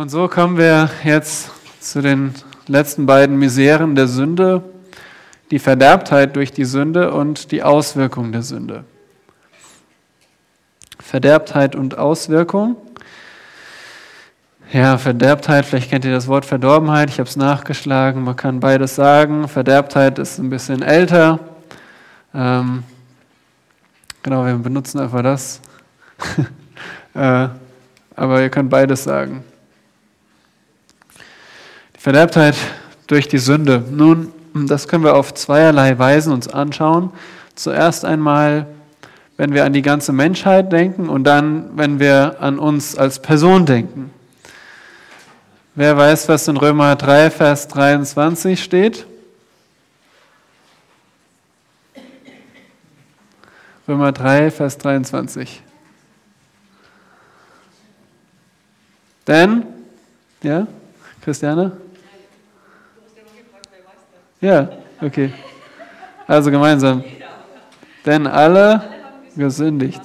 Und 0.00 0.08
so 0.08 0.28
kommen 0.28 0.56
wir 0.56 0.88
jetzt 1.04 1.50
zu 1.78 2.00
den 2.00 2.32
letzten 2.66 3.04
beiden 3.04 3.38
Miseren 3.38 3.94
der 3.94 4.08
Sünde, 4.08 4.62
die 5.50 5.58
Verderbtheit 5.58 6.36
durch 6.36 6.52
die 6.52 6.64
Sünde 6.64 7.12
und 7.12 7.52
die 7.52 7.62
Auswirkung 7.62 8.32
der 8.32 8.40
Sünde. 8.40 8.84
Verderbtheit 10.98 11.76
und 11.76 11.98
Auswirkung. 11.98 12.76
Ja, 14.72 14.96
Verderbtheit, 14.96 15.66
vielleicht 15.66 15.90
kennt 15.90 16.06
ihr 16.06 16.12
das 16.12 16.28
Wort 16.28 16.46
Verdorbenheit, 16.46 17.10
ich 17.10 17.18
habe 17.18 17.28
es 17.28 17.36
nachgeschlagen, 17.36 18.24
man 18.24 18.36
kann 18.36 18.58
beides 18.58 18.94
sagen. 18.94 19.48
Verderbtheit 19.48 20.18
ist 20.18 20.38
ein 20.38 20.48
bisschen 20.48 20.80
älter. 20.80 21.40
Ähm, 22.34 22.84
genau, 24.22 24.46
wir 24.46 24.54
benutzen 24.54 24.98
einfach 24.98 25.22
das. 25.22 25.60
äh, 27.14 27.48
aber 28.16 28.40
ihr 28.40 28.48
könnt 28.48 28.70
beides 28.70 29.04
sagen. 29.04 29.44
Verderbtheit 32.00 32.56
durch 33.08 33.28
die 33.28 33.36
Sünde. 33.36 33.84
Nun, 33.90 34.32
das 34.54 34.88
können 34.88 35.04
wir 35.04 35.14
auf 35.14 35.34
zweierlei 35.34 35.98
Weisen 35.98 36.32
uns 36.32 36.48
anschauen. 36.48 37.10
Zuerst 37.54 38.06
einmal, 38.06 38.66
wenn 39.36 39.52
wir 39.52 39.66
an 39.66 39.74
die 39.74 39.82
ganze 39.82 40.14
Menschheit 40.14 40.72
denken 40.72 41.10
und 41.10 41.24
dann, 41.24 41.76
wenn 41.76 42.00
wir 42.00 42.36
an 42.40 42.58
uns 42.58 42.96
als 42.96 43.20
Person 43.20 43.66
denken. 43.66 44.10
Wer 45.74 45.94
weiß, 45.94 46.26
was 46.30 46.48
in 46.48 46.56
Römer 46.56 46.96
3, 46.96 47.30
Vers 47.30 47.68
23 47.68 48.64
steht? 48.64 49.04
Römer 53.86 54.12
3, 54.12 54.50
Vers 54.50 54.78
23. 54.78 55.60
Denn, 59.26 59.66
ja, 60.42 60.66
Christiane? 61.20 61.72
Ja, 64.40 64.68
okay. 65.02 65.32
Also 66.26 66.50
gemeinsam. 66.50 67.04
Denn 68.06 68.26
alle 68.26 68.82
gesündigt. 69.36 70.00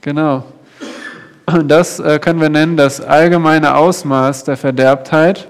Genau. 0.00 0.44
Und 1.46 1.68
das 1.68 1.98
äh, 1.98 2.18
können 2.18 2.40
wir 2.40 2.48
nennen 2.48 2.76
das 2.76 3.00
allgemeine 3.00 3.74
Ausmaß 3.74 4.44
der 4.44 4.56
Verderbtheit. 4.56 5.48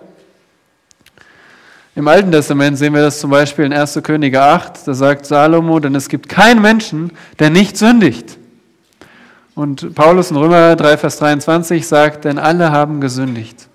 Im 1.97 2.09
Alten 2.09 2.33
Testament 2.33 2.77
sehen 2.77 2.95
wir 2.95 3.03
das 3.03 3.21
zum 3.21 3.31
Beispiel 3.31 3.67
in 3.67 3.73
1. 3.73 4.01
Könige 4.03 4.43
8, 4.43 4.89
da 4.89 4.95
sagt 4.95 5.27
Salomo, 5.27 5.79
denn 5.79 5.95
es 5.95 6.09
gibt 6.09 6.29
keinen 6.29 6.61
Menschen, 6.61 7.13
der 7.39 7.51
nicht 7.51 7.77
sündigt. 7.77 8.37
Und 9.55 9.95
Paulus 9.95 10.33
in 10.33 10.37
Römer 10.37 10.75
3, 10.75 10.97
Vers 10.97 11.19
23 11.19 11.87
sagt, 11.87 12.25
denn 12.25 12.39
alle 12.39 12.73
haben 12.73 13.01
gesündigt, 13.01 13.69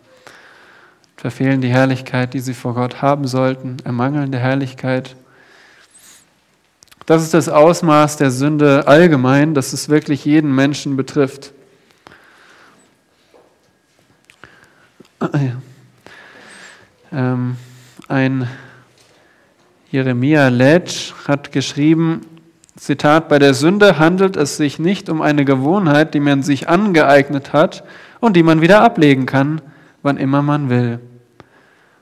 verfehlen 1.20 1.60
die 1.60 1.68
Herrlichkeit, 1.68 2.34
die 2.34 2.40
sie 2.40 2.54
vor 2.54 2.76
Gott 2.76 3.02
haben 3.02 3.28
sollten, 3.28 3.76
ermangeln 3.84 4.32
der 4.32 4.40
Herrlichkeit. 4.40 5.18
Das 7.06 7.24
ist 7.24 7.34
das 7.34 7.50
Ausmaß 7.50 8.16
der 8.16 8.32
Sünde 8.32 8.88
allgemein, 8.88 9.54
dass 9.54 9.74
es 9.74 9.90
wirklich 9.90 10.24
jeden 10.24 10.56
Menschen 10.56 10.96
betrifft. 10.96 11.52
Ähm, 17.12 17.58
ein 18.08 18.48
Jeremia 19.92 20.48
Letsch 20.48 21.14
hat 21.28 21.52
geschrieben, 21.52 22.22
Zitat, 22.78 23.28
bei 23.28 23.40
der 23.40 23.56
Sünde 23.56 24.00
handelt 24.00 24.38
es 24.38 24.56
sich 24.56 24.80
nicht 24.80 25.10
um 25.10 25.22
eine 25.22 25.44
Gewohnheit, 25.44 26.14
die 26.14 26.22
man 26.22 26.44
sich 26.44 26.70
angeeignet 26.70 27.52
hat 27.52 27.84
und 28.22 28.38
die 28.38 28.44
man 28.44 28.62
wieder 28.62 28.84
ablegen 28.84 29.26
kann, 29.26 29.60
wann 30.02 30.16
immer 30.16 30.42
man 30.42 30.70
will. 30.70 31.00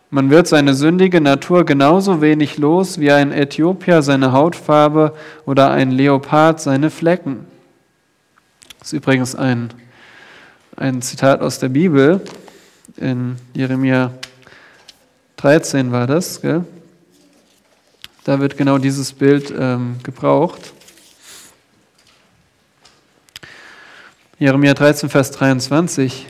Man 0.10 0.30
wird 0.30 0.48
seine 0.48 0.74
sündige 0.74 1.20
Natur 1.20 1.66
genauso 1.66 2.22
wenig 2.22 2.58
los 2.58 2.98
wie 3.00 3.12
ein 3.12 3.34
Äthiopier 3.34 4.02
seine 4.02 4.32
Hautfarbe 4.32 5.14
oder 5.46 5.72
ein 5.72 5.92
Leopard 5.92 6.62
seine 6.62 6.90
Flecken. 6.90 7.46
Das 8.80 8.90
ist 8.90 8.94
übrigens 8.94 9.36
ein, 9.36 9.70
ein 10.78 11.02
Zitat 11.02 11.42
aus 11.42 11.60
der 11.60 11.70
Bibel 11.70 12.22
in 12.96 13.36
Jeremia 13.54 14.14
13 15.36 15.92
war 15.92 16.08
das, 16.08 16.42
gell? 16.42 16.64
Da 18.24 18.40
wird 18.40 18.58
genau 18.58 18.78
dieses 18.78 19.14
Bild 19.14 19.54
ähm, 19.58 19.98
gebraucht. 20.04 20.74
Jeremia 24.40 24.74
13, 24.74 25.10
Vers 25.10 25.32
23. 25.32 26.28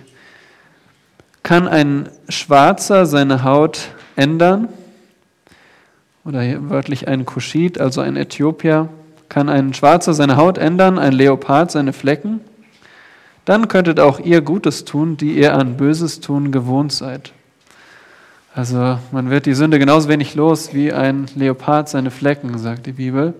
Kann 1.47 1.69
ein 1.69 2.09
Schwarzer 2.27 3.05
seine 3.05 3.45
Haut 3.45 3.91
ändern? 4.17 4.67
Oder 6.25 6.41
wörtlich 6.69 7.07
ein 7.07 7.25
Kuschit, 7.25 7.79
also 7.79 8.01
ein 8.01 8.17
Äthiopier. 8.17 8.89
Kann 9.29 9.47
ein 9.47 9.73
Schwarzer 9.73 10.13
seine 10.13 10.35
Haut 10.35 10.57
ändern, 10.57 10.99
ein 10.99 11.13
Leopard 11.13 11.71
seine 11.71 11.93
Flecken? 11.93 12.41
Dann 13.45 13.69
könntet 13.69 14.01
auch 14.01 14.19
ihr 14.19 14.41
Gutes 14.41 14.83
tun, 14.83 15.15
die 15.15 15.37
ihr 15.37 15.53
an 15.53 15.77
Böses 15.77 16.19
tun 16.19 16.51
gewohnt 16.51 16.91
seid. 16.91 17.31
Also 18.53 18.99
man 19.13 19.29
wird 19.29 19.45
die 19.45 19.53
Sünde 19.53 19.79
genauso 19.79 20.09
wenig 20.09 20.35
los 20.35 20.73
wie 20.73 20.91
ein 20.91 21.27
Leopard 21.33 21.87
seine 21.87 22.11
Flecken, 22.11 22.57
sagt 22.57 22.87
die 22.87 22.91
Bibel. 22.91 23.33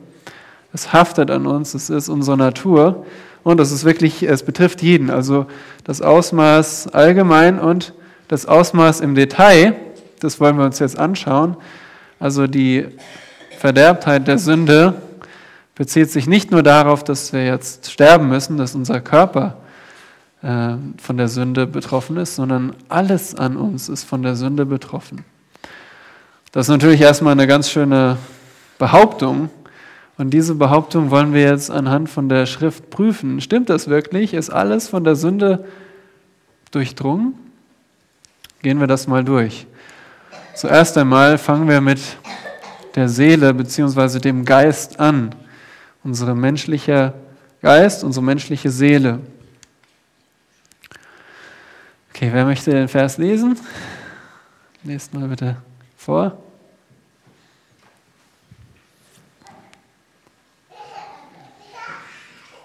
Es 0.71 0.93
haftet 0.93 1.29
an 1.29 1.45
uns, 1.45 1.73
es 1.73 1.89
ist 1.89 2.07
unsere 2.07 2.37
Natur 2.37 3.05
und 3.43 3.59
es 3.59 3.73
ist 3.73 3.83
wirklich, 3.83 4.23
es 4.23 4.43
betrifft 4.43 4.81
jeden. 4.81 5.09
Also 5.09 5.47
das 5.83 6.01
Ausmaß 6.01 6.87
allgemein 6.93 7.59
und 7.59 7.93
das 8.27 8.45
Ausmaß 8.45 9.01
im 9.01 9.15
Detail, 9.15 9.75
das 10.19 10.39
wollen 10.39 10.57
wir 10.57 10.65
uns 10.65 10.79
jetzt 10.79 10.97
anschauen. 10.97 11.57
Also 12.19 12.47
die 12.47 12.87
Verderbtheit 13.57 14.27
der 14.27 14.37
Sünde 14.37 15.01
bezieht 15.75 16.09
sich 16.11 16.27
nicht 16.27 16.51
nur 16.51 16.63
darauf, 16.63 17.03
dass 17.03 17.33
wir 17.33 17.45
jetzt 17.45 17.91
sterben 17.91 18.27
müssen, 18.27 18.57
dass 18.57 18.75
unser 18.75 18.99
Körper 18.99 19.57
äh, 20.41 20.73
von 20.97 21.17
der 21.17 21.27
Sünde 21.27 21.67
betroffen 21.67 22.17
ist, 22.17 22.35
sondern 22.35 22.75
alles 22.89 23.35
an 23.35 23.57
uns 23.57 23.89
ist 23.89 24.03
von 24.03 24.23
der 24.23 24.35
Sünde 24.35 24.65
betroffen. 24.65 25.23
Das 26.51 26.65
ist 26.67 26.71
natürlich 26.71 27.01
erstmal 27.01 27.33
eine 27.33 27.47
ganz 27.47 27.69
schöne 27.69 28.17
Behauptung. 28.79 29.49
Und 30.17 30.31
diese 30.31 30.55
Behauptung 30.55 31.11
wollen 31.11 31.33
wir 31.33 31.43
jetzt 31.43 31.69
anhand 31.69 32.09
von 32.09 32.27
der 32.27 32.47
Schrift 32.47 32.89
prüfen. 32.89 33.39
Stimmt 33.41 33.69
das 33.69 33.87
wirklich? 33.87 34.33
Ist 34.33 34.49
alles 34.49 34.87
von 34.89 35.03
der 35.03 35.15
Sünde 35.15 35.65
durchdrungen? 36.71 37.35
Gehen 38.61 38.79
wir 38.79 38.87
das 38.87 39.07
mal 39.07 39.23
durch. 39.23 39.67
Zuerst 40.55 40.97
einmal 40.97 41.37
fangen 41.37 41.67
wir 41.67 41.81
mit 41.81 41.99
der 42.95 43.07
Seele 43.07 43.53
bzw. 43.53 44.19
dem 44.19 44.43
Geist 44.43 44.99
an. 44.99 45.35
Unsere 46.03 46.35
menschliche 46.35 47.13
Geist, 47.61 48.03
unsere 48.03 48.23
menschliche 48.23 48.69
Seele. 48.69 49.19
Okay, 52.09 52.29
wer 52.33 52.45
möchte 52.45 52.71
den 52.71 52.87
Vers 52.87 53.19
lesen? 53.19 53.59
Lest 54.83 55.13
mal 55.13 55.27
bitte 55.27 55.57
vor. 55.95 56.35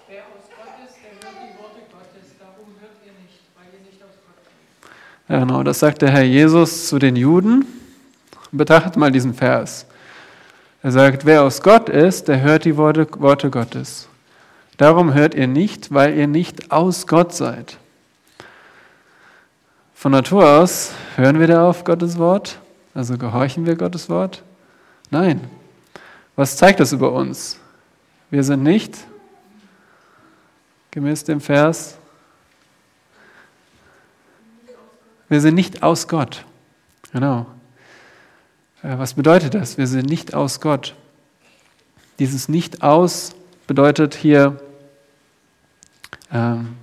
Wer 0.07 0.21
aus 0.23 0.49
Gott 0.49 0.87
ist, 0.87 0.97
der 1.03 1.11
hört 1.21 1.37
die 1.37 1.57
Worte 1.59 1.81
Gottes, 1.91 2.33
darum 2.39 2.73
hört 2.79 2.97
ihr 3.05 3.11
nicht, 3.21 3.41
weil 3.55 3.65
ihr 3.73 3.85
nicht 3.91 4.01
aus 4.01 4.17
Gott 4.25 4.41
kommt. 4.41 4.93
Genau, 5.27 5.63
das 5.63 5.79
sagt 5.79 6.01
der 6.01 6.11
Herr 6.11 6.23
Jesus 6.23 6.87
zu 6.87 6.99
den 6.99 7.15
Juden. 7.15 7.65
Betrachtet 8.51 8.97
mal 8.97 9.11
diesen 9.11 9.33
Vers. 9.33 9.85
Er 10.81 10.91
sagt, 10.91 11.25
wer 11.25 11.43
aus 11.43 11.61
Gott 11.61 11.87
ist, 11.89 12.27
der 12.27 12.41
hört 12.41 12.65
die 12.65 12.75
Worte, 12.75 13.07
Worte 13.17 13.49
Gottes. 13.49 14.07
Darum 14.77 15.13
hört 15.13 15.33
ihr 15.33 15.47
nicht, 15.47 15.93
weil 15.93 16.15
ihr 16.15 16.27
nicht 16.27 16.71
aus 16.71 17.07
Gott 17.07 17.33
seid. 17.33 17.77
Von 19.95 20.11
Natur 20.11 20.45
aus 20.45 20.91
hören 21.15 21.39
wir 21.39 21.47
da 21.47 21.69
auf 21.69 21.85
Gottes 21.85 22.17
Wort, 22.17 22.59
also 22.93 23.17
gehorchen 23.17 23.65
wir 23.65 23.75
Gottes 23.75 24.09
Wort? 24.09 24.43
Nein. 25.09 25.39
Was 26.35 26.57
zeigt 26.57 26.79
das 26.79 26.91
über 26.91 27.13
uns? 27.13 27.57
Wir 28.29 28.43
sind 28.43 28.63
nicht, 28.63 28.97
gemäß 30.91 31.23
dem 31.23 31.39
Vers, 31.39 31.97
wir 35.33 35.41
sind 35.41 35.55
nicht 35.55 35.81
aus 35.81 36.07
Gott. 36.07 36.45
Genau. 37.11 37.47
Äh, 38.83 38.99
was 38.99 39.15
bedeutet 39.15 39.55
das? 39.55 39.79
Wir 39.79 39.87
sind 39.87 40.07
nicht 40.07 40.35
aus 40.35 40.61
Gott. 40.61 40.93
Dieses 42.19 42.49
Nicht 42.49 42.83
aus 42.83 43.33
bedeutet 43.65 44.13
hier, 44.13 44.61
ähm, 46.31 46.75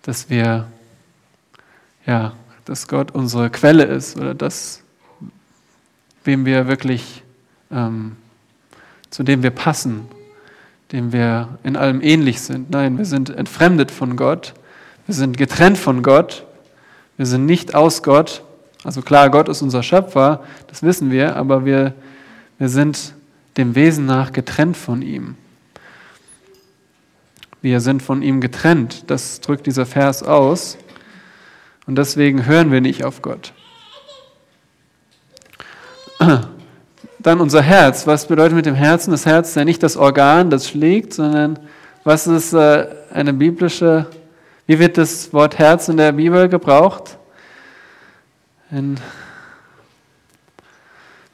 dass 0.00 0.30
wir 0.30 0.68
ja, 2.06 2.32
dass 2.64 2.88
Gott 2.88 3.10
unsere 3.10 3.50
Quelle 3.50 3.84
ist 3.84 4.16
oder 4.16 4.34
das, 4.34 4.82
wem 6.24 6.46
wir 6.46 6.66
wirklich, 6.66 7.22
ähm, 7.70 8.16
zu 9.10 9.22
dem 9.22 9.42
wir 9.42 9.50
passen, 9.50 10.08
dem 10.92 11.12
wir 11.12 11.58
in 11.62 11.76
allem 11.76 12.00
ähnlich 12.00 12.40
sind. 12.40 12.70
Nein, 12.70 12.96
wir 12.96 13.04
sind 13.04 13.28
entfremdet 13.28 13.90
von 13.90 14.16
Gott. 14.16 14.54
Wir 15.08 15.14
sind 15.14 15.38
getrennt 15.38 15.78
von 15.78 16.02
Gott. 16.02 16.44
Wir 17.16 17.24
sind 17.24 17.46
nicht 17.46 17.74
aus 17.74 18.02
Gott. 18.02 18.42
Also 18.84 19.00
klar, 19.00 19.30
Gott 19.30 19.48
ist 19.48 19.62
unser 19.62 19.82
Schöpfer, 19.82 20.44
das 20.66 20.82
wissen 20.82 21.10
wir, 21.10 21.34
aber 21.34 21.64
wir, 21.64 21.94
wir 22.58 22.68
sind 22.68 23.14
dem 23.56 23.74
Wesen 23.74 24.04
nach 24.04 24.32
getrennt 24.32 24.76
von 24.76 25.00
ihm. 25.00 25.36
Wir 27.62 27.80
sind 27.80 28.02
von 28.02 28.20
ihm 28.20 28.42
getrennt. 28.42 29.04
Das 29.06 29.40
drückt 29.40 29.66
dieser 29.66 29.86
Vers 29.86 30.22
aus. 30.22 30.76
Und 31.86 31.96
deswegen 31.96 32.44
hören 32.44 32.70
wir 32.70 32.82
nicht 32.82 33.02
auf 33.02 33.22
Gott. 33.22 33.54
Dann 37.18 37.40
unser 37.40 37.62
Herz. 37.62 38.06
Was 38.06 38.28
bedeutet 38.28 38.54
mit 38.54 38.66
dem 38.66 38.74
Herzen? 38.74 39.10
Das 39.12 39.24
Herz 39.24 39.48
ist 39.48 39.54
ja 39.54 39.64
nicht 39.64 39.82
das 39.82 39.96
Organ, 39.96 40.50
das 40.50 40.68
schlägt, 40.68 41.14
sondern 41.14 41.58
was 42.04 42.26
ist 42.26 42.52
äh, 42.52 42.88
eine 43.10 43.32
biblische, 43.32 44.06
wie 44.68 44.78
wird 44.78 44.98
das 44.98 45.32
Wort 45.32 45.58
Herz 45.58 45.88
in 45.88 45.96
der 45.96 46.12
Bibel 46.12 46.46
gebraucht? 46.46 47.16
Wenn, 48.68 49.00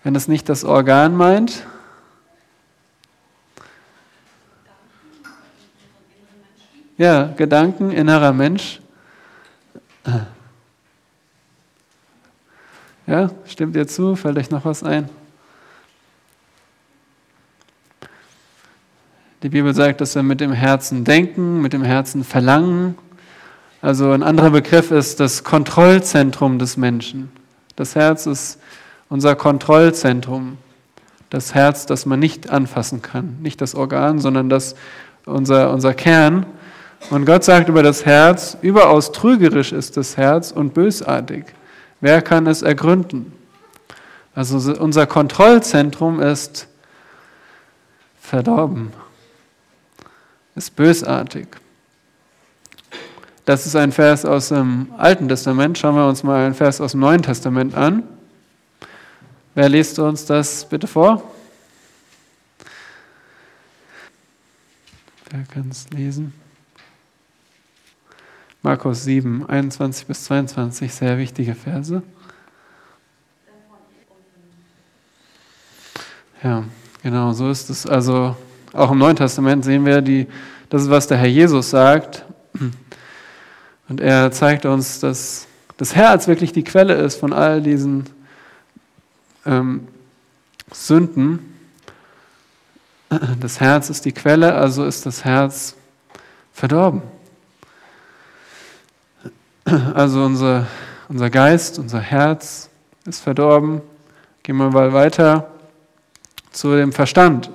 wenn 0.04 0.14
es 0.14 0.28
nicht 0.28 0.48
das 0.48 0.62
Organ 0.62 1.16
meint. 1.16 1.66
Ja, 6.96 7.24
Gedanken, 7.36 7.90
innerer 7.90 8.32
Mensch. 8.32 8.80
Ja, 13.08 13.30
stimmt 13.46 13.74
ihr 13.74 13.88
zu? 13.88 14.14
Fällt 14.14 14.38
euch 14.38 14.50
noch 14.50 14.64
was 14.64 14.84
ein? 14.84 15.08
Die 19.42 19.48
Bibel 19.48 19.74
sagt, 19.74 20.00
dass 20.00 20.14
wir 20.14 20.22
mit 20.22 20.40
dem 20.40 20.52
Herzen 20.52 21.04
denken, 21.04 21.60
mit 21.60 21.72
dem 21.72 21.82
Herzen 21.82 22.22
verlangen. 22.22 22.96
Also 23.84 24.12
ein 24.12 24.22
anderer 24.22 24.48
Begriff 24.48 24.90
ist 24.90 25.20
das 25.20 25.44
Kontrollzentrum 25.44 26.58
des 26.58 26.78
Menschen. 26.78 27.30
Das 27.76 27.94
Herz 27.94 28.24
ist 28.24 28.58
unser 29.10 29.36
Kontrollzentrum. 29.36 30.56
Das 31.28 31.54
Herz, 31.54 31.84
das 31.84 32.06
man 32.06 32.18
nicht 32.18 32.48
anfassen 32.48 33.02
kann. 33.02 33.36
Nicht 33.42 33.60
das 33.60 33.74
Organ, 33.74 34.20
sondern 34.20 34.48
das, 34.48 34.74
unser, 35.26 35.70
unser 35.70 35.92
Kern. 35.92 36.46
Und 37.10 37.26
Gott 37.26 37.44
sagt 37.44 37.68
über 37.68 37.82
das 37.82 38.06
Herz, 38.06 38.56
überaus 38.62 39.12
trügerisch 39.12 39.72
ist 39.72 39.98
das 39.98 40.16
Herz 40.16 40.50
und 40.50 40.72
bösartig. 40.72 41.44
Wer 42.00 42.22
kann 42.22 42.46
es 42.46 42.62
ergründen? 42.62 43.34
Also 44.34 44.72
unser 44.80 45.06
Kontrollzentrum 45.06 46.22
ist 46.22 46.68
verdorben, 48.18 48.94
ist 50.54 50.74
bösartig. 50.74 51.48
Das 53.44 53.66
ist 53.66 53.76
ein 53.76 53.92
Vers 53.92 54.24
aus 54.24 54.48
dem 54.48 54.88
Alten 54.96 55.28
Testament. 55.28 55.76
Schauen 55.76 55.96
wir 55.96 56.08
uns 56.08 56.22
mal 56.22 56.46
einen 56.46 56.54
Vers 56.54 56.80
aus 56.80 56.92
dem 56.92 57.00
Neuen 57.00 57.22
Testament 57.22 57.74
an. 57.74 58.02
Wer 59.54 59.68
liest 59.68 59.98
uns 59.98 60.24
das 60.24 60.66
bitte 60.66 60.86
vor? 60.86 61.22
Wer 65.30 65.44
kann 65.52 65.68
es 65.70 65.90
lesen? 65.90 66.32
Markus 68.62 69.04
7, 69.04 69.46
21 69.46 70.06
bis 70.06 70.24
22, 70.24 70.94
sehr 70.94 71.18
wichtige 71.18 71.54
Verse. 71.54 72.02
Ja, 76.42 76.64
genau, 77.02 77.32
so 77.34 77.50
ist 77.50 77.68
es. 77.68 77.86
Also 77.86 78.36
auch 78.72 78.90
im 78.90 78.98
Neuen 78.98 79.16
Testament 79.16 79.66
sehen 79.66 79.84
wir, 79.84 80.00
die, 80.00 80.26
das 80.70 80.84
ist, 80.84 80.90
was 80.90 81.06
der 81.06 81.18
Herr 81.18 81.28
Jesus 81.28 81.68
sagt. 81.68 82.24
Und 83.88 84.00
er 84.00 84.32
zeigt 84.32 84.64
uns, 84.66 85.00
dass 85.00 85.46
das 85.76 85.94
Herz 85.94 86.26
wirklich 86.26 86.52
die 86.52 86.64
Quelle 86.64 86.94
ist 86.94 87.16
von 87.16 87.32
all 87.32 87.60
diesen 87.60 88.04
ähm, 89.44 89.88
Sünden. 90.72 91.54
Das 93.40 93.60
Herz 93.60 93.90
ist 93.90 94.04
die 94.04 94.12
Quelle, 94.12 94.54
also 94.54 94.84
ist 94.84 95.06
das 95.06 95.24
Herz 95.24 95.74
verdorben. 96.52 97.02
Also 99.94 100.24
unser, 100.24 100.66
unser 101.08 101.30
Geist, 101.30 101.78
unser 101.78 102.00
Herz 102.00 102.68
ist 103.06 103.20
verdorben. 103.20 103.80
Gehen 104.42 104.56
wir 104.56 104.70
mal 104.70 104.92
weiter 104.92 105.50
zu 106.52 106.74
dem 106.76 106.92
Verstand. 106.92 107.50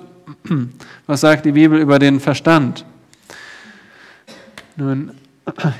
Was 1.06 1.20
sagt 1.20 1.44
die 1.44 1.52
Bibel 1.52 1.78
über 1.78 1.98
den 1.98 2.20
Verstand? 2.20 2.84
Nun, 4.76 5.12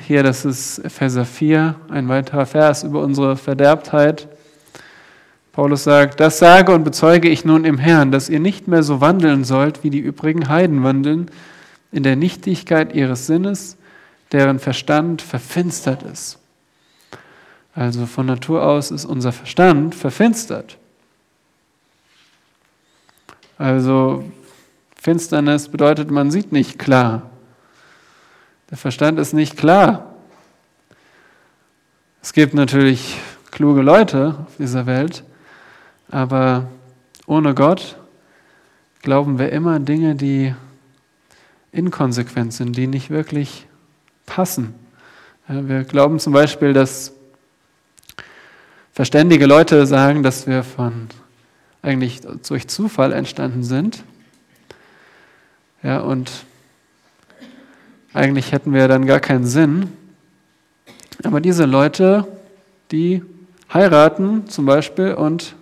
hier, 0.07 0.23
das 0.23 0.45
ist 0.45 0.79
Epheser 0.79 1.25
4, 1.25 1.75
ein 1.89 2.09
weiterer 2.09 2.45
Vers 2.45 2.83
über 2.83 3.01
unsere 3.01 3.37
Verderbtheit. 3.37 4.27
Paulus 5.51 5.83
sagt, 5.83 6.19
das 6.19 6.39
sage 6.39 6.73
und 6.73 6.83
bezeuge 6.83 7.29
ich 7.29 7.43
nun 7.43 7.65
im 7.65 7.77
Herrn, 7.77 8.11
dass 8.11 8.29
ihr 8.29 8.39
nicht 8.39 8.67
mehr 8.67 8.83
so 8.83 9.01
wandeln 9.01 9.43
sollt, 9.43 9.83
wie 9.83 9.89
die 9.89 9.99
übrigen 9.99 10.47
Heiden 10.47 10.83
wandeln, 10.83 11.29
in 11.91 12.03
der 12.03 12.15
Nichtigkeit 12.15 12.93
ihres 12.93 13.27
Sinnes, 13.27 13.77
deren 14.31 14.59
Verstand 14.59 15.21
verfinstert 15.21 16.03
ist. 16.03 16.39
Also 17.75 18.05
von 18.05 18.25
Natur 18.25 18.63
aus 18.63 18.91
ist 18.91 19.05
unser 19.05 19.31
Verstand 19.31 19.95
verfinstert. 19.95 20.77
Also 23.57 24.23
Finsternis 24.95 25.69
bedeutet, 25.69 26.11
man 26.11 26.31
sieht 26.31 26.51
nicht 26.51 26.79
klar. 26.79 27.30
Der 28.71 28.77
Verstand 28.77 29.19
ist 29.19 29.33
nicht 29.33 29.57
klar. 29.57 30.15
Es 32.21 32.31
gibt 32.31 32.53
natürlich 32.53 33.17
kluge 33.51 33.81
Leute 33.81 34.37
auf 34.47 34.55
dieser 34.57 34.85
Welt, 34.85 35.25
aber 36.09 36.69
ohne 37.25 37.53
Gott 37.53 37.97
glauben 39.01 39.39
wir 39.39 39.51
immer 39.51 39.81
Dinge, 39.81 40.15
die 40.15 40.55
inkonsequent 41.73 42.53
sind, 42.53 42.77
die 42.77 42.87
nicht 42.87 43.09
wirklich 43.09 43.67
passen. 44.25 44.73
wir 45.49 45.83
glauben 45.83 46.19
zum 46.19 46.31
Beispiel, 46.31 46.71
dass 46.71 47.11
verständige 48.93 49.47
Leute 49.47 49.85
sagen, 49.85 50.23
dass 50.23 50.47
wir 50.47 50.63
von 50.63 51.09
eigentlich 51.81 52.21
durch 52.47 52.69
Zufall 52.69 53.11
entstanden 53.11 53.63
sind. 53.63 54.05
Ja, 55.83 55.99
und 55.99 56.45
eigentlich 58.13 58.51
hätten 58.51 58.73
wir 58.73 58.87
dann 58.87 59.05
gar 59.05 59.19
keinen 59.19 59.45
Sinn. 59.45 59.89
Aber 61.23 61.39
diese 61.39 61.65
Leute, 61.65 62.27
die 62.91 63.23
heiraten 63.73 64.47
zum 64.47 64.65
Beispiel 64.65 65.13
und 65.13 65.55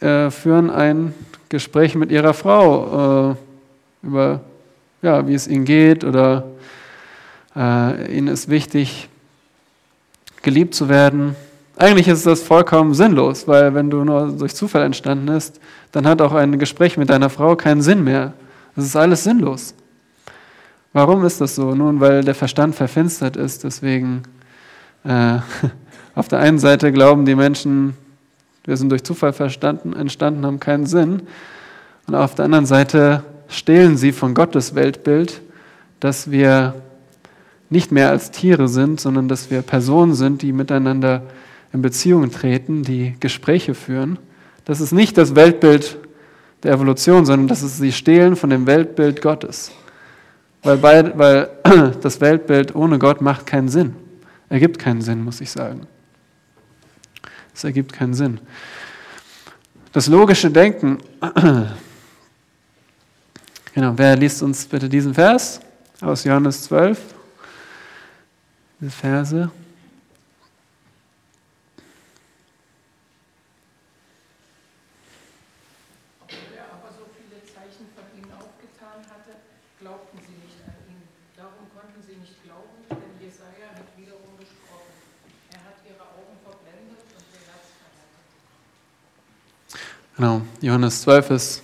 äh, 0.00 0.30
führen 0.30 0.70
ein 0.70 1.14
Gespräch 1.48 1.94
mit 1.94 2.10
ihrer 2.10 2.34
Frau 2.34 3.32
äh, 3.32 4.06
über, 4.06 4.40
ja, 5.02 5.26
wie 5.28 5.34
es 5.34 5.46
ihnen 5.46 5.64
geht 5.64 6.02
oder 6.02 6.44
äh, 7.54 8.16
ihnen 8.16 8.28
ist 8.28 8.48
wichtig, 8.48 9.08
geliebt 10.42 10.74
zu 10.74 10.88
werden. 10.88 11.36
Eigentlich 11.76 12.08
ist 12.08 12.26
das 12.26 12.42
vollkommen 12.42 12.94
sinnlos, 12.94 13.46
weil 13.46 13.74
wenn 13.74 13.90
du 13.90 14.02
nur 14.02 14.32
durch 14.32 14.54
Zufall 14.54 14.82
entstanden 14.82 15.26
bist, 15.26 15.60
dann 15.92 16.06
hat 16.06 16.20
auch 16.22 16.32
ein 16.32 16.58
Gespräch 16.58 16.96
mit 16.96 17.10
deiner 17.10 17.30
Frau 17.30 17.54
keinen 17.54 17.82
Sinn 17.82 18.02
mehr. 18.02 18.32
Das 18.74 18.86
ist 18.86 18.96
alles 18.96 19.24
sinnlos. 19.24 19.74
Warum 20.96 21.26
ist 21.26 21.42
das 21.42 21.56
so? 21.56 21.74
Nun, 21.74 22.00
weil 22.00 22.24
der 22.24 22.34
Verstand 22.34 22.74
verfinstert 22.74 23.36
ist. 23.36 23.64
Deswegen, 23.64 24.22
äh, 25.04 25.40
auf 26.14 26.28
der 26.28 26.38
einen 26.38 26.58
Seite 26.58 26.90
glauben 26.90 27.26
die 27.26 27.34
Menschen, 27.34 27.92
wir 28.64 28.78
sind 28.78 28.88
durch 28.88 29.04
Zufall 29.04 29.34
verstanden, 29.34 29.92
entstanden, 29.92 30.46
haben 30.46 30.58
keinen 30.58 30.86
Sinn. 30.86 31.20
Und 32.06 32.14
auf 32.14 32.34
der 32.34 32.46
anderen 32.46 32.64
Seite 32.64 33.24
stehlen 33.46 33.98
sie 33.98 34.10
von 34.10 34.32
Gottes 34.32 34.74
Weltbild, 34.74 35.42
dass 36.00 36.30
wir 36.30 36.76
nicht 37.68 37.92
mehr 37.92 38.08
als 38.08 38.30
Tiere 38.30 38.66
sind, 38.66 38.98
sondern 38.98 39.28
dass 39.28 39.50
wir 39.50 39.60
Personen 39.60 40.14
sind, 40.14 40.40
die 40.40 40.54
miteinander 40.54 41.24
in 41.74 41.82
Beziehungen 41.82 42.30
treten, 42.30 42.84
die 42.84 43.16
Gespräche 43.20 43.74
führen. 43.74 44.18
Das 44.64 44.80
ist 44.80 44.92
nicht 44.92 45.18
das 45.18 45.34
Weltbild 45.34 45.98
der 46.62 46.72
Evolution, 46.72 47.26
sondern 47.26 47.48
das 47.48 47.62
ist 47.62 47.76
sie 47.76 47.92
stehlen 47.92 48.34
von 48.34 48.48
dem 48.48 48.66
Weltbild 48.66 49.20
Gottes. 49.20 49.72
Weil, 50.66 50.78
bei, 50.78 51.16
weil 51.16 51.48
das 52.02 52.20
Weltbild 52.20 52.74
ohne 52.74 52.98
Gott 52.98 53.20
macht 53.20 53.46
keinen 53.46 53.68
Sinn. 53.68 53.94
Ergibt 54.48 54.80
keinen 54.80 55.00
Sinn, 55.00 55.22
muss 55.22 55.40
ich 55.40 55.50
sagen. 55.50 55.86
Es 57.54 57.62
ergibt 57.62 57.92
keinen 57.92 58.14
Sinn. 58.14 58.40
Das 59.92 60.08
logische 60.08 60.50
Denken. 60.50 60.98
Genau, 63.74 63.92
wer 63.94 64.16
liest 64.16 64.42
uns 64.42 64.64
bitte 64.64 64.88
diesen 64.88 65.12
Vers 65.12 65.60
aus 66.00 66.24
Johannes 66.24 66.62
12? 66.62 66.98
diese 68.80 68.90
Verse. 68.90 69.50
Obwohl 76.20 76.38
er 76.56 76.64
aber 76.72 76.92
so 76.92 77.04
viele 77.16 77.40
Zeichen 77.44 77.86
von 77.96 78.04
ihnen 78.16 78.32
aufgetan 78.32 79.00
hatte, 79.08 79.32
glaubten 79.80 80.18
sie 80.20 80.36
nicht 80.44 80.60
an 80.66 80.76
ihn. 80.88 81.02
Darum 81.36 81.68
konnten 81.74 82.02
sie 82.06 82.16
nicht 82.16 82.42
glauben, 82.44 82.84
denn 82.90 83.16
Genau, 90.16 90.40
Johannes 90.62 91.02
12 91.02 91.30
ist 91.30 91.62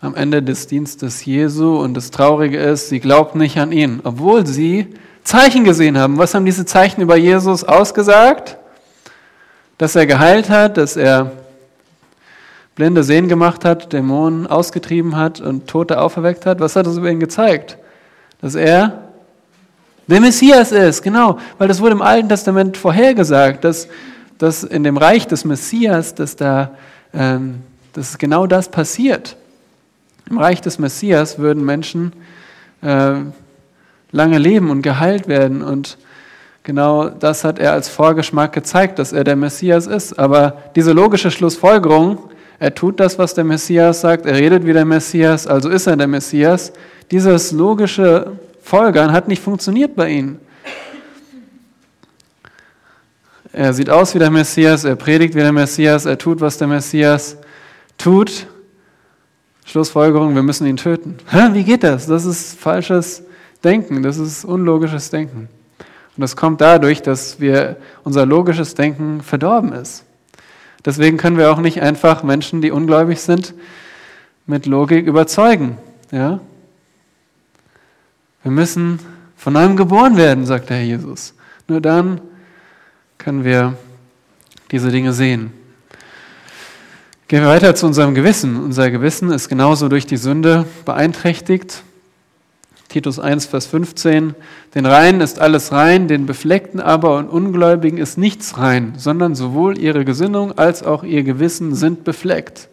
am 0.00 0.16
Ende 0.16 0.42
des 0.42 0.66
Dienstes 0.66 1.24
Jesu 1.24 1.76
und 1.76 1.94
das 1.94 2.10
Traurige 2.10 2.58
ist, 2.58 2.88
sie 2.88 2.98
glaubt 2.98 3.36
nicht 3.36 3.58
an 3.58 3.70
ihn, 3.70 4.00
obwohl 4.02 4.44
sie 4.44 4.88
Zeichen 5.22 5.62
gesehen 5.62 5.96
haben. 5.96 6.18
Was 6.18 6.34
haben 6.34 6.44
diese 6.44 6.66
Zeichen 6.66 7.00
über 7.00 7.14
Jesus 7.14 7.62
ausgesagt? 7.62 8.56
Dass 9.78 9.94
er 9.94 10.06
geheilt 10.06 10.50
hat, 10.50 10.78
dass 10.78 10.96
er 10.96 11.30
Blinde 12.74 13.04
sehen 13.04 13.28
gemacht 13.28 13.64
hat, 13.64 13.92
Dämonen 13.92 14.48
ausgetrieben 14.48 15.14
hat 15.14 15.40
und 15.40 15.68
Tote 15.68 16.00
auferweckt 16.00 16.46
hat. 16.46 16.58
Was 16.58 16.74
hat 16.74 16.86
das 16.86 16.96
über 16.96 17.08
ihn 17.08 17.20
gezeigt? 17.20 17.78
Dass 18.40 18.56
er 18.56 19.10
der 20.08 20.20
Messias 20.20 20.72
ist, 20.72 21.02
genau, 21.02 21.38
weil 21.56 21.68
das 21.68 21.80
wurde 21.80 21.92
im 21.92 22.02
Alten 22.02 22.28
Testament 22.28 22.76
vorhergesagt, 22.76 23.62
dass, 23.62 23.86
dass 24.38 24.64
in 24.64 24.82
dem 24.82 24.96
Reich 24.96 25.28
des 25.28 25.44
Messias, 25.44 26.16
dass 26.16 26.34
da 26.34 26.72
ähm, 27.14 27.62
dass 27.92 28.18
genau 28.18 28.46
das 28.46 28.70
passiert. 28.70 29.36
Im 30.28 30.38
Reich 30.38 30.60
des 30.60 30.78
Messias 30.78 31.38
würden 31.38 31.64
Menschen 31.64 32.12
äh, 32.82 33.14
lange 34.12 34.38
leben 34.38 34.70
und 34.70 34.82
geheilt 34.82 35.28
werden. 35.28 35.62
Und 35.62 35.98
genau 36.62 37.08
das 37.08 37.44
hat 37.44 37.58
er 37.58 37.72
als 37.72 37.88
Vorgeschmack 37.88 38.52
gezeigt, 38.52 38.98
dass 38.98 39.12
er 39.12 39.24
der 39.24 39.36
Messias 39.36 39.86
ist. 39.86 40.18
Aber 40.18 40.58
diese 40.76 40.92
logische 40.92 41.30
Schlussfolgerung, 41.30 42.18
er 42.58 42.74
tut 42.74 43.00
das, 43.00 43.18
was 43.18 43.34
der 43.34 43.44
Messias 43.44 44.02
sagt, 44.02 44.26
er 44.26 44.36
redet 44.36 44.66
wie 44.66 44.72
der 44.72 44.84
Messias, 44.84 45.46
also 45.46 45.68
ist 45.68 45.86
er 45.86 45.96
der 45.96 46.06
Messias, 46.06 46.72
dieses 47.10 47.52
logische 47.52 48.32
Folgern 48.62 49.12
hat 49.12 49.28
nicht 49.28 49.42
funktioniert 49.42 49.96
bei 49.96 50.10
ihnen. 50.10 50.38
Er 53.52 53.72
sieht 53.72 53.90
aus 53.90 54.14
wie 54.14 54.20
der 54.20 54.30
Messias, 54.30 54.84
er 54.84 54.94
predigt 54.94 55.34
wie 55.34 55.40
der 55.40 55.52
Messias, 55.52 56.06
er 56.06 56.16
tut, 56.16 56.40
was 56.40 56.56
der 56.58 56.68
Messias 56.68 57.36
tut. 57.98 58.46
Schlussfolgerung, 59.64 60.34
wir 60.34 60.42
müssen 60.42 60.66
ihn 60.66 60.76
töten. 60.76 61.16
Hä, 61.30 61.50
wie 61.52 61.64
geht 61.64 61.82
das? 61.82 62.06
Das 62.06 62.24
ist 62.24 62.58
falsches 62.58 63.24
Denken, 63.64 64.02
das 64.02 64.18
ist 64.18 64.44
unlogisches 64.44 65.10
Denken. 65.10 65.48
Und 66.16 66.20
das 66.20 66.36
kommt 66.36 66.60
dadurch, 66.60 67.02
dass 67.02 67.40
wir, 67.40 67.76
unser 68.04 68.24
logisches 68.24 68.74
Denken 68.74 69.20
verdorben 69.20 69.72
ist. 69.72 70.04
Deswegen 70.84 71.16
können 71.16 71.36
wir 71.36 71.50
auch 71.50 71.60
nicht 71.60 71.82
einfach 71.82 72.22
Menschen, 72.22 72.62
die 72.62 72.70
ungläubig 72.70 73.20
sind, 73.20 73.54
mit 74.46 74.66
Logik 74.66 75.06
überzeugen. 75.06 75.76
Ja? 76.10 76.40
Wir 78.42 78.52
müssen 78.52 78.98
von 79.36 79.52
neuem 79.52 79.76
geboren 79.76 80.16
werden, 80.16 80.46
sagt 80.46 80.70
der 80.70 80.78
Herr 80.78 80.84
Jesus. 80.84 81.34
Nur 81.68 81.80
dann 81.80 82.20
können 83.20 83.44
wir 83.44 83.76
diese 84.70 84.90
Dinge 84.90 85.12
sehen. 85.12 85.52
Gehen 87.28 87.42
wir 87.42 87.50
weiter 87.50 87.74
zu 87.74 87.86
unserem 87.86 88.14
Gewissen. 88.14 88.56
Unser 88.56 88.90
Gewissen 88.90 89.30
ist 89.30 89.50
genauso 89.50 89.88
durch 89.88 90.06
die 90.06 90.16
Sünde 90.16 90.64
beeinträchtigt. 90.86 91.82
Titus 92.88 93.18
1, 93.18 93.44
Vers 93.44 93.66
15. 93.66 94.34
Den 94.74 94.86
Reinen 94.86 95.20
ist 95.20 95.38
alles 95.38 95.70
rein, 95.70 96.08
den 96.08 96.24
Befleckten 96.24 96.80
aber 96.80 97.18
und 97.18 97.28
Ungläubigen 97.28 97.98
ist 97.98 98.16
nichts 98.16 98.56
rein, 98.56 98.94
sondern 98.96 99.34
sowohl 99.34 99.78
ihre 99.78 100.06
Gesinnung 100.06 100.56
als 100.58 100.82
auch 100.82 101.04
ihr 101.04 101.22
Gewissen 101.22 101.74
sind 101.74 102.04
befleckt. 102.04 102.68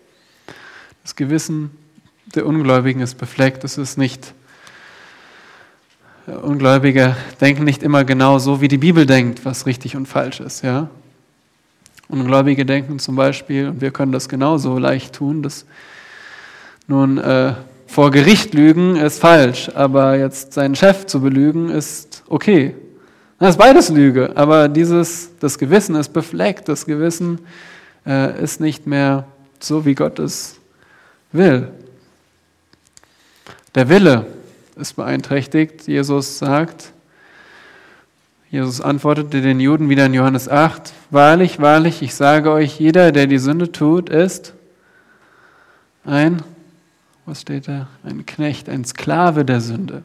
Das 1.04 1.18
Gewissen 1.18 1.72
der 2.36 2.46
Ungläubigen 2.46 3.02
ist 3.02 3.16
befleckt. 3.16 3.66
Es 3.66 3.78
ist 3.78 3.98
nicht 3.98 4.34
Ungläubige 6.28 7.16
denken 7.40 7.64
nicht 7.64 7.82
immer 7.84 8.04
genau 8.04 8.38
so, 8.38 8.60
wie 8.60 8.68
die 8.68 8.78
Bibel 8.78 9.06
denkt, 9.06 9.46
was 9.46 9.66
richtig 9.66 9.96
und 9.96 10.08
falsch 10.08 10.42
ist. 10.42 10.62
Ja? 10.62 10.90
Ungläubige 12.10 12.66
denken 12.66 13.00
zum 13.00 13.16
Beispiel, 13.16 13.70
und 13.70 13.80
wir 13.80 13.92
können 13.92 14.12
das 14.12 14.28
genauso 14.28 14.78
leicht 14.78 15.16
tun, 15.16 15.42
dass 15.42 15.66
nun 16.86 17.18
äh, 17.18 17.54
vor 17.88 18.12
Gericht 18.12 18.54
lügen 18.54 18.98
ist 18.98 19.20
falsch, 19.20 19.72
aber 19.74 20.18
jetzt 20.18 20.52
seinen 20.52 20.76
Chef 20.76 21.06
zu 21.06 21.22
belügen 21.22 21.70
ist 21.70 22.24
okay. 22.28 22.76
Das 23.40 23.52
ist 23.52 23.58
beides 23.58 23.88
Lüge, 23.88 24.36
aber 24.36 24.68
dieses, 24.68 25.30
das 25.40 25.58
Gewissen 25.58 25.96
ist 25.96 26.10
befleckt, 26.10 26.68
das 26.68 26.86
Gewissen 26.86 27.40
äh, 28.06 28.44
ist 28.44 28.60
nicht 28.60 28.86
mehr 28.86 29.26
so, 29.60 29.86
wie 29.86 29.96
Gott 29.96 30.20
es 30.20 30.58
will. 31.32 31.70
Der 33.76 33.88
Wille 33.88 34.26
ist 34.80 34.94
beeinträchtigt. 34.96 35.88
Jesus 35.88 36.40
sagt, 36.40 36.92
Jesus 38.50 38.80
antwortete 38.80 39.42
den 39.42 39.60
Juden 39.60 39.90
wieder 39.90 40.06
in 40.06 40.14
Johannes 40.14 40.48
8, 40.48 40.94
Wahrlich, 41.10 41.60
wahrlich, 41.60 42.02
ich 42.02 42.16
sage 42.16 42.52
euch, 42.52 42.80
jeder, 42.80 43.12
der 43.12 43.28
die 43.28 43.40
Sünde 43.40 43.72
tut, 43.72 44.10
ist 44.10 44.54
ein, 46.06 46.42
was 47.26 47.42
steht 47.42 47.68
da? 47.68 47.88
Ein 48.04 48.26
Knecht, 48.26 48.70
ein 48.70 48.86
Sklave 48.86 49.44
der 49.44 49.62
Sünde. 49.62 50.04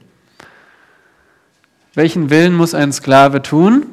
Welchen 1.95 2.31
Willen 2.31 2.55
muss 2.55 2.75
ein 2.75 2.93
Sklave 2.93 3.43
tun? 3.43 3.87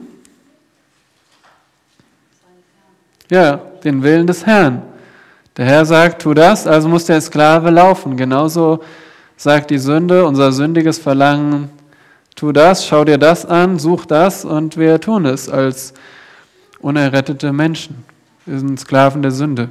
Ja, 3.29 3.57
den 3.83 4.01
Willen 4.01 4.25
des 4.25 4.45
Herrn. 4.45 4.81
Der 5.57 5.65
Herr 5.65 5.85
sagt, 5.85 6.21
tu 6.21 6.33
das, 6.33 6.65
also 6.65 6.87
muss 6.87 7.05
der 7.05 7.21
Sklave 7.21 7.69
laufen. 7.69 8.17
Genauso 8.17 8.83
sagt 9.39 9.71
die 9.71 9.77
Sünde, 9.77 10.25
unser 10.25 10.51
sündiges 10.51 10.99
Verlangen, 10.99 11.69
tu 12.35 12.51
das, 12.51 12.85
schau 12.85 13.05
dir 13.05 13.17
das 13.17 13.45
an, 13.45 13.79
such 13.79 14.05
das 14.05 14.43
und 14.43 14.75
wir 14.75 14.99
tun 14.99 15.25
es 15.25 15.47
als 15.47 15.93
unerrettete 16.79 17.53
Menschen. 17.53 18.03
Wir 18.45 18.59
sind 18.59 18.77
Sklaven 18.77 19.21
der 19.21 19.31
Sünde. 19.31 19.69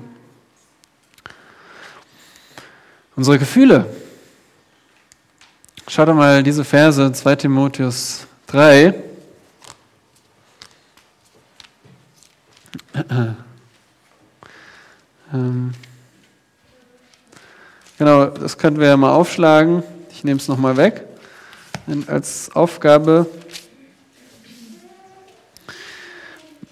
Unsere 3.15 3.39
Gefühle. 3.39 3.85
Schaut 5.87 6.09
mal 6.15 6.43
diese 6.43 6.65
Verse 6.65 7.13
2 7.13 7.37
Timotheus 7.37 8.27
3. 8.47 8.95
Ähm, 15.31 15.75
genau, 17.99 18.26
das 18.26 18.57
könnten 18.57 18.81
wir 18.81 18.88
ja 18.88 18.97
mal 18.97 19.12
aufschlagen. 19.12 19.83
Ich 20.11 20.25
nehme 20.25 20.38
es 20.38 20.49
nochmal 20.49 20.76
weg 20.76 21.05
als 22.07 22.50
Aufgabe 22.55 23.26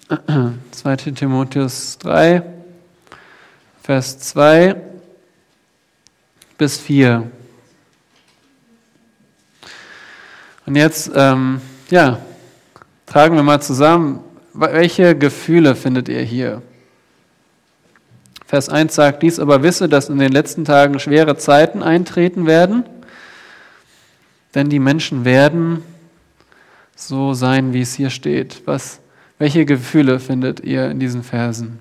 2. 0.71 0.95
Timotheus 0.95 1.97
3, 1.99 2.43
Vers 3.83 4.19
2 4.19 4.75
bis 6.57 6.77
4. 6.77 7.29
Und 10.65 10.75
jetzt, 10.75 11.11
ähm, 11.15 11.61
ja, 11.89 12.19
tragen 13.05 13.35
wir 13.35 13.43
mal 13.43 13.61
zusammen, 13.61 14.23
welche 14.53 15.17
Gefühle 15.17 15.75
findet 15.75 16.09
ihr 16.09 16.21
hier? 16.21 16.61
Vers 18.47 18.69
1 18.69 18.95
sagt 18.95 19.21
dies, 19.21 19.39
aber 19.39 19.61
wisse, 19.61 19.87
dass 19.87 20.09
in 20.09 20.17
den 20.17 20.31
letzten 20.31 20.65
Tagen 20.65 20.99
schwere 20.99 21.37
Zeiten 21.37 21.83
eintreten 21.83 22.47
werden 22.47 22.85
denn 24.57 24.71
die 24.71 24.79
Menschen 24.79 25.23
werden 25.23 25.83
so 26.95 27.35
sein, 27.35 27.73
wie 27.73 27.81
es 27.81 27.93
hier 27.93 28.09
steht. 28.09 28.63
Was, 28.65 28.99
welche 29.37 29.65
Gefühle 29.65 30.19
findet 30.19 30.61
ihr 30.61 30.89
in 30.89 30.99
diesen 30.99 31.21
Versen? 31.21 31.77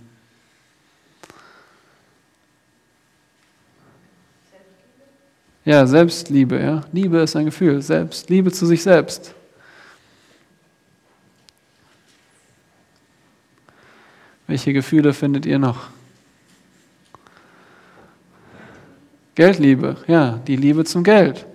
Ja, 5.64 5.86
Selbstliebe, 5.86 6.60
ja. 6.60 6.84
Liebe 6.92 7.16
ist 7.20 7.34
ein 7.34 7.46
Gefühl, 7.46 7.80
selbst, 7.80 8.28
Liebe 8.28 8.52
zu 8.52 8.66
sich 8.66 8.82
selbst. 8.82 9.34
Welche 14.46 14.74
Gefühle 14.74 15.14
findet 15.14 15.46
ihr 15.46 15.58
noch? 15.58 15.88
Geldliebe, 19.36 19.96
ja, 20.08 20.40
die 20.46 20.56
Liebe 20.56 20.84
zum 20.84 21.04
Geld 21.04 21.46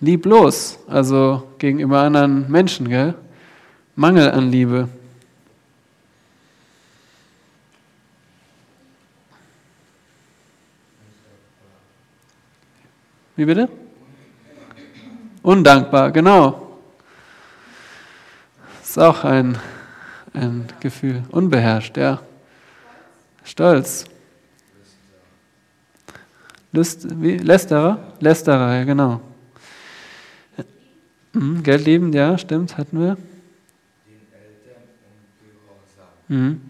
lieblos, 0.00 0.78
also 0.86 1.48
gegenüber 1.58 2.00
anderen 2.00 2.50
Menschen, 2.50 2.88
gell? 2.88 3.14
Mangel 3.96 4.30
an 4.30 4.50
Liebe. 4.50 4.88
Wie 13.34 13.44
bitte? 13.44 13.68
Undankbar, 15.42 16.10
genau. 16.10 16.78
Ist 18.82 18.98
auch 18.98 19.24
ein, 19.24 19.58
ein 20.32 20.66
Gefühl. 20.80 21.22
Unbeherrscht, 21.30 21.96
ja. 21.96 22.20
Stolz. 23.44 24.04
Lüst, 26.72 27.06
wie? 27.20 27.36
Lästerer? 27.36 27.98
Lästerer, 28.20 28.76
ja, 28.76 28.84
genau. 28.84 29.20
Mhm, 31.32 31.62
Geld 31.62 31.84
lieben, 31.84 32.12
ja, 32.12 32.36
stimmt, 32.36 32.76
hatten 32.76 33.00
wir. 33.00 33.16
Mhm. 36.28 36.60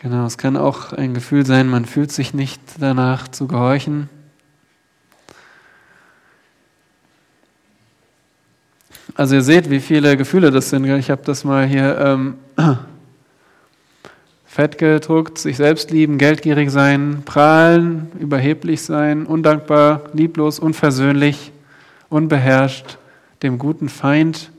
Genau, 0.00 0.26
es 0.26 0.36
kann 0.36 0.56
auch 0.56 0.92
ein 0.92 1.14
Gefühl 1.14 1.46
sein, 1.46 1.68
man 1.68 1.84
fühlt 1.84 2.12
sich 2.12 2.34
nicht 2.34 2.60
danach 2.78 3.28
zu 3.28 3.46
gehorchen. 3.46 4.10
Also 9.14 9.36
ihr 9.36 9.42
seht, 9.42 9.70
wie 9.70 9.80
viele 9.80 10.16
Gefühle 10.16 10.50
das 10.50 10.70
sind. 10.70 10.84
Ich 10.84 11.10
habe 11.10 11.22
das 11.24 11.44
mal 11.44 11.66
hier 11.66 11.98
ähm, 11.98 12.34
fett 14.54 14.78
gedruckt. 14.78 15.36
Sich 15.38 15.56
selbst 15.56 15.90
lieben, 15.90 16.16
geldgierig 16.16 16.70
sein, 16.70 17.22
prahlen, 17.24 18.12
überheblich 18.20 18.82
sein, 18.82 19.26
undankbar, 19.26 20.02
lieblos, 20.12 20.60
unversöhnlich, 20.60 21.50
unbeherrscht, 22.08 22.98
dem 23.42 23.58
guten 23.58 23.88
Feind 23.88 24.52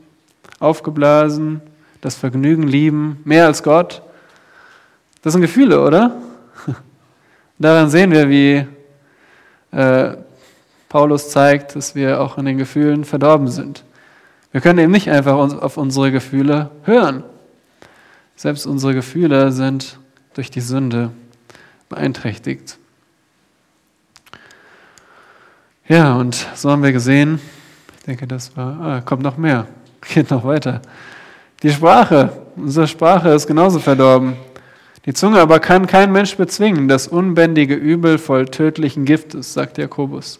aufgeblasen, 0.59 1.61
das 2.01 2.15
Vergnügen 2.15 2.63
lieben, 2.63 3.21
mehr 3.23 3.45
als 3.45 3.63
Gott. 3.63 4.01
Das 5.21 5.31
sind 5.31 5.41
Gefühle, 5.41 5.79
oder? 5.81 6.17
Daran 7.57 7.89
sehen 7.89 8.11
wir, 8.11 8.27
wie 8.27 8.67
äh, 9.71 10.17
Paulus 10.89 11.29
zeigt, 11.29 11.73
dass 11.77 11.95
wir 11.95 12.19
auch 12.19 12.37
in 12.37 12.43
den 12.43 12.57
Gefühlen 12.57 13.05
verdorben 13.05 13.47
sind. 13.47 13.85
Wir 14.51 14.59
können 14.59 14.79
eben 14.79 14.91
nicht 14.91 15.09
einfach 15.09 15.35
auf 15.35 15.77
unsere 15.77 16.11
Gefühle 16.11 16.69
hören. 16.83 17.23
Selbst 18.35 18.65
unsere 18.65 18.93
Gefühle 18.93 19.51
sind 19.51 19.99
durch 20.33 20.51
die 20.51 20.61
Sünde 20.61 21.11
beeinträchtigt. 21.87 22.77
Ja, 25.87 26.15
und 26.15 26.47
so 26.55 26.71
haben 26.71 26.83
wir 26.83 26.91
gesehen, 26.91 27.39
ich 27.99 28.05
denke, 28.05 28.27
das 28.27 28.57
war, 28.57 28.79
ah, 28.81 29.01
kommt 29.01 29.23
noch 29.23 29.37
mehr, 29.37 29.67
geht 30.13 30.31
noch 30.31 30.43
weiter. 30.43 30.81
Die 31.63 31.71
Sprache, 31.71 32.33
unsere 32.55 32.87
Sprache 32.87 33.29
ist 33.29 33.47
genauso 33.47 33.79
verdorben. 33.79 34.35
Die 35.05 35.13
Zunge 35.13 35.39
aber 35.39 35.59
kann 35.59 35.85
kein 35.85 36.11
Mensch 36.11 36.35
bezwingen, 36.35 36.87
das 36.87 37.07
unbändige 37.07 37.75
Übel 37.75 38.17
voll 38.17 38.47
tödlichen 38.47 39.05
Giftes, 39.05 39.53
sagt 39.53 39.77
Jakobus. 39.77 40.39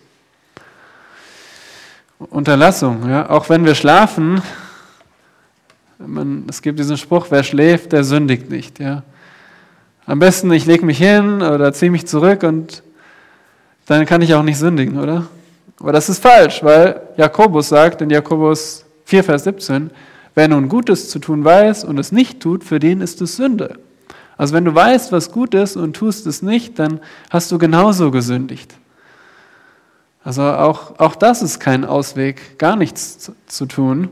Unterlassung. 2.17 3.07
Ja? 3.07 3.29
Auch 3.29 3.49
wenn 3.49 3.65
wir 3.65 3.75
schlafen, 3.75 4.41
man, 5.99 6.45
es 6.49 6.61
gibt 6.61 6.79
diesen 6.79 6.97
Spruch, 6.97 7.27
wer 7.29 7.43
schläft, 7.43 7.91
der 7.91 8.03
sündigt 8.03 8.49
nicht. 8.49 8.79
Ja? 8.79 9.03
Am 10.05 10.19
besten, 10.19 10.51
ich 10.51 10.65
lege 10.65 10.85
mich 10.85 10.97
hin 10.97 11.41
oder 11.41 11.73
ziehe 11.73 11.91
mich 11.91 12.07
zurück 12.07 12.43
und 12.43 12.83
dann 13.85 14.05
kann 14.05 14.21
ich 14.21 14.33
auch 14.33 14.43
nicht 14.43 14.57
sündigen, 14.57 14.99
oder? 14.99 15.27
Aber 15.79 15.91
das 15.91 16.09
ist 16.09 16.21
falsch, 16.21 16.63
weil 16.63 17.01
Jakobus 17.17 17.69
sagt 17.69 18.01
in 18.01 18.09
Jakobus 18.09 18.85
4, 19.05 19.23
Vers 19.23 19.43
17, 19.43 19.91
wer 20.33 20.47
nun 20.47 20.69
Gutes 20.69 21.09
zu 21.09 21.19
tun 21.19 21.43
weiß 21.43 21.83
und 21.83 21.99
es 21.99 22.11
nicht 22.11 22.39
tut, 22.39 22.63
für 22.63 22.79
den 22.79 23.01
ist 23.01 23.21
es 23.21 23.35
Sünde. 23.35 23.77
Also 24.37 24.53
wenn 24.53 24.65
du 24.65 24.73
weißt, 24.73 25.11
was 25.11 25.31
gut 25.31 25.53
ist 25.53 25.77
und 25.77 25.95
tust 25.95 26.25
es 26.27 26.41
nicht, 26.41 26.79
dann 26.79 26.99
hast 27.29 27.51
du 27.51 27.57
genauso 27.57 28.11
gesündigt. 28.11 28.75
Also 30.23 30.41
auch, 30.41 30.99
auch 30.99 31.15
das 31.15 31.41
ist 31.41 31.59
kein 31.59 31.85
Ausweg, 31.85 32.57
gar 32.57 32.75
nichts 32.75 33.19
zu, 33.19 33.35
zu 33.45 33.65
tun. 33.67 34.09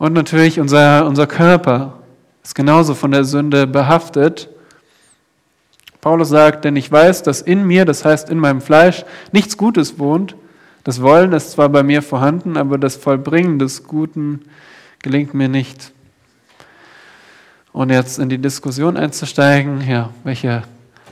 Und 0.00 0.14
natürlich 0.14 0.58
unser, 0.58 1.04
unser 1.04 1.26
Körper 1.26 1.92
ist 2.42 2.54
genauso 2.54 2.94
von 2.94 3.10
der 3.10 3.24
Sünde 3.24 3.66
behaftet. 3.66 4.48
Paulus 6.00 6.30
sagt, 6.30 6.64
denn 6.64 6.74
ich 6.76 6.90
weiß, 6.90 7.22
dass 7.22 7.42
in 7.42 7.66
mir, 7.66 7.84
das 7.84 8.02
heißt 8.02 8.30
in 8.30 8.38
meinem 8.38 8.62
Fleisch, 8.62 9.04
nichts 9.30 9.58
Gutes 9.58 9.98
wohnt. 9.98 10.36
Das 10.84 11.02
Wollen 11.02 11.34
ist 11.34 11.52
zwar 11.52 11.68
bei 11.68 11.82
mir 11.82 12.00
vorhanden, 12.00 12.56
aber 12.56 12.78
das 12.78 12.96
Vollbringen 12.96 13.58
des 13.58 13.84
Guten 13.84 14.46
gelingt 15.02 15.34
mir 15.34 15.50
nicht. 15.50 15.92
Und 17.74 17.90
jetzt 17.90 18.18
in 18.18 18.30
die 18.30 18.38
Diskussion 18.38 18.96
einzusteigen, 18.96 19.86
ja, 19.86 20.08
welche 20.24 20.62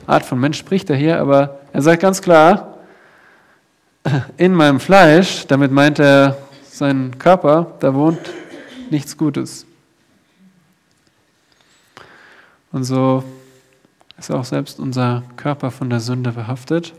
Art 0.07 0.25
von 0.25 0.39
Mensch 0.39 0.57
spricht 0.57 0.89
er 0.89 0.95
hier, 0.95 1.19
aber 1.19 1.59
er 1.73 1.83
sagt 1.83 2.01
ganz 2.01 2.23
klar, 2.23 2.79
in 4.37 4.55
meinem 4.55 4.79
Fleisch, 4.79 5.45
damit 5.45 5.71
meint 5.71 5.99
er 5.99 6.37
seinen 6.71 7.19
Körper, 7.19 7.75
da 7.81 7.93
wohnt 7.93 8.17
nichts 8.91 9.17
Gutes. 9.17 9.65
Und 12.71 12.83
so 12.83 13.23
ist 14.17 14.31
auch 14.31 14.45
selbst 14.45 14.79
unser 14.79 15.23
Körper 15.37 15.71
von 15.71 15.89
der 15.89 15.99
Sünde 15.99 16.31
behaftet. 16.31 16.93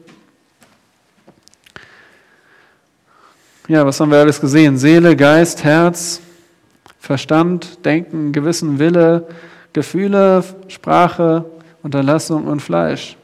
Ja, 3.69 3.87
was 3.87 4.01
haben 4.01 4.11
wir 4.11 4.19
alles 4.19 4.41
gesehen? 4.41 4.79
Seele, 4.79 5.15
Geist, 5.15 5.63
Herz, 5.63 6.21
Verstand, 6.99 7.85
Denken, 7.85 8.33
Gewissen, 8.33 8.79
Wille, 8.79 9.29
Gefühle, 9.73 10.43
Sprache, 10.69 11.45
Unterlassung 11.83 12.47
und 12.47 12.61
Fleisch. 12.61 13.17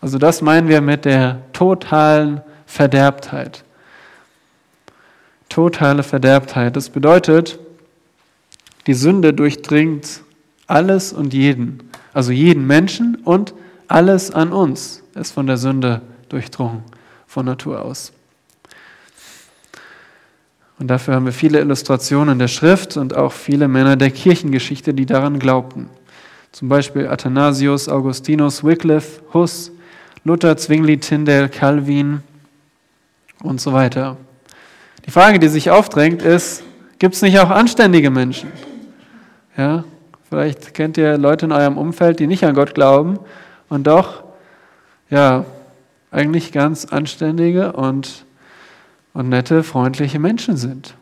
Also 0.00 0.18
das 0.18 0.42
meinen 0.42 0.68
wir 0.68 0.80
mit 0.80 1.04
der 1.04 1.40
totalen 1.52 2.42
Verderbtheit. 2.66 3.64
Totale 5.48 6.02
Verderbtheit. 6.02 6.76
Das 6.76 6.90
bedeutet, 6.90 7.58
die 8.86 8.94
Sünde 8.94 9.32
durchdringt 9.32 10.22
alles 10.66 11.12
und 11.12 11.34
jeden. 11.34 11.90
Also 12.12 12.32
jeden 12.32 12.66
Menschen 12.66 13.16
und 13.24 13.54
alles 13.86 14.30
an 14.30 14.52
uns 14.52 15.02
ist 15.14 15.32
von 15.32 15.46
der 15.46 15.56
Sünde 15.56 16.02
durchdrungen, 16.28 16.82
von 17.26 17.46
Natur 17.46 17.82
aus. 17.82 18.12
Und 20.78 20.88
dafür 20.88 21.14
haben 21.14 21.24
wir 21.24 21.32
viele 21.32 21.60
Illustrationen 21.60 22.38
der 22.38 22.48
Schrift 22.48 22.96
und 22.96 23.16
auch 23.16 23.32
viele 23.32 23.66
Männer 23.66 23.96
der 23.96 24.10
Kirchengeschichte, 24.10 24.94
die 24.94 25.06
daran 25.06 25.38
glaubten. 25.38 25.88
Zum 26.52 26.68
Beispiel 26.68 27.08
Athanasius, 27.08 27.88
Augustinus, 27.88 28.62
Wycliffe, 28.62 29.22
Huss, 29.34 29.72
Luther, 30.24 30.56
Zwingli, 30.56 30.98
Tyndale, 30.98 31.48
Calvin, 31.48 32.22
und 33.42 33.60
so 33.60 33.72
weiter. 33.72 34.16
Die 35.06 35.10
Frage, 35.10 35.38
die 35.38 35.48
sich 35.48 35.70
aufdrängt, 35.70 36.22
ist, 36.22 36.62
gibt 36.98 37.14
es 37.14 37.22
nicht 37.22 37.38
auch 37.38 37.50
anständige 37.50 38.10
Menschen? 38.10 38.50
Ja, 39.58 39.84
vielleicht 40.30 40.72
kennt 40.72 40.96
ihr 40.96 41.18
Leute 41.18 41.44
in 41.44 41.52
eurem 41.52 41.76
Umfeld, 41.76 42.18
die 42.20 42.26
nicht 42.26 42.44
an 42.44 42.54
Gott 42.54 42.74
glauben 42.74 43.18
und 43.68 43.86
doch, 43.86 44.24
ja, 45.10 45.44
eigentlich 46.10 46.52
ganz 46.52 46.86
anständige 46.86 47.72
und, 47.72 48.24
und 49.12 49.28
nette, 49.28 49.62
freundliche 49.62 50.18
Menschen 50.18 50.56
sind. 50.56 50.94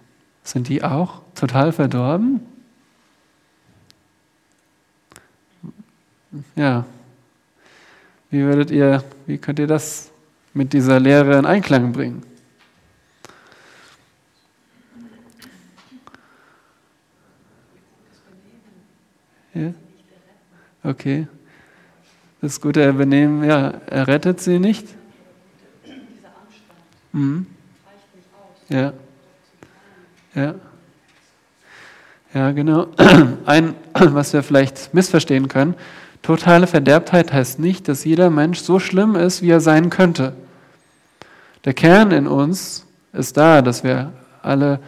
Sind 0.43 0.69
die 0.69 0.83
auch 0.83 1.21
total 1.37 1.71
verdorben? 1.71 2.41
Ja. 6.57 6.85
Wie 8.31 8.43
würdet 8.43 8.73
ihr, 8.73 9.05
wie 9.27 9.39
könnt 9.39 9.61
ihr 9.61 9.69
das 9.69 10.11
mit 10.57 10.73
dieser 10.73 10.99
Lehre 10.99 11.39
in 11.39 11.45
Einklang 11.45 11.93
bringen. 11.93 12.23
Ja? 19.57 19.73
Okay. 20.91 21.27
Das 22.41 22.61
gute 22.61 22.93
Benehmen, 22.93 23.43
ja, 23.43 23.73
er 23.87 24.07
rettet 24.07 24.41
sie 24.41 24.59
nicht. 24.59 24.87
Mhm. 27.13 27.47
Ja. 28.69 28.93
Ja. 30.35 30.55
Ja, 32.35 32.51
genau. 32.53 32.89
Ein, 33.47 33.75
was 33.95 34.35
wir 34.35 34.43
vielleicht 34.43 34.93
missverstehen 34.93 35.49
können, 35.49 35.75
totale 36.21 36.67
Verderbtheit 36.67 37.33
heißt 37.33 37.59
nicht, 37.59 37.89
dass 37.89 38.05
jeder 38.05 38.29
Mensch 38.29 38.59
so 38.59 38.79
schlimm 38.79 39.17
ist, 39.17 39.41
wie 39.41 39.51
er 39.51 39.61
sein 39.61 39.89
könnte. 39.89 40.35
Der 41.65 41.73
Kern 41.73 42.11
in 42.11 42.27
uns 42.27 42.87
ist 43.15 43.39
da, 43.39 43.63
dass 43.63 43.83
wir 43.83 44.13
alle 44.43 44.81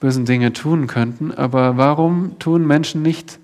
bösen 0.00 0.24
Dinge 0.24 0.54
tun 0.54 0.86
könnten, 0.86 1.32
aber 1.32 1.76
warum 1.76 2.38
tun 2.38 2.66
Menschen 2.66 3.02
nicht 3.02 3.38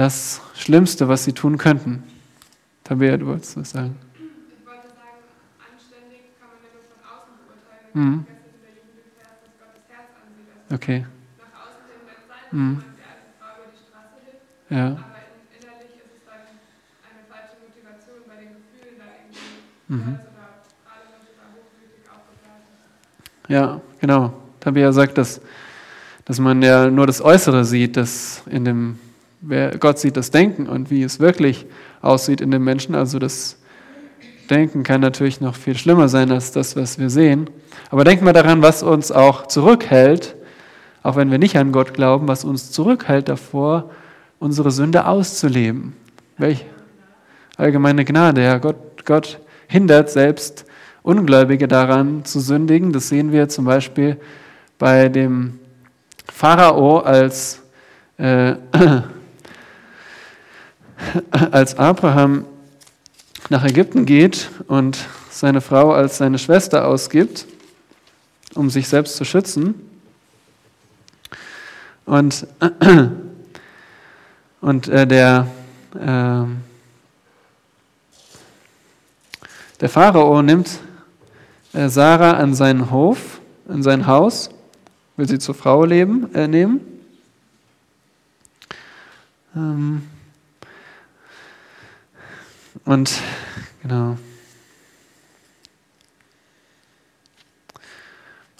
das 0.00 0.40
Schlimmste, 0.54 1.08
was 1.08 1.24
sie 1.24 1.34
tun 1.34 1.58
könnten? 1.58 2.02
Tabea, 2.84 3.18
du 3.18 3.26
wolltest 3.26 3.54
was 3.58 3.72
sagen. 3.72 3.98
Ich 4.14 4.20
wollte 4.66 4.88
sagen, 4.88 5.20
anständig 5.60 6.22
kann 6.40 6.48
man 6.48 6.64
ja 6.64 6.72
nur 6.72 6.84
von 6.88 7.04
außen 7.04 7.36
beurteilen. 7.44 7.92
Mhm. 7.92 8.26
Okay. 10.74 11.04
Nach 11.04 11.68
außen 11.68 11.84
hin, 11.84 12.00
wenn 12.08 12.16
es 12.16 12.28
sein 12.32 12.48
mhm. 12.50 12.80
der 12.96 13.12
eine 13.12 13.28
Frau 13.36 13.52
über 13.60 13.68
die 13.68 13.76
Straße 13.76 14.16
hilft, 14.24 14.70
ja. 14.70 14.86
aber 14.86 15.20
innerlich 15.52 15.92
ist 16.00 16.16
es 16.16 16.24
dann 16.24 16.48
eine 17.04 17.28
falsche 17.28 17.60
Motivation 17.60 18.24
bei 18.24 18.36
den 18.40 18.56
Gefühlen 18.56 18.96
da 18.96 19.04
irgendwie. 19.20 19.92
Mhm. 19.92 20.16
Ja, 23.48 23.80
genau. 24.00 24.32
Tabea 24.60 24.92
sagt, 24.94 25.18
dass, 25.18 25.42
dass 26.24 26.38
man 26.38 26.62
ja 26.62 26.88
nur 26.88 27.06
das 27.06 27.20
Äußere 27.20 27.66
sieht, 27.66 27.98
dass 27.98 28.42
in 28.46 28.64
dem, 28.64 28.98
Gott 29.78 29.98
sieht 29.98 30.16
das 30.16 30.30
Denken 30.30 30.66
und 30.66 30.90
wie 30.90 31.02
es 31.02 31.18
wirklich 31.18 31.66
aussieht 32.02 32.40
in 32.40 32.50
dem 32.50 32.62
Menschen. 32.62 32.94
Also 32.94 33.18
das 33.18 33.56
Denken 34.50 34.82
kann 34.82 35.00
natürlich 35.00 35.40
noch 35.40 35.54
viel 35.54 35.76
schlimmer 35.76 36.08
sein 36.08 36.30
als 36.30 36.52
das, 36.52 36.76
was 36.76 36.98
wir 36.98 37.08
sehen. 37.08 37.48
Aber 37.90 38.04
denken 38.04 38.26
wir 38.26 38.32
daran, 38.32 38.62
was 38.62 38.82
uns 38.82 39.12
auch 39.12 39.46
zurückhält, 39.46 40.36
auch 41.02 41.16
wenn 41.16 41.30
wir 41.30 41.38
nicht 41.38 41.56
an 41.56 41.72
Gott 41.72 41.94
glauben, 41.94 42.28
was 42.28 42.44
uns 42.44 42.70
zurückhält 42.70 43.28
davor, 43.28 43.90
unsere 44.38 44.70
Sünde 44.70 45.06
auszuleben. 45.06 45.94
Welch? 46.36 46.66
Allgemeine 47.56 48.04
Gnade, 48.04 48.42
ja. 48.42 48.58
Gott, 48.58 49.04
Gott 49.04 49.40
hindert 49.68 50.10
selbst 50.10 50.66
Ungläubige 51.02 51.68
daran 51.68 52.24
zu 52.24 52.40
sündigen. 52.40 52.92
Das 52.92 53.08
sehen 53.08 53.32
wir 53.32 53.48
zum 53.48 53.64
Beispiel 53.64 54.18
bei 54.78 55.08
dem 55.08 55.58
Pharao, 56.30 56.98
als, 56.98 57.62
äh, 58.18 58.54
als 61.50 61.78
Abraham 61.78 62.44
nach 63.48 63.64
Ägypten 63.64 64.06
geht 64.06 64.50
und 64.68 64.98
seine 65.30 65.60
Frau 65.60 65.92
als 65.92 66.18
seine 66.18 66.38
Schwester 66.38 66.86
ausgibt, 66.86 67.46
um 68.54 68.70
sich 68.70 68.88
selbst 68.88 69.16
zu 69.16 69.24
schützen. 69.24 69.74
Und, 72.06 72.46
und 74.60 74.88
äh, 74.88 75.06
der, 75.06 75.46
äh, 75.94 76.44
der 79.80 79.88
Pharao 79.88 80.42
nimmt 80.42 80.80
äh, 81.72 81.88
Sarah 81.88 82.32
an 82.32 82.54
seinen 82.54 82.90
Hof, 82.90 83.40
in 83.68 83.82
sein 83.82 84.06
Haus, 84.06 84.50
will 85.16 85.28
sie 85.28 85.38
zur 85.38 85.54
Frau 85.54 85.84
leben, 85.84 86.34
äh, 86.34 86.48
nehmen. 86.48 86.80
Ähm, 89.54 90.02
und 92.90 93.12
genau. 93.82 94.16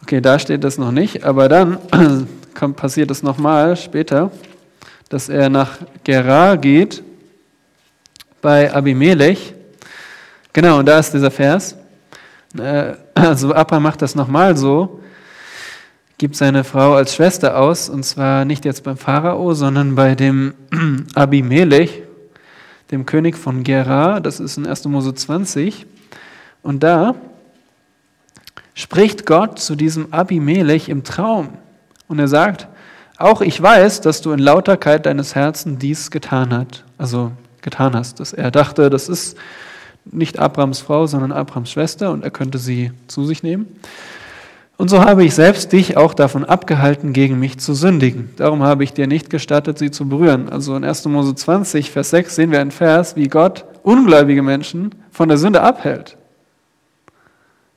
Okay, 0.05 0.21
da 0.21 0.39
steht 0.39 0.63
das 0.63 0.79
noch 0.79 0.93
nicht, 0.93 1.25
aber 1.25 1.49
dann 1.49 1.79
kommt, 2.55 2.77
passiert 2.77 3.11
es 3.11 3.25
nochmal 3.25 3.77
später, 3.77 4.31
dass 5.09 5.29
er 5.29 5.49
nach 5.49 5.79
Gerar 6.05 6.59
geht 6.59 7.03
bei 8.41 8.73
Abimelech. 8.73 9.53
Genau, 10.53 10.79
und 10.79 10.87
da 10.87 11.01
ist 11.01 11.13
dieser 11.13 11.33
Vers. 11.33 11.75
Äh, 12.57 12.95
also 13.15 13.53
Abraham 13.53 13.83
macht 13.83 14.01
das 14.01 14.15
nochmal 14.15 14.57
so, 14.57 15.01
gibt 16.19 16.37
seine 16.37 16.63
Frau 16.63 16.95
als 16.95 17.17
Schwester 17.17 17.59
aus, 17.59 17.89
und 17.89 18.05
zwar 18.05 18.45
nicht 18.45 18.65
jetzt 18.65 18.85
beim 18.85 18.97
Pharao, 18.97 19.55
sondern 19.55 19.97
bei 19.97 20.15
dem 20.15 20.55
Abimelech, 21.17 22.05
dem 22.91 23.07
König 23.07 23.37
von 23.37 23.63
Gerar, 23.63 24.21
das 24.21 24.41
ist 24.41 24.57
in 24.59 24.67
1. 24.67 24.85
Mose 24.87 25.15
20. 25.15 25.87
Und 26.63 26.83
da 26.83 27.15
spricht 28.75 29.27
Gott 29.27 29.59
zu 29.59 29.77
diesem 29.77 30.13
Abimelech 30.13 30.89
im 30.89 31.05
Traum. 31.05 31.51
Und 32.09 32.19
er 32.19 32.29
sagt, 32.29 32.69
auch 33.17 33.41
ich 33.41 33.61
weiß, 33.61 34.01
dass 34.01 34.23
du 34.23 34.33
in 34.33 34.39
Lauterkeit 34.39 35.07
deines 35.07 35.35
Herzens 35.35 35.79
dies 35.79 36.11
getan 36.11 36.53
hast. 36.53 36.85
Also 36.99 37.33
getan 37.63 37.95
hast. 37.95 38.19
Dass 38.21 38.33
er 38.33 38.51
dachte, 38.51 38.91
das 38.91 39.09
ist 39.09 39.37
nicht 40.05 40.39
Abrams 40.39 40.81
Frau, 40.81 41.07
sondern 41.07 41.33
Abrams 41.33 41.71
Schwester 41.71 42.11
und 42.11 42.25
er 42.25 42.31
könnte 42.31 42.59
sie 42.59 42.93
zu 43.07 43.25
sich 43.27 43.43
nehmen. 43.43 43.67
Und 44.81 44.89
so 44.89 45.05
habe 45.05 45.25
ich 45.25 45.35
selbst 45.35 45.73
dich 45.73 45.99
auch 45.99 46.15
davon 46.15 46.43
abgehalten, 46.43 47.13
gegen 47.13 47.39
mich 47.39 47.59
zu 47.59 47.75
sündigen. 47.75 48.31
Darum 48.39 48.63
habe 48.63 48.83
ich 48.83 48.95
dir 48.95 49.07
nicht 49.07 49.29
gestattet, 49.29 49.77
sie 49.77 49.91
zu 49.91 50.09
berühren. 50.09 50.49
Also 50.49 50.75
in 50.75 50.85
1. 50.85 51.05
Mose 51.05 51.35
20, 51.35 51.91
Vers 51.91 52.09
6 52.09 52.35
sehen 52.35 52.51
wir 52.51 52.63
einen 52.63 52.71
Vers, 52.71 53.15
wie 53.15 53.29
Gott 53.29 53.67
ungläubige 53.83 54.41
Menschen 54.41 54.95
von 55.11 55.29
der 55.29 55.37
Sünde 55.37 55.61
abhält. 55.61 56.17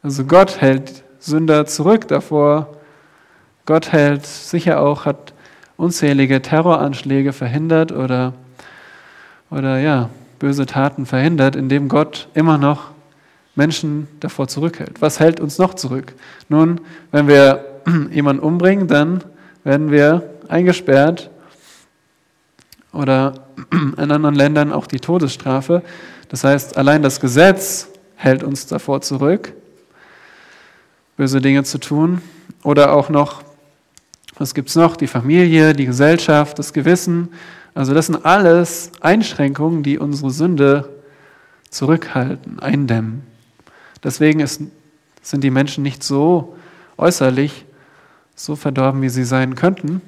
Also 0.02 0.24
Gott 0.24 0.62
hält 0.62 1.04
Sünder 1.20 1.66
zurück 1.66 2.08
davor. 2.08 2.78
Gott 3.66 3.92
hält 3.92 4.26
sicher 4.26 4.80
auch, 4.80 5.04
hat 5.04 5.34
unzählige 5.76 6.42
Terroranschläge 6.42 7.34
verhindert 7.34 7.92
oder, 7.92 8.32
oder 9.52 9.78
ja, 9.78 10.10
böse 10.40 10.66
Taten 10.66 11.06
verhindert, 11.06 11.58
indem 11.58 11.90
Gott 11.90 12.30
immer 12.34 12.58
noch 12.58 12.93
Menschen 13.56 14.08
davor 14.20 14.48
zurückhält. 14.48 15.02
Was 15.02 15.20
hält 15.20 15.40
uns 15.40 15.58
noch 15.58 15.76
zurück? 15.76 16.14
Nun, 16.50 16.82
wenn 17.12 17.28
wir 17.28 17.66
jemanden 18.12 18.42
umbringen, 18.42 18.88
dann 18.88 19.24
werden 19.64 19.92
wir 19.92 20.30
eingesperrt 20.48 21.30
oder 22.92 23.46
in 23.72 24.12
anderen 24.12 24.36
Ländern 24.36 24.72
auch 24.72 24.88
die 24.88 25.00
Todesstrafe. 25.00 25.84
Das 26.30 26.44
heißt, 26.44 26.78
allein 26.78 27.04
das 27.04 27.20
Gesetz 27.20 27.90
hält 28.16 28.44
uns 28.44 28.66
davor 28.66 29.02
zurück, 29.02 29.54
böse 31.18 31.42
Dinge 31.42 31.64
zu 31.64 31.78
tun. 31.78 32.22
Oder 32.64 32.94
auch 32.94 33.10
noch, 33.10 33.44
was 34.38 34.54
gibt 34.54 34.70
es 34.70 34.76
noch? 34.76 34.96
Die 34.96 35.08
Familie, 35.08 35.74
die 35.74 35.86
Gesellschaft, 35.86 36.58
das 36.58 36.74
Gewissen. 36.74 37.30
Also 37.76 37.94
das 37.94 38.08
sind 38.08 38.26
alles 38.26 38.92
Einschränkungen, 39.02 39.84
die 39.84 40.00
unsere 40.00 40.32
Sünde 40.32 40.90
zurückhalten, 41.70 42.60
eindämmen. 42.60 43.33
Deswegen 44.04 44.40
ist, 44.40 44.62
sind 45.22 45.44
die 45.44 45.52
Menschen 45.52 45.84
nicht 45.84 46.04
so 46.04 46.56
äußerlich 46.98 47.66
so 48.36 48.56
verdorben, 48.56 49.02
wie 49.02 49.10
sie 49.10 49.24
sein 49.24 49.56
könnten. 49.56 50.02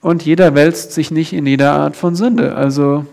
Und 0.00 0.24
jeder 0.24 0.54
wälzt 0.54 0.92
sich 0.92 1.10
nicht 1.10 1.32
in 1.32 1.46
jeder 1.46 1.72
Art 1.72 1.96
von 1.96 2.14
Sünde. 2.14 2.54
Also 2.54 3.06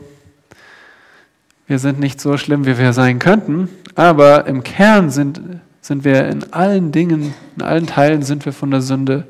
wir 1.67 1.79
sind 1.79 1.99
nicht 1.99 2.21
so 2.21 2.37
schlimm, 2.37 2.65
wie 2.65 2.77
wir 2.77 2.93
sein 2.93 3.19
könnten, 3.19 3.69
aber 3.95 4.45
im 4.45 4.63
Kern 4.63 5.09
sind, 5.09 5.41
sind 5.81 6.05
wir 6.05 6.27
in 6.27 6.53
allen 6.53 6.91
Dingen, 6.91 7.33
in 7.55 7.61
allen 7.61 7.87
Teilen 7.87 8.21
sind 8.21 8.45
wir 8.45 8.53
von 8.53 8.71
der 8.71 8.81
Sünde 8.81 9.27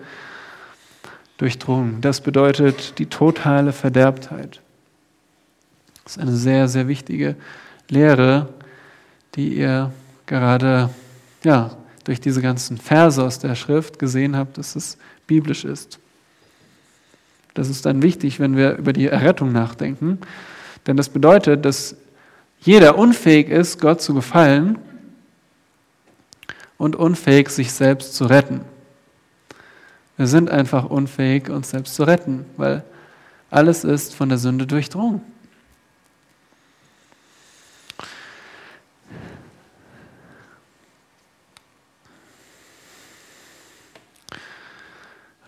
durchdrungen. 1.37 2.01
Das 2.01 2.21
bedeutet 2.21 2.99
die 2.99 3.07
totale 3.07 3.71
Verderbtheit. 3.73 4.61
Das 6.07 6.15
ist 6.15 6.21
eine 6.21 6.37
sehr, 6.37 6.69
sehr 6.69 6.87
wichtige 6.87 7.35
Lehre, 7.89 8.47
die 9.35 9.57
ihr 9.57 9.91
gerade 10.25 10.89
ja, 11.43 11.75
durch 12.05 12.21
diese 12.21 12.41
ganzen 12.41 12.77
Verse 12.77 13.21
aus 13.21 13.39
der 13.39 13.55
Schrift 13.55 13.99
gesehen 13.99 14.37
habt, 14.37 14.57
dass 14.57 14.77
es 14.77 14.97
biblisch 15.27 15.65
ist. 15.65 15.99
Das 17.55 17.67
ist 17.67 17.85
dann 17.85 18.01
wichtig, 18.03 18.39
wenn 18.39 18.55
wir 18.55 18.77
über 18.77 18.93
die 18.93 19.07
Errettung 19.07 19.51
nachdenken, 19.51 20.19
denn 20.85 20.95
das 20.95 21.09
bedeutet, 21.09 21.65
dass 21.65 21.97
jeder 22.61 22.97
unfähig 22.97 23.49
ist, 23.49 23.81
Gott 23.81 24.01
zu 24.01 24.13
gefallen 24.13 24.79
und 26.77 26.95
unfähig, 26.95 27.49
sich 27.49 27.73
selbst 27.73 28.15
zu 28.15 28.27
retten. 28.27 28.61
Wir 30.15 30.27
sind 30.27 30.49
einfach 30.49 30.85
unfähig, 30.85 31.49
uns 31.49 31.71
selbst 31.71 31.95
zu 31.95 32.03
retten, 32.03 32.45
weil 32.55 32.85
alles 33.49 33.83
ist 33.83 34.15
von 34.15 34.29
der 34.29 34.37
Sünde 34.37 34.65
durchdrungen. 34.65 35.21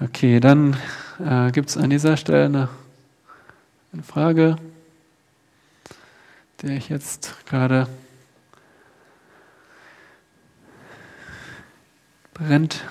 Okay, 0.02 0.40
dann 0.40 0.78
äh, 1.20 1.52
gibt 1.52 1.68
es 1.68 1.76
an 1.76 1.90
dieser 1.90 2.16
Stelle 2.16 2.46
eine, 2.46 2.70
eine 3.92 4.02
Frage, 4.02 4.56
der 6.62 6.70
ich 6.78 6.88
jetzt 6.88 7.36
gerade 7.46 7.86
brennt. 12.34 12.86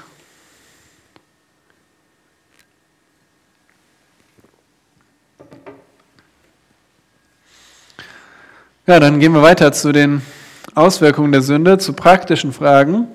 Ja, 8.87 9.01
dann 9.01 9.19
gehen 9.19 9.33
wir 9.33 9.41
weiter 9.41 9.73
zu 9.73 9.93
den 9.93 10.21
Auswirkungen 10.75 11.33
der 11.33 11.41
Sünde, 11.41 11.79
zu 11.79 11.95
praktischen 11.95 12.53
Fragen. 12.53 13.09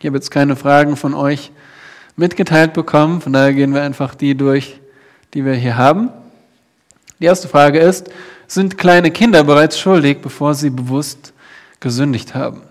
Ich 0.00 0.06
habe 0.06 0.16
jetzt 0.16 0.32
keine 0.32 0.56
Fragen 0.56 0.96
von 0.96 1.14
euch 1.14 1.52
mitgeteilt 2.18 2.74
bekommen, 2.74 3.20
von 3.20 3.32
daher 3.32 3.54
gehen 3.54 3.72
wir 3.72 3.82
einfach 3.82 4.14
die 4.14 4.36
durch, 4.36 4.80
die 5.34 5.44
wir 5.44 5.54
hier 5.54 5.76
haben. 5.76 6.10
Die 7.20 7.24
erste 7.24 7.48
Frage 7.48 7.78
ist, 7.78 8.10
sind 8.48 8.76
kleine 8.76 9.10
Kinder 9.10 9.44
bereits 9.44 9.78
schuldig, 9.78 10.20
bevor 10.20 10.54
sie 10.54 10.70
bewusst 10.70 11.32
gesündigt 11.80 12.34
haben? 12.34 12.62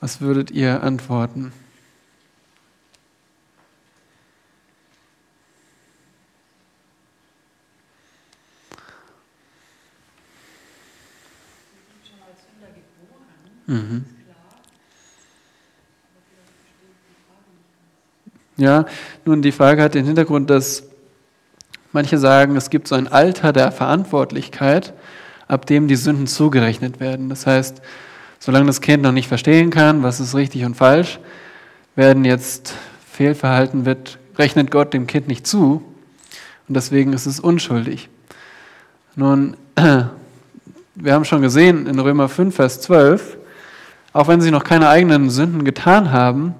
Was 0.00 0.20
würdet 0.20 0.50
ihr 0.50 0.82
antworten? 0.82 1.52
Mhm. 13.66 14.11
Ja, 18.62 18.86
nun 19.24 19.42
die 19.42 19.50
Frage 19.50 19.82
hat 19.82 19.96
den 19.96 20.06
Hintergrund, 20.06 20.48
dass 20.48 20.84
manche 21.90 22.16
sagen, 22.16 22.54
es 22.54 22.70
gibt 22.70 22.86
so 22.86 22.94
ein 22.94 23.08
Alter 23.08 23.52
der 23.52 23.72
Verantwortlichkeit, 23.72 24.92
ab 25.48 25.66
dem 25.66 25.88
die 25.88 25.96
Sünden 25.96 26.28
zugerechnet 26.28 27.00
werden. 27.00 27.28
Das 27.28 27.44
heißt, 27.44 27.82
solange 28.38 28.66
das 28.66 28.80
Kind 28.80 29.02
noch 29.02 29.10
nicht 29.10 29.26
verstehen 29.26 29.70
kann, 29.70 30.04
was 30.04 30.20
ist 30.20 30.36
richtig 30.36 30.64
und 30.64 30.76
falsch, 30.76 31.18
werden 31.96 32.24
jetzt 32.24 32.74
Fehlverhalten 33.10 33.84
wird, 33.84 34.20
rechnet 34.38 34.70
Gott 34.70 34.94
dem 34.94 35.08
Kind 35.08 35.26
nicht 35.26 35.44
zu 35.44 35.82
und 36.68 36.76
deswegen 36.76 37.14
ist 37.14 37.26
es 37.26 37.40
unschuldig. 37.40 38.10
Nun, 39.16 39.56
wir 39.74 41.12
haben 41.12 41.24
schon 41.24 41.42
gesehen 41.42 41.88
in 41.88 41.98
Römer 41.98 42.28
5, 42.28 42.54
Vers 42.54 42.80
12, 42.82 43.38
auch 44.12 44.28
wenn 44.28 44.40
sie 44.40 44.52
noch 44.52 44.62
keine 44.62 44.88
eigenen 44.88 45.30
Sünden 45.30 45.64
getan 45.64 46.12
haben, 46.12 46.54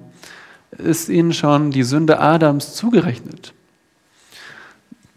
ist 0.77 1.09
ihnen 1.09 1.33
schon 1.33 1.71
die 1.71 1.83
Sünde 1.83 2.19
Adams 2.19 2.75
zugerechnet. 2.75 3.53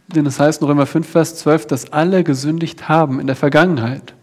Denn 0.08 0.26
es 0.26 0.38
heißt 0.38 0.62
in 0.62 0.68
Römer 0.68 0.86
5, 0.86 1.08
Vers 1.08 1.36
12, 1.36 1.66
dass 1.66 1.92
alle 1.92 2.22
gesündigt 2.22 2.88
haben 2.88 3.18
in 3.18 3.26
der 3.26 3.36
Vergangenheit. 3.36 4.14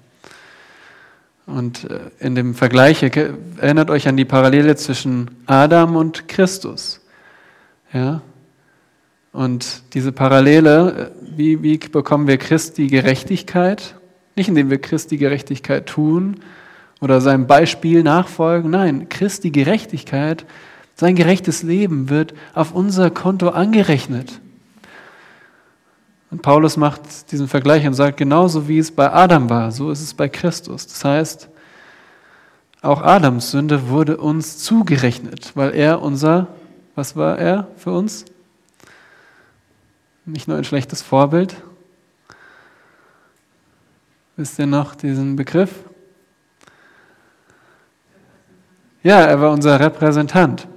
Und 1.45 1.89
äh, 1.89 1.99
in 2.19 2.35
dem 2.35 2.55
Vergleich 2.55 3.03
erinnert 3.03 3.89
euch 3.89 4.07
an 4.07 4.15
die 4.15 4.25
Parallele 4.25 4.75
zwischen 4.77 5.31
Adam 5.45 5.95
und 5.95 6.27
Christus. 6.29 7.01
Ja? 7.91 8.21
Und 9.33 9.83
diese 9.93 10.11
Parallele, 10.11 11.11
äh, 11.11 11.37
wie, 11.37 11.61
wie 11.61 11.77
bekommen 11.77 12.27
wir 12.27 12.37
Christi 12.37 12.87
Gerechtigkeit? 12.87 13.95
Nicht 14.35 14.47
indem 14.47 14.69
wir 14.69 14.79
Christi 14.79 15.17
Gerechtigkeit 15.17 15.85
tun 15.85 16.37
oder 17.01 17.19
seinem 17.19 17.45
Beispiel 17.45 18.03
nachfolgen. 18.03 18.71
Nein, 18.71 19.09
Christi 19.09 19.51
Gerechtigkeit, 19.51 20.45
sein 20.95 21.15
gerechtes 21.15 21.63
Leben 21.63 22.09
wird 22.09 22.33
auf 22.53 22.73
unser 22.73 23.09
Konto 23.09 23.49
angerechnet. 23.49 24.39
Und 26.31 26.41
Paulus 26.41 26.77
macht 26.77 27.31
diesen 27.31 27.47
Vergleich 27.47 27.85
und 27.85 27.93
sagt, 27.93 28.17
genauso 28.17 28.67
wie 28.67 28.79
es 28.79 28.91
bei 28.91 29.11
Adam 29.11 29.49
war, 29.49 29.71
so 29.71 29.91
ist 29.91 30.01
es 30.01 30.13
bei 30.13 30.27
Christus. 30.29 30.87
Das 30.87 31.05
heißt, 31.05 31.49
auch 32.81 33.01
Adams 33.01 33.51
Sünde 33.51 33.89
wurde 33.89 34.17
uns 34.17 34.57
zugerechnet, 34.57 35.51
weil 35.55 35.75
er 35.75 36.01
unser, 36.01 36.47
was 36.95 37.15
war 37.15 37.37
er 37.37 37.67
für 37.77 37.91
uns? 37.91 38.25
Nicht 40.25 40.47
nur 40.47 40.57
ein 40.57 40.63
schlechtes 40.63 41.01
Vorbild. 41.01 41.55
Wisst 44.35 44.57
ihr 44.57 44.65
noch 44.65 44.95
diesen 44.95 45.35
Begriff? 45.35 45.71
Ja, 49.03 49.19
er 49.21 49.39
war 49.39 49.51
unser 49.51 49.79
Repräsentant. 49.79 50.67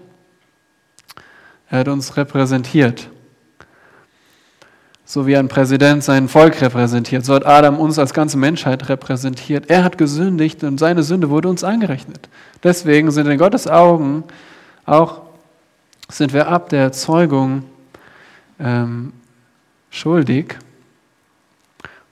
Er 1.77 1.81
hat 1.81 1.89
uns 1.89 2.17
repräsentiert. 2.17 3.11
So 5.05 5.27
wie 5.27 5.37
ein 5.37 5.49
Präsident 5.49 6.03
sein 6.03 6.27
Volk 6.27 6.63
repräsentiert, 6.63 7.23
so 7.23 7.35
hat 7.35 7.45
Adam 7.45 7.79
uns 7.79 7.99
als 7.99 8.15
ganze 8.15 8.39
Menschheit 8.39 8.89
repräsentiert. 8.89 9.69
Er 9.69 9.85
hat 9.85 9.99
gesündigt 9.99 10.65
und 10.65 10.79
seine 10.79 11.03
Sünde 11.03 11.29
wurde 11.29 11.51
uns 11.51 11.65
angerechnet. 11.65 12.31
Deswegen 12.63 13.11
sind 13.11 13.27
in 13.27 13.37
Gottes 13.37 13.69
Augen 13.69 14.25
auch, 14.87 15.21
sind 16.09 16.33
wir 16.33 16.49
ab 16.49 16.71
der 16.71 16.93
Zeugung 16.93 17.65
ähm, 18.59 19.13
schuldig. 19.91 20.57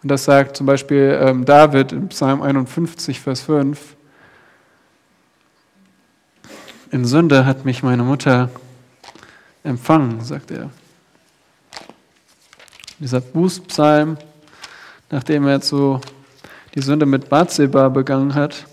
Und 0.03 0.11
das 0.11 0.27
sagt 0.27 0.59
zum 0.59 0.67
Beispiel 0.67 1.19
ähm, 1.23 1.47
David 1.47 1.93
in 1.93 2.09
Psalm 2.09 2.43
51, 2.43 3.19
Vers 3.19 3.41
5. 3.41 3.97
In 6.91 7.07
Sünde 7.07 7.47
hat 7.47 7.65
mich 7.65 7.83
meine 7.83 8.03
Mutter 8.03 8.51
empfangen, 9.65 10.21
sagt 10.21 10.53
er. 10.53 10.71
Dieser 13.01 13.21
Bußpsalm, 13.21 14.17
nachdem 15.11 15.49
er 15.49 15.61
so 15.61 16.01
die 16.75 16.81
Sünde 16.81 17.07
mit 17.07 17.29
Bathseba 17.29 17.89
begangen 17.89 18.35
hat. 18.35 18.67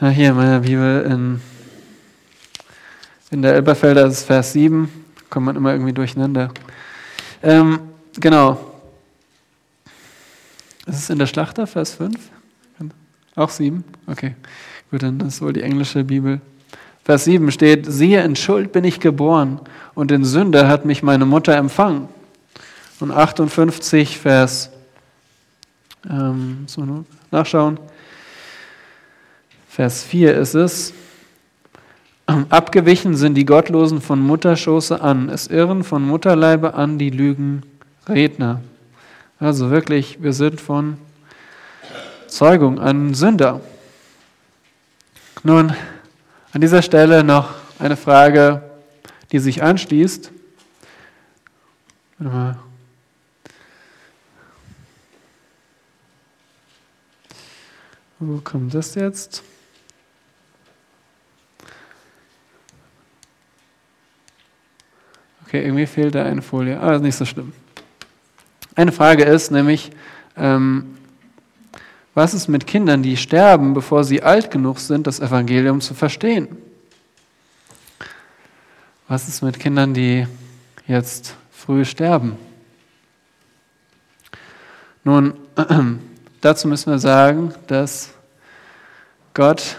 Ja, 0.00 0.08
hier 0.08 0.30
in 0.30 0.36
meiner 0.36 0.60
Bibel 0.60 1.02
in, 1.02 1.40
in 3.30 3.42
der 3.42 3.54
Elberfelder 3.54 4.06
ist 4.06 4.24
Vers 4.24 4.52
7, 4.52 4.88
kommt 5.28 5.46
man 5.46 5.56
immer 5.56 5.72
irgendwie 5.72 5.92
durcheinander. 5.92 6.50
Ähm, 7.42 7.80
genau. 8.14 8.58
Ist 10.86 10.96
es 10.96 11.10
in 11.10 11.18
der 11.18 11.26
Schlachter, 11.26 11.66
Vers 11.66 11.94
5? 11.94 12.16
Auch 13.34 13.50
7? 13.50 13.84
Okay, 14.08 14.34
gut, 14.90 15.02
dann 15.04 15.20
ist 15.20 15.40
wohl 15.40 15.52
die 15.52 15.62
englische 15.62 16.02
Bibel. 16.02 16.40
Vers 17.08 17.24
7 17.24 17.50
steht, 17.50 17.86
siehe, 17.90 18.22
in 18.22 18.36
Schuld 18.36 18.70
bin 18.70 18.84
ich 18.84 19.00
geboren 19.00 19.62
und 19.94 20.12
in 20.12 20.26
Sünde 20.26 20.68
hat 20.68 20.84
mich 20.84 21.02
meine 21.02 21.24
Mutter 21.24 21.56
empfangen. 21.56 22.06
Und 23.00 23.12
58, 23.12 24.18
Vers, 24.18 24.68
ähm, 26.06 26.64
so 26.66 27.06
nachschauen, 27.30 27.80
Vers 29.70 30.02
4 30.02 30.34
ist 30.34 30.52
es, 30.52 30.92
abgewichen 32.26 33.16
sind 33.16 33.36
die 33.36 33.46
Gottlosen 33.46 34.02
von 34.02 34.20
Mutterschoße 34.20 35.00
an, 35.00 35.30
es 35.30 35.46
irren 35.46 35.84
von 35.84 36.02
Mutterleibe 36.02 36.74
an 36.74 36.98
die 36.98 37.08
Lügenredner. 37.08 38.60
Also 39.40 39.70
wirklich, 39.70 40.18
wir 40.22 40.34
sind 40.34 40.60
von 40.60 40.98
Zeugung 42.26 42.78
an 42.78 43.14
Sünder. 43.14 43.62
Nun, 45.42 45.72
an 46.52 46.60
dieser 46.60 46.82
Stelle 46.82 47.22
noch 47.22 47.54
eine 47.78 47.96
Frage, 47.96 48.62
die 49.32 49.38
sich 49.38 49.62
anschließt. 49.62 50.32
Wo 58.18 58.38
kommt 58.42 58.74
das 58.74 58.94
jetzt? 58.94 59.42
Okay, 65.46 65.64
irgendwie 65.64 65.86
fehlt 65.86 66.14
da 66.14 66.24
eine 66.24 66.42
Folie. 66.42 66.78
Ah, 66.78 66.96
ist 66.96 67.02
nicht 67.02 67.16
so 67.16 67.24
schlimm. 67.24 67.52
Eine 68.74 68.92
Frage 68.92 69.24
ist 69.24 69.50
nämlich, 69.50 69.90
ähm, 70.36 70.97
was 72.14 72.34
ist 72.34 72.48
mit 72.48 72.66
Kindern, 72.66 73.02
die 73.02 73.16
sterben, 73.16 73.74
bevor 73.74 74.04
sie 74.04 74.22
alt 74.22 74.50
genug 74.50 74.78
sind, 74.80 75.06
das 75.06 75.20
Evangelium 75.20 75.80
zu 75.80 75.94
verstehen? 75.94 76.48
Was 79.06 79.28
ist 79.28 79.42
mit 79.42 79.58
Kindern, 79.58 79.94
die 79.94 80.26
jetzt 80.86 81.34
früh 81.50 81.84
sterben? 81.84 82.36
Nun, 85.04 85.34
dazu 86.40 86.68
müssen 86.68 86.90
wir 86.90 86.98
sagen, 86.98 87.54
dass 87.68 88.10
Gott 89.32 89.78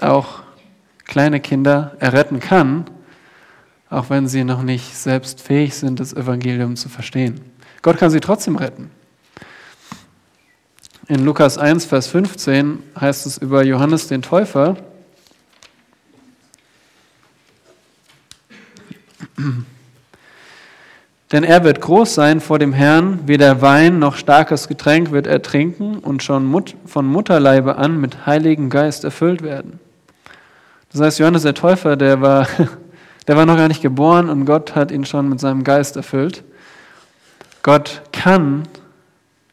auch 0.00 0.42
kleine 1.04 1.40
Kinder 1.40 1.96
erretten 1.98 2.40
kann, 2.40 2.90
auch 3.88 4.10
wenn 4.10 4.28
sie 4.28 4.44
noch 4.44 4.62
nicht 4.62 4.96
selbst 4.96 5.40
fähig 5.40 5.74
sind, 5.74 6.00
das 6.00 6.12
Evangelium 6.12 6.76
zu 6.76 6.88
verstehen. 6.88 7.40
Gott 7.82 7.98
kann 7.98 8.10
sie 8.10 8.20
trotzdem 8.20 8.56
retten. 8.56 8.90
In 11.10 11.24
Lukas 11.24 11.58
1, 11.58 11.86
Vers 11.86 12.06
15 12.06 12.84
heißt 13.00 13.26
es 13.26 13.36
über 13.36 13.64
Johannes 13.64 14.06
den 14.06 14.22
Täufer, 14.22 14.76
Denn 21.32 21.42
er 21.42 21.64
wird 21.64 21.80
groß 21.80 22.14
sein 22.14 22.40
vor 22.40 22.60
dem 22.60 22.72
Herrn, 22.72 23.26
weder 23.26 23.60
Wein 23.60 23.98
noch 23.98 24.14
starkes 24.14 24.68
Getränk 24.68 25.10
wird 25.10 25.26
er 25.26 25.42
trinken 25.42 25.98
und 25.98 26.22
schon 26.22 26.64
von 26.86 27.06
Mutterleibe 27.06 27.74
an 27.74 28.00
mit 28.00 28.26
Heiligen 28.26 28.70
Geist 28.70 29.02
erfüllt 29.02 29.42
werden. 29.42 29.80
Das 30.92 31.00
heißt, 31.00 31.18
Johannes 31.18 31.42
der 31.42 31.54
Täufer, 31.54 31.96
der 31.96 32.20
war, 32.20 32.46
der 33.26 33.36
war 33.36 33.46
noch 33.46 33.56
gar 33.56 33.66
nicht 33.66 33.82
geboren 33.82 34.30
und 34.30 34.44
Gott 34.44 34.76
hat 34.76 34.92
ihn 34.92 35.04
schon 35.04 35.28
mit 35.28 35.40
seinem 35.40 35.64
Geist 35.64 35.96
erfüllt. 35.96 36.44
Gott 37.64 38.02
kann 38.12 38.68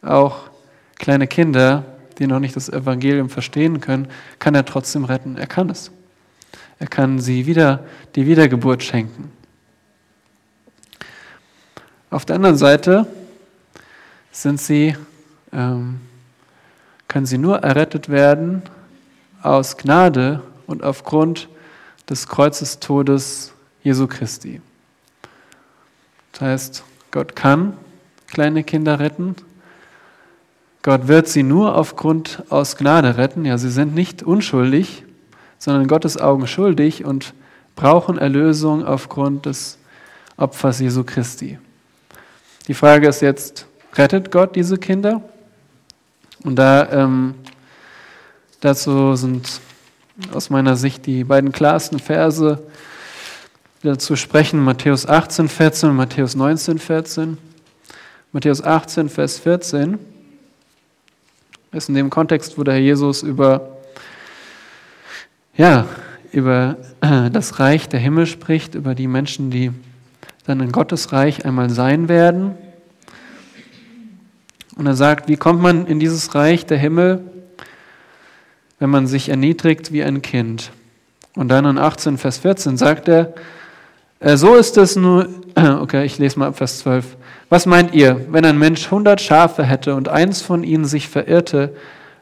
auch 0.04 0.52
kleine 0.98 1.28
Kinder, 1.28 1.86
die 2.18 2.28
noch 2.28 2.40
nicht 2.40 2.56
das 2.56 2.70
Evangelium 2.70 3.30
verstehen 3.30 3.80
können, 3.82 4.08
kann 4.40 4.56
er 4.56 4.66
trotzdem 4.66 5.06
retten. 5.06 5.38
Er 5.38 5.48
kann 5.48 5.70
es. 5.70 5.92
Er 6.80 6.88
kann 6.88 7.20
sie 7.20 7.46
wieder 7.46 7.84
die 8.16 8.26
Wiedergeburt 8.26 8.84
schenken. 8.84 9.32
Auf 12.10 12.26
der 12.26 12.36
anderen 12.38 12.58
Seite 12.58 13.06
sind 14.32 14.62
sie, 14.62 14.96
ähm, 15.52 16.00
können 17.08 17.26
sie 17.26 17.38
nur 17.38 17.60
errettet 17.60 18.10
werden 18.10 18.62
aus 19.42 19.78
Gnade 19.78 20.42
und 20.68 20.84
aufgrund 20.84 21.50
des 22.10 22.28
Kreuzestodes 22.28 23.54
Jesu 23.84 24.08
Christi. 24.08 24.62
Das 26.32 26.42
heißt, 26.42 26.84
Gott 27.12 27.36
kann 27.36 27.74
kleine 28.28 28.64
Kinder 28.64 29.00
retten, 29.00 29.36
Gott 30.88 31.10
wird 31.10 31.28
sie 31.28 31.44
nur 31.44 31.76
aufgrund 31.76 32.44
aus 32.48 32.78
Gnade 32.78 33.18
retten. 33.18 33.44
Ja, 33.44 33.58
sie 33.58 33.70
sind 33.70 33.94
nicht 33.94 34.24
unschuldig, 34.24 35.04
sondern 35.58 35.82
in 35.82 35.90
Gottes 35.90 36.18
Augen 36.18 36.48
schuldig 36.48 37.04
und 37.04 37.34
brauchen 37.76 38.18
Erlösung 38.18 38.86
aufgrund 38.86 39.48
des 39.48 39.80
Opfers 40.38 40.80
Jesu 40.80 41.04
Christi. 41.04 41.60
Die 42.70 42.74
Frage 42.74 43.10
ist 43.10 43.22
jetzt, 43.22 43.66
rettet 43.96 44.32
Gott 44.32 44.56
diese 44.56 44.78
Kinder? 44.78 45.22
Und 46.46 46.56
da, 46.56 46.90
ähm, 46.90 47.36
dazu 48.62 49.14
sind 49.18 49.60
aus 50.32 50.50
meiner 50.50 50.78
Sicht 50.78 51.06
die 51.06 51.26
beiden 51.26 51.52
klarsten 51.52 52.00
Verse 52.00 52.64
dazu 53.84 54.16
sprechen, 54.16 54.64
Matthäus 54.64 55.06
18, 55.06 55.50
14 55.50 55.90
und 55.90 55.98
Matthäus 55.98 56.38
19, 56.38 56.80
14. 56.80 57.38
Matthäus 58.32 58.64
18, 58.64 59.10
Vers 59.10 59.38
14 59.40 60.00
ist 61.72 61.90
in 61.90 61.96
dem 61.96 62.10
Kontext, 62.10 62.58
wo 62.58 62.64
der 62.64 62.76
Herr 62.76 62.82
Jesus 62.82 63.24
über, 63.24 63.78
ja, 65.56 65.86
über 66.32 66.78
das 67.02 67.60
Reich 67.60 67.90
der 67.90 68.00
Himmel 68.00 68.26
spricht, 68.26 68.76
über 68.76 68.96
die 68.96 69.08
Menschen, 69.08 69.50
die 69.50 69.72
dann 70.46 70.62
in 70.62 70.72
Gottes 70.72 71.12
Reich 71.12 71.46
einmal 71.46 71.70
sein 71.70 72.08
werden. 72.10 72.56
Und 74.76 74.86
er 74.86 74.96
sagt, 74.96 75.28
wie 75.28 75.36
kommt 75.36 75.62
man 75.62 75.88
in 75.88 76.00
dieses 76.00 76.36
Reich 76.36 76.66
der 76.66 76.78
Himmel, 76.78 77.22
wenn 78.80 78.90
man 78.90 79.08
sich 79.08 79.30
erniedrigt 79.30 79.92
wie 79.92 80.04
ein 80.04 80.22
Kind? 80.22 80.72
Und 81.36 81.50
dann 81.50 81.66
in 81.66 81.78
18, 81.78 82.18
Vers 82.18 82.38
14 82.40 82.78
sagt 82.78 83.08
er, 83.08 83.34
äh, 84.20 84.38
so 84.38 84.56
ist 84.56 84.78
es 84.78 84.96
nur, 84.96 85.28
okay, 85.56 86.06
ich 86.06 86.18
lese 86.18 86.40
mal 86.40 86.48
ab 86.48 86.58
Vers 86.58 86.80
12. 86.80 87.17
Was 87.50 87.66
meint 87.66 87.94
ihr, 87.94 88.26
wenn 88.30 88.44
ein 88.44 88.60
Mensch 88.60 88.92
hundert 88.92 89.22
Schafe 89.22 89.64
hätte 89.64 89.96
und 89.96 90.10
eins 90.10 90.42
von 90.42 90.64
ihnen 90.64 90.84
sich 90.84 91.08
verirrte, 91.08 91.74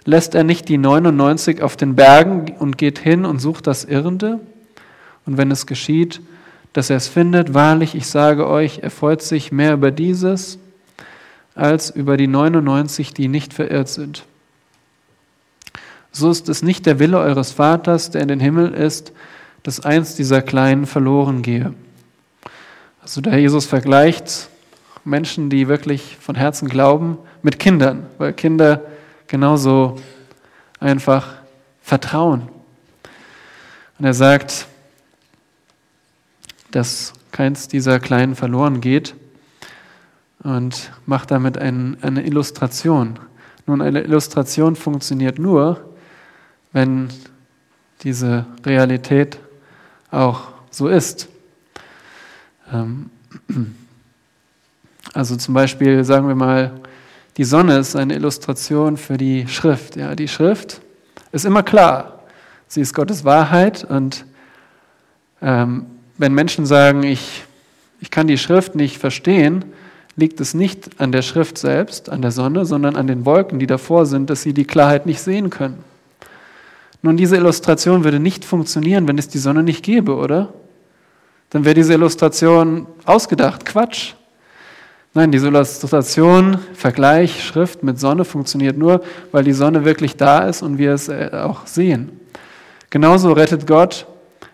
lässt 0.03 0.35
er 0.35 0.43
nicht 0.43 0.69
die 0.69 0.77
99 0.77 1.63
auf 1.63 1.75
den 1.75 1.95
Bergen 1.95 2.55
und 2.59 2.77
geht 2.77 2.99
hin 2.99 3.25
und 3.25 3.39
sucht 3.39 3.65
das 3.65 3.85
Irrende? 3.85 4.39
Und 5.25 5.37
wenn 5.37 5.49
es 5.49 5.65
geschieht, 5.65 6.21
dass 6.73 6.91
er 6.91 6.97
es 6.97 7.07
findet, 7.07 7.55
wahrlich, 7.55 7.95
ich 7.95 8.07
sage 8.07 8.47
euch, 8.47 8.79
er 8.83 8.91
freut 8.91 9.23
sich 9.23 9.51
mehr 9.51 9.73
über 9.73 9.91
dieses 9.91 10.59
als 11.55 11.89
über 11.89 12.17
die 12.17 12.27
99, 12.27 13.13
die 13.13 13.29
nicht 13.29 13.53
verirrt 13.53 13.87
sind. 13.87 14.25
So 16.11 16.29
ist 16.29 16.49
es 16.49 16.61
nicht 16.61 16.85
der 16.85 16.99
Wille 16.99 17.17
eures 17.17 17.51
Vaters, 17.51 18.11
der 18.11 18.21
in 18.21 18.27
den 18.27 18.39
Himmel 18.41 18.73
ist, 18.73 19.13
dass 19.63 19.79
eins 19.79 20.15
dieser 20.15 20.41
Kleinen 20.41 20.85
verloren 20.85 21.41
gehe. 21.41 21.73
Also 23.01 23.21
der 23.21 23.39
Jesus 23.39 23.65
vergleicht 23.65 24.49
Menschen, 25.05 25.49
die 25.49 25.67
wirklich 25.67 26.17
von 26.19 26.35
Herzen 26.35 26.67
glauben, 26.67 27.17
mit 27.43 27.59
Kindern, 27.59 28.07
weil 28.17 28.33
Kinder 28.33 28.81
genauso 29.27 30.01
einfach 30.79 31.35
vertrauen. 31.81 32.49
Und 33.99 34.05
er 34.05 34.13
sagt, 34.13 34.67
dass 36.71 37.13
keins 37.31 37.67
dieser 37.67 37.99
Kleinen 37.99 38.35
verloren 38.35 38.81
geht 38.81 39.15
und 40.39 40.91
macht 41.05 41.31
damit 41.31 41.57
ein, 41.57 41.97
eine 42.01 42.23
Illustration. 42.23 43.19
Nun, 43.67 43.81
eine 43.81 44.01
Illustration 44.01 44.75
funktioniert 44.75 45.39
nur, 45.39 45.93
wenn 46.71 47.09
diese 48.01 48.45
Realität 48.65 49.39
auch 50.11 50.49
so 50.69 50.87
ist. 50.87 51.29
Ähm, 52.71 53.09
also 55.15 55.37
zum 55.37 55.53
Beispiel 55.53 56.03
sagen 56.03 56.27
wir 56.27 56.35
mal, 56.35 56.73
die 57.37 57.45
Sonne 57.45 57.77
ist 57.77 57.95
eine 57.95 58.15
Illustration 58.15 58.97
für 58.97 59.15
die 59.15 59.47
Schrift. 59.47 59.95
Ja, 59.95 60.13
die 60.13 60.27
Schrift 60.27 60.81
ist 61.31 61.45
immer 61.45 61.63
klar. 61.63 62.19
Sie 62.67 62.81
ist 62.81 62.93
Gottes 62.93 63.23
Wahrheit 63.23 63.85
und 63.85 64.25
ähm, 65.41 65.85
wenn 66.17 66.33
Menschen 66.33 66.65
sagen, 66.65 67.03
ich, 67.03 67.45
ich 68.01 68.11
kann 68.11 68.27
die 68.27 68.37
Schrift 68.37 68.75
nicht 68.75 68.97
verstehen, 68.97 69.63
liegt 70.17 70.41
es 70.41 70.53
nicht 70.53 70.99
an 70.99 71.13
der 71.13 71.21
Schrift 71.21 71.57
selbst, 71.57 72.09
an 72.09 72.21
der 72.21 72.31
Sonne, 72.31 72.65
sondern 72.65 72.97
an 72.97 73.07
den 73.07 73.25
Wolken, 73.25 73.57
die 73.57 73.67
davor 73.67 74.05
sind, 74.05 74.29
dass 74.29 74.41
sie 74.41 74.53
die 74.53 74.65
Klarheit 74.65 75.05
nicht 75.05 75.21
sehen 75.21 75.49
können. 75.49 75.81
Nun, 77.01 77.15
diese 77.15 77.37
Illustration 77.37 78.03
würde 78.03 78.19
nicht 78.19 78.43
funktionieren, 78.43 79.07
wenn 79.07 79.17
es 79.17 79.29
die 79.29 79.37
Sonne 79.37 79.63
nicht 79.63 79.81
gäbe, 79.81 80.15
oder? 80.15 80.53
Dann 81.51 81.63
wäre 81.63 81.75
diese 81.75 81.93
Illustration 81.93 82.85
ausgedacht, 83.05 83.65
Quatsch. 83.65 84.15
Nein, 85.17 85.31
diese 85.31 85.47
Illustration, 85.47 86.57
Vergleich, 86.73 87.41
Schrift 87.41 87.83
mit 87.83 88.01
Sonne 88.01 88.25
funktioniert 88.25 88.77
nur, 88.77 89.01
weil 89.31 89.45
die 89.45 89.53
Sonne 89.53 89.85
wirklich 89.85 90.17
da 90.17 90.39
ist 90.39 90.61
und 90.61 90.77
wir 90.77 90.91
es 90.91 91.07
äh, 91.07 91.29
auch 91.31 91.65
sehen. 91.65 92.19
Genauso 92.89 93.31
rettet 93.31 93.65
Gott 93.65 94.07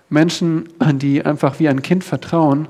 Menschen, 0.10 0.69
die 0.93 1.26
einfach 1.26 1.58
wie 1.60 1.67
ein 1.67 1.82
Kind 1.82 2.04
vertrauen. 2.04 2.67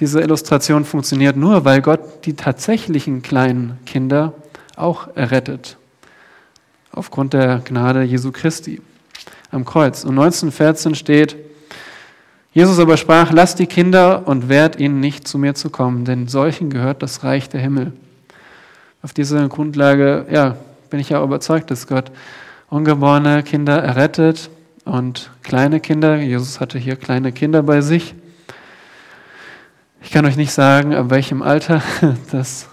Diese 0.00 0.20
Illustration 0.20 0.84
funktioniert 0.84 1.36
nur, 1.36 1.64
weil 1.64 1.82
Gott 1.82 2.26
die 2.26 2.34
tatsächlichen 2.34 3.22
kleinen 3.22 3.78
Kinder 3.86 4.32
auch 4.74 5.06
errettet. 5.14 5.76
Aufgrund 6.90 7.32
der 7.32 7.62
Gnade 7.64 8.02
Jesu 8.02 8.32
Christi 8.32 8.82
am 9.52 9.64
Kreuz. 9.64 10.02
Und 10.02 10.18
1914 10.18 10.96
steht, 10.96 11.36
Jesus 12.52 12.80
aber 12.80 12.96
sprach, 12.96 13.30
lasst 13.30 13.60
die 13.60 13.68
Kinder 13.68 14.26
und 14.26 14.48
wehrt 14.48 14.80
ihnen 14.80 14.98
nicht 14.98 15.28
zu 15.28 15.38
mir 15.38 15.54
zu 15.54 15.70
kommen, 15.70 16.04
denn 16.04 16.26
solchen 16.26 16.68
gehört 16.68 17.00
das 17.00 17.22
Reich 17.22 17.48
der 17.48 17.60
Himmel. 17.60 17.92
Auf 19.02 19.12
dieser 19.12 19.48
Grundlage, 19.48 20.26
ja, 20.30 20.56
bin 20.90 20.98
ich 20.98 21.10
ja 21.10 21.22
überzeugt, 21.22 21.70
dass 21.70 21.86
Gott 21.86 22.10
ungeborene 22.68 23.44
Kinder 23.44 23.80
errettet 23.80 24.50
und 24.84 25.30
kleine 25.44 25.78
Kinder. 25.78 26.16
Jesus 26.16 26.58
hatte 26.58 26.76
hier 26.76 26.96
kleine 26.96 27.30
Kinder 27.30 27.62
bei 27.62 27.82
sich. 27.82 28.16
Ich 30.02 30.10
kann 30.10 30.26
euch 30.26 30.36
nicht 30.36 30.52
sagen, 30.52 30.92
ab 30.92 31.10
welchem 31.10 31.42
Alter 31.42 31.82
das, 32.32 32.68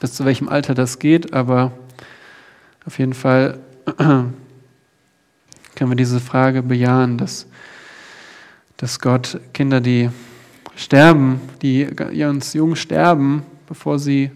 bis 0.00 0.14
zu 0.14 0.24
welchem 0.24 0.48
Alter 0.48 0.72
das 0.72 0.98
geht, 0.98 1.34
aber 1.34 1.72
auf 2.86 2.98
jeden 2.98 3.12
Fall 3.12 3.58
können 3.98 4.30
wir 5.76 5.94
diese 5.96 6.20
Frage 6.20 6.62
bejahen, 6.62 7.18
dass 7.18 7.46
dass 8.82 8.98
Gott 8.98 9.38
Kinder, 9.52 9.80
die 9.80 10.10
sterben, 10.74 11.40
die 11.62 11.84
ganz 11.84 12.52
jung 12.52 12.74
sterben, 12.74 13.44
bevor 13.68 14.00
sie 14.00 14.32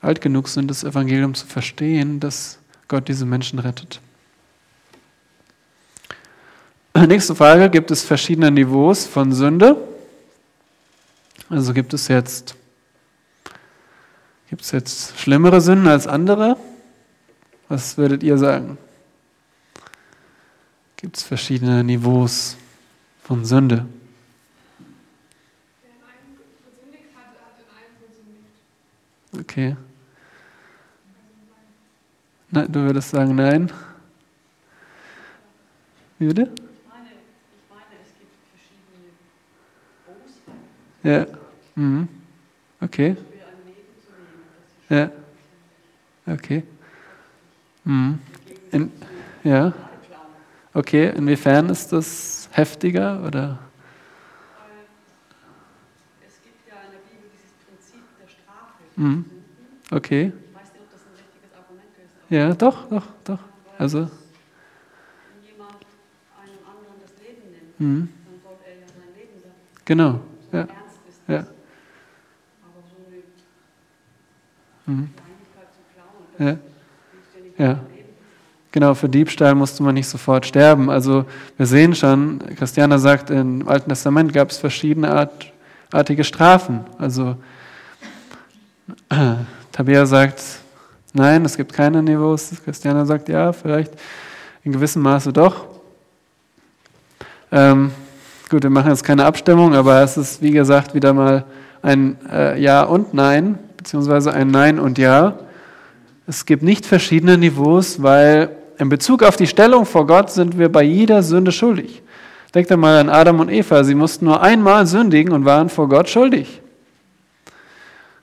alt 0.00 0.20
genug 0.20 0.48
sind, 0.48 0.68
das 0.68 0.82
Evangelium 0.82 1.34
zu 1.34 1.46
verstehen, 1.46 2.18
dass 2.18 2.58
Gott 2.88 3.06
diese 3.06 3.26
Menschen 3.26 3.60
rettet. 3.60 4.00
Nächste 6.96 7.36
Frage, 7.36 7.70
gibt 7.70 7.92
es 7.92 8.02
verschiedene 8.02 8.50
Niveaus 8.50 9.06
von 9.06 9.32
Sünde? 9.32 9.76
Also 11.48 11.72
gibt 11.72 11.94
es 11.94 12.08
jetzt, 12.08 12.56
gibt 14.48 14.62
es 14.62 14.72
jetzt 14.72 15.16
schlimmere 15.16 15.60
Sünden 15.60 15.86
als 15.86 16.08
andere? 16.08 16.56
Was 17.68 17.96
würdet 17.96 18.24
ihr 18.24 18.36
sagen? 18.36 18.78
Gibt 20.96 21.18
es 21.18 21.22
verschiedene 21.22 21.84
Niveaus? 21.84 22.56
Von 23.30 23.44
Sünde. 23.44 23.86
Okay. 29.38 29.76
Nein, 32.50 32.72
du 32.72 32.80
würdest 32.80 33.10
sagen 33.10 33.36
nein. 33.36 33.70
Wie 36.18 36.26
bitte? 36.26 36.50
Ja. 41.04 41.24
Mhm. 41.76 42.08
Okay. 42.80 43.16
Ja. 44.88 45.08
Okay. 46.26 46.64
Mhm. 47.84 48.18
In, 48.72 48.90
ja. 49.44 49.72
Okay, 50.72 51.10
inwiefern 51.16 51.68
ist 51.68 51.92
das 51.92 52.48
heftiger 52.52 53.24
oder? 53.26 53.58
Es 56.24 56.40
gibt 56.42 56.68
ja 56.68 56.76
in 56.86 56.92
der 56.92 56.98
Bibel 56.98 57.28
dieses 57.34 57.50
Prinzip 57.66 58.04
der 58.20 58.28
Strafe. 58.28 58.84
Mhm. 58.94 59.24
Okay. 59.90 60.26
Ich 60.26 60.54
weiß 60.54 60.72
nicht, 60.72 60.82
ob 60.82 60.92
das 60.92 61.00
ein 61.06 61.16
richtiges 61.18 61.52
Argument 61.58 61.90
ist. 61.98 62.30
Ja, 62.30 62.54
doch, 62.54 62.88
doch, 62.88 63.06
doch. 63.24 63.40
Also. 63.78 63.98
Wenn 63.98 65.42
jemand 65.42 65.74
einem 66.38 66.62
anderen 66.64 67.00
das 67.02 67.18
Leben 67.20 67.50
nimmt, 67.50 67.80
mhm. 67.80 68.08
dann 68.24 68.40
soll 68.40 68.58
er 68.64 68.74
ja 68.78 68.86
sein 68.86 69.12
Leben 69.16 69.42
lassen. 69.42 69.84
Genau. 69.84 70.20
So 70.52 70.56
ja. 70.56 70.62
Ernst 70.62 71.00
ist 71.08 71.20
das. 71.26 71.34
Ja. 71.34 71.40
Aber 72.62 72.80
so 72.86 72.94
eine 73.08 73.16
mhm. 74.86 75.10
Kleinigkeit 75.16 75.74
zu 75.74 75.82
klauen, 75.92 76.30
das 76.30 76.38
ja. 76.38 76.46
ja 76.46 76.54
nicht 77.42 77.58
ja. 77.58 77.89
Genau, 78.72 78.94
für 78.94 79.08
Diebstahl 79.08 79.56
musste 79.56 79.82
man 79.82 79.94
nicht 79.94 80.06
sofort 80.06 80.46
sterben. 80.46 80.90
Also 80.90 81.24
wir 81.56 81.66
sehen 81.66 81.92
schon, 81.96 82.38
Christiana 82.56 82.98
sagt, 82.98 83.30
im 83.30 83.66
Alten 83.66 83.88
Testament 83.88 84.32
gab 84.32 84.50
es 84.50 84.58
verschiedene 84.58 85.10
Art, 85.10 85.52
artige 85.90 86.22
Strafen. 86.22 86.84
Also 86.96 87.34
Tabea 89.72 90.06
sagt, 90.06 90.40
nein, 91.12 91.44
es 91.44 91.56
gibt 91.56 91.72
keine 91.72 92.00
Niveaus. 92.00 92.52
Christiana 92.64 93.04
sagt, 93.04 93.28
ja, 93.28 93.52
vielleicht 93.52 93.92
in 94.62 94.70
gewissem 94.70 95.02
Maße 95.02 95.32
doch. 95.32 95.66
Ähm, 97.50 97.90
gut, 98.48 98.62
wir 98.62 98.70
machen 98.70 98.90
jetzt 98.90 99.02
keine 99.02 99.24
Abstimmung, 99.24 99.74
aber 99.74 100.00
es 100.02 100.16
ist, 100.16 100.42
wie 100.42 100.52
gesagt, 100.52 100.94
wieder 100.94 101.12
mal 101.12 101.44
ein 101.82 102.16
äh, 102.30 102.62
Ja 102.62 102.84
und 102.84 103.14
Nein, 103.14 103.58
beziehungsweise 103.76 104.32
ein 104.32 104.52
Nein 104.52 104.78
und 104.78 104.96
Ja. 104.96 105.40
Es 106.28 106.46
gibt 106.46 106.62
nicht 106.62 106.86
verschiedene 106.86 107.36
Niveaus, 107.36 108.00
weil 108.00 108.50
in 108.80 108.88
Bezug 108.88 109.22
auf 109.22 109.36
die 109.36 109.46
Stellung 109.46 109.84
vor 109.84 110.06
Gott 110.06 110.30
sind 110.30 110.58
wir 110.58 110.72
bei 110.72 110.82
jeder 110.82 111.22
Sünde 111.22 111.52
schuldig. 111.52 112.02
Denkt 112.54 112.74
mal 112.76 112.98
an 112.98 113.10
Adam 113.10 113.40
und 113.40 113.50
Eva. 113.50 113.84
Sie 113.84 113.94
mussten 113.94 114.24
nur 114.24 114.40
einmal 114.40 114.86
sündigen 114.86 115.34
und 115.34 115.44
waren 115.44 115.68
vor 115.68 115.86
Gott 115.86 116.08
schuldig. 116.08 116.62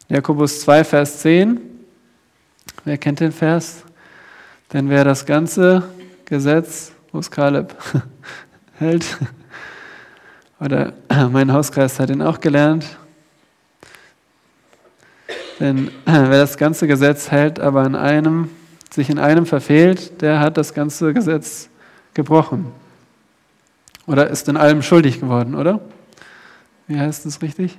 Jakobus 0.09 0.61
2, 0.61 0.83
Vers 0.83 1.19
10. 1.19 1.61
Wer 2.85 2.97
kennt 2.97 3.19
den 3.19 3.31
Vers? 3.31 3.83
Denn 4.73 4.89
wer 4.89 5.03
das 5.03 5.25
ganze 5.25 5.83
Gesetz, 6.25 6.91
wo 7.11 7.19
ist 7.19 7.29
Kaleb, 7.29 7.75
hält, 8.79 9.05
oder 10.59 10.93
mein 11.31 11.53
Hauskreis 11.53 11.99
hat 11.99 12.09
ihn 12.09 12.23
auch 12.23 12.39
gelernt, 12.39 12.97
denn 15.59 15.91
wer 16.05 16.29
das 16.29 16.57
ganze 16.57 16.87
Gesetz 16.87 17.29
hält, 17.29 17.59
aber 17.59 17.85
in 17.85 17.95
einem, 17.95 18.49
sich 18.93 19.09
in 19.09 19.19
einem 19.19 19.45
verfehlt, 19.45 20.21
der 20.21 20.39
hat 20.39 20.57
das 20.57 20.73
ganze 20.73 21.13
Gesetz 21.13 21.69
gebrochen. 22.13 22.67
Oder 24.05 24.29
ist 24.29 24.47
in 24.47 24.57
allem 24.57 24.81
schuldig 24.81 25.19
geworden, 25.19 25.55
oder? 25.55 25.81
Wie 26.87 26.97
heißt 26.97 27.25
es 27.25 27.41
richtig? 27.41 27.77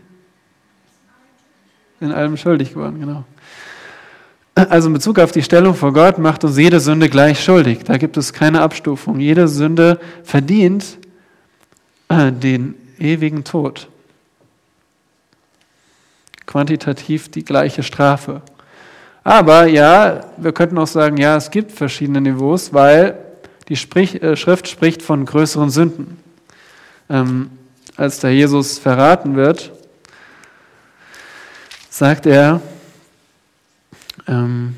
In 2.01 2.13
allem 2.13 2.37
schuldig 2.37 2.75
geworden, 2.75 3.01
genau. 3.01 3.25
Also 4.55 4.89
in 4.89 4.95
Bezug 4.95 5.19
auf 5.19 5.33
die 5.33 5.43
Stellung 5.43 5.75
vor 5.75 5.93
Gott 5.93 6.19
macht 6.19 6.45
uns 6.45 6.59
jede 6.59 6.81
Sünde 6.81 7.09
gleich 7.09 7.43
schuldig. 7.43 7.85
Da 7.85 7.97
gibt 7.97 8.17
es 8.17 8.33
keine 8.33 8.61
Abstufung. 8.61 9.21
Jede 9.21 9.47
Sünde 9.47 10.01
verdient 10.25 10.99
äh, 12.09 12.33
den 12.33 12.75
ewigen 12.99 13.45
Tod. 13.45 13.89
Quantitativ 16.47 17.31
die 17.31 17.45
gleiche 17.45 17.83
Strafe. 17.83 18.43
Aber 19.29 19.67
ja, 19.67 20.23
wir 20.39 20.53
könnten 20.53 20.79
auch 20.79 20.87
sagen, 20.87 21.19
ja, 21.19 21.37
es 21.37 21.51
gibt 21.51 21.73
verschiedene 21.73 22.19
Niveaus, 22.19 22.73
weil 22.73 23.19
die 23.69 23.77
Sprich, 23.77 24.23
äh, 24.23 24.37
Schrift 24.37 24.69
spricht 24.69 25.03
von 25.03 25.27
größeren 25.27 25.69
Sünden. 25.69 26.17
Ähm, 27.11 27.51
als 27.95 28.21
der 28.21 28.33
Jesus 28.33 28.79
verraten 28.79 29.37
wird, 29.37 29.71
sagt 31.91 32.25
er, 32.25 32.63
ähm, 34.27 34.77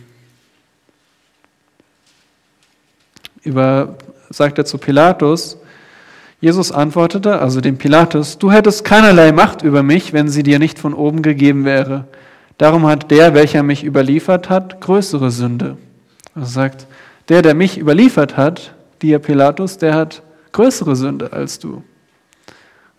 über, 3.45 3.99
sagt 4.31 4.59
er 4.59 4.65
zu 4.65 4.79
Pilatus, 4.79 5.59
Jesus 6.41 6.73
antwortete, 6.73 7.39
also 7.39 7.61
dem 7.61 7.79
Pilatus, 7.79 8.37
du 8.37 8.51
hättest 8.51 8.85
keinerlei 8.85 9.31
Macht 9.31 9.63
über 9.63 9.85
mich, 9.85 10.13
wenn 10.13 10.29
sie 10.29 10.43
dir 10.43 10.59
nicht 10.59 10.81
von 10.81 10.93
oben 10.93 11.23
gegeben 11.23 11.65
wäre. 11.65 12.09
Darum 12.61 12.87
hat 12.87 13.11
der, 13.11 13.33
welcher 13.33 13.63
mich 13.63 13.87
überliefert 13.87 14.51
hat, 14.51 14.83
größere 14.83 15.31
Sünde. 15.31 15.79
Also 16.35 16.51
sagt, 16.51 16.87
der, 17.31 17.41
der 17.41 17.55
mich 17.55 17.79
überliefert 17.79 18.37
hat, 18.37 18.75
dir 19.01 19.19
Pilatus, 19.19 19.79
der 19.79 19.95
hat 19.95 20.23
größere 20.53 20.95
Sünde 20.95 21.33
als 21.33 21.59
du. 21.59 21.83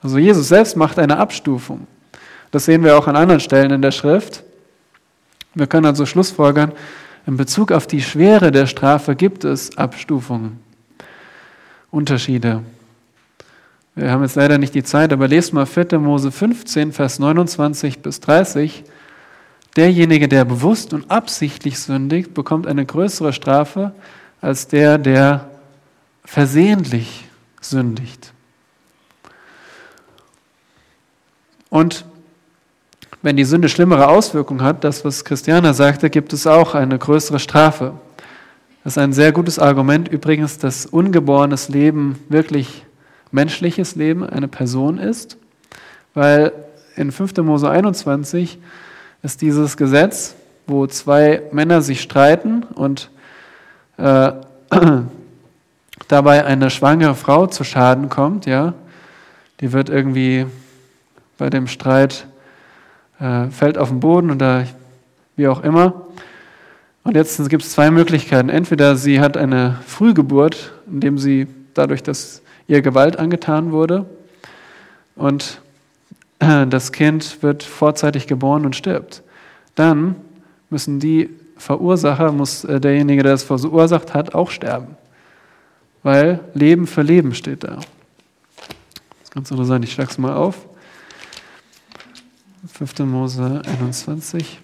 Also 0.01 0.18
Jesus 0.18 0.47
selbst 0.47 0.76
macht 0.76 0.97
eine 0.97 1.18
Abstufung. 1.18 1.86
Das 2.49 2.66
sehen 2.66 2.84
wir 2.84 2.97
auch 2.97 3.07
an 3.07 3.16
anderen 3.16 3.39
Stellen 3.39 3.70
in 3.70 3.84
der 3.84 3.91
Schrift. 3.91 4.41
Wir 5.53 5.68
können 5.68 5.86
also 5.86 6.07
schlussfolgern, 6.07 6.72
in 7.28 7.38
Bezug 7.38 7.72
auf 7.72 7.86
die 7.86 8.01
Schwere 8.01 8.51
der 8.51 8.66
Strafe 8.66 9.16
gibt 9.16 9.43
es 9.43 9.78
Abstufungen, 9.78 10.59
Unterschiede. 11.91 12.64
Wir 13.93 14.09
haben 14.09 14.24
jetzt 14.24 14.38
leider 14.38 14.57
nicht 14.57 14.74
die 14.74 14.82
Zeit, 14.82 15.14
aber 15.14 15.28
lest 15.28 15.53
mal 15.53 15.68
4. 15.68 15.99
Mose 15.99 16.32
15, 16.32 16.93
Vers 16.93 17.20
29 17.20 17.99
bis 17.99 18.22
30. 18.22 18.86
Derjenige, 19.76 20.28
der 20.28 20.43
bewusst 20.43 20.93
und 20.93 21.09
absichtlich 21.09 21.80
sündigt, 21.80 22.34
bekommt 22.34 22.67
eine 22.67 22.86
größere 22.86 23.32
Strafe 23.32 23.93
als 24.41 24.67
der, 24.67 24.97
der 24.97 25.49
versehentlich 26.26 27.26
sündigt. 27.61 28.34
Und 31.69 32.05
wenn 33.22 33.38
die 33.38 33.45
Sünde 33.45 33.69
schlimmere 33.69 34.07
Auswirkungen 34.07 34.63
hat, 34.63 34.84
das, 34.84 35.05
was 35.05 35.24
Christiana 35.24 35.74
sagte, 35.74 36.09
gibt 36.09 36.34
es 36.34 36.47
auch 36.47 36.74
eine 36.74 36.97
größere 36.97 37.39
Strafe. 37.39 37.93
Das 38.84 38.93
ist 38.93 38.97
ein 38.97 39.13
sehr 39.13 39.32
gutes 39.32 39.59
Argument 39.59 40.07
übrigens, 40.07 40.57
dass 40.57 40.88
ungeborenes 40.88 41.69
Leben 41.69 42.19
wirklich 42.30 42.84
menschliches 43.32 43.95
Leben, 43.95 44.24
eine 44.28 44.47
Person 44.47 44.97
ist, 44.97 45.38
weil 46.13 46.51
in 46.95 47.11
5. 47.11 47.38
Mose 47.38 47.69
21 47.69 48.59
ist 49.24 49.41
dieses 49.41 49.78
Gesetz, 49.78 50.36
wo 50.67 50.88
zwei 50.88 51.41
Männer 51.51 51.82
sich 51.82 52.01
streiten 52.01 52.63
und 52.63 53.09
äh, 53.97 54.32
dabei 56.07 56.45
eine 56.45 56.69
schwangere 56.69 57.15
Frau 57.15 57.47
zu 57.47 57.63
Schaden 57.63 58.09
kommt, 58.09 58.45
ja, 58.45 58.74
die 59.59 59.74
wird 59.74 59.89
irgendwie 59.89 60.45
bei 61.38 61.49
dem 61.49 61.67
Streit, 61.67 62.26
äh, 63.19 63.47
fällt 63.47 63.78
auf 63.78 63.89
den 63.89 63.99
Boden 63.99 64.32
oder 64.32 64.65
wie 65.36 65.47
auch 65.47 65.63
immer. 65.63 66.07
Und 67.03 67.15
jetzt 67.15 67.49
gibt 67.49 67.63
es 67.63 67.72
zwei 67.72 67.89
Möglichkeiten. 67.89 68.49
Entweder 68.49 68.95
sie 68.95 69.19
hat 69.19 69.38
eine 69.38 69.80
Frühgeburt, 69.88 70.72
indem 70.88 71.17
sie 71.17 71.47
dadurch, 71.74 72.03
dass 72.03 72.41
ihr 72.67 72.82
Gewalt 72.82 73.17
angetan 73.17 73.72
wurde, 73.72 74.05
und 75.15 75.61
das 76.41 76.91
Kind 76.91 77.43
wird 77.43 77.63
vorzeitig 77.63 78.27
geboren 78.27 78.65
und 78.65 78.75
stirbt. 78.75 79.23
Dann 79.75 80.15
müssen 80.69 80.99
die 80.99 81.29
Verursacher, 81.57 82.31
muss 82.31 82.63
äh, 82.63 82.79
derjenige, 82.79 83.23
der 83.23 83.33
es 83.33 83.43
verursacht 83.43 84.13
hat, 84.13 84.33
auch 84.33 84.49
sterben 84.49 84.97
weil 86.03 86.39
Leben 86.53 86.87
für 86.87 87.01
Leben 87.01 87.33
steht 87.33 87.63
da. 87.63 87.75
Das 87.75 87.85
ist 89.23 89.31
ganz 89.31 89.51
interessant, 89.51 89.85
ich 89.85 89.93
schlage 89.93 90.11
es 90.11 90.17
mal 90.17 90.33
auf. 90.33 90.65
5. 92.67 92.99
Mose 92.99 93.61
21. 93.65 94.59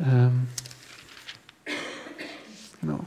Ähm, 0.00 0.48
genau. 2.80 3.00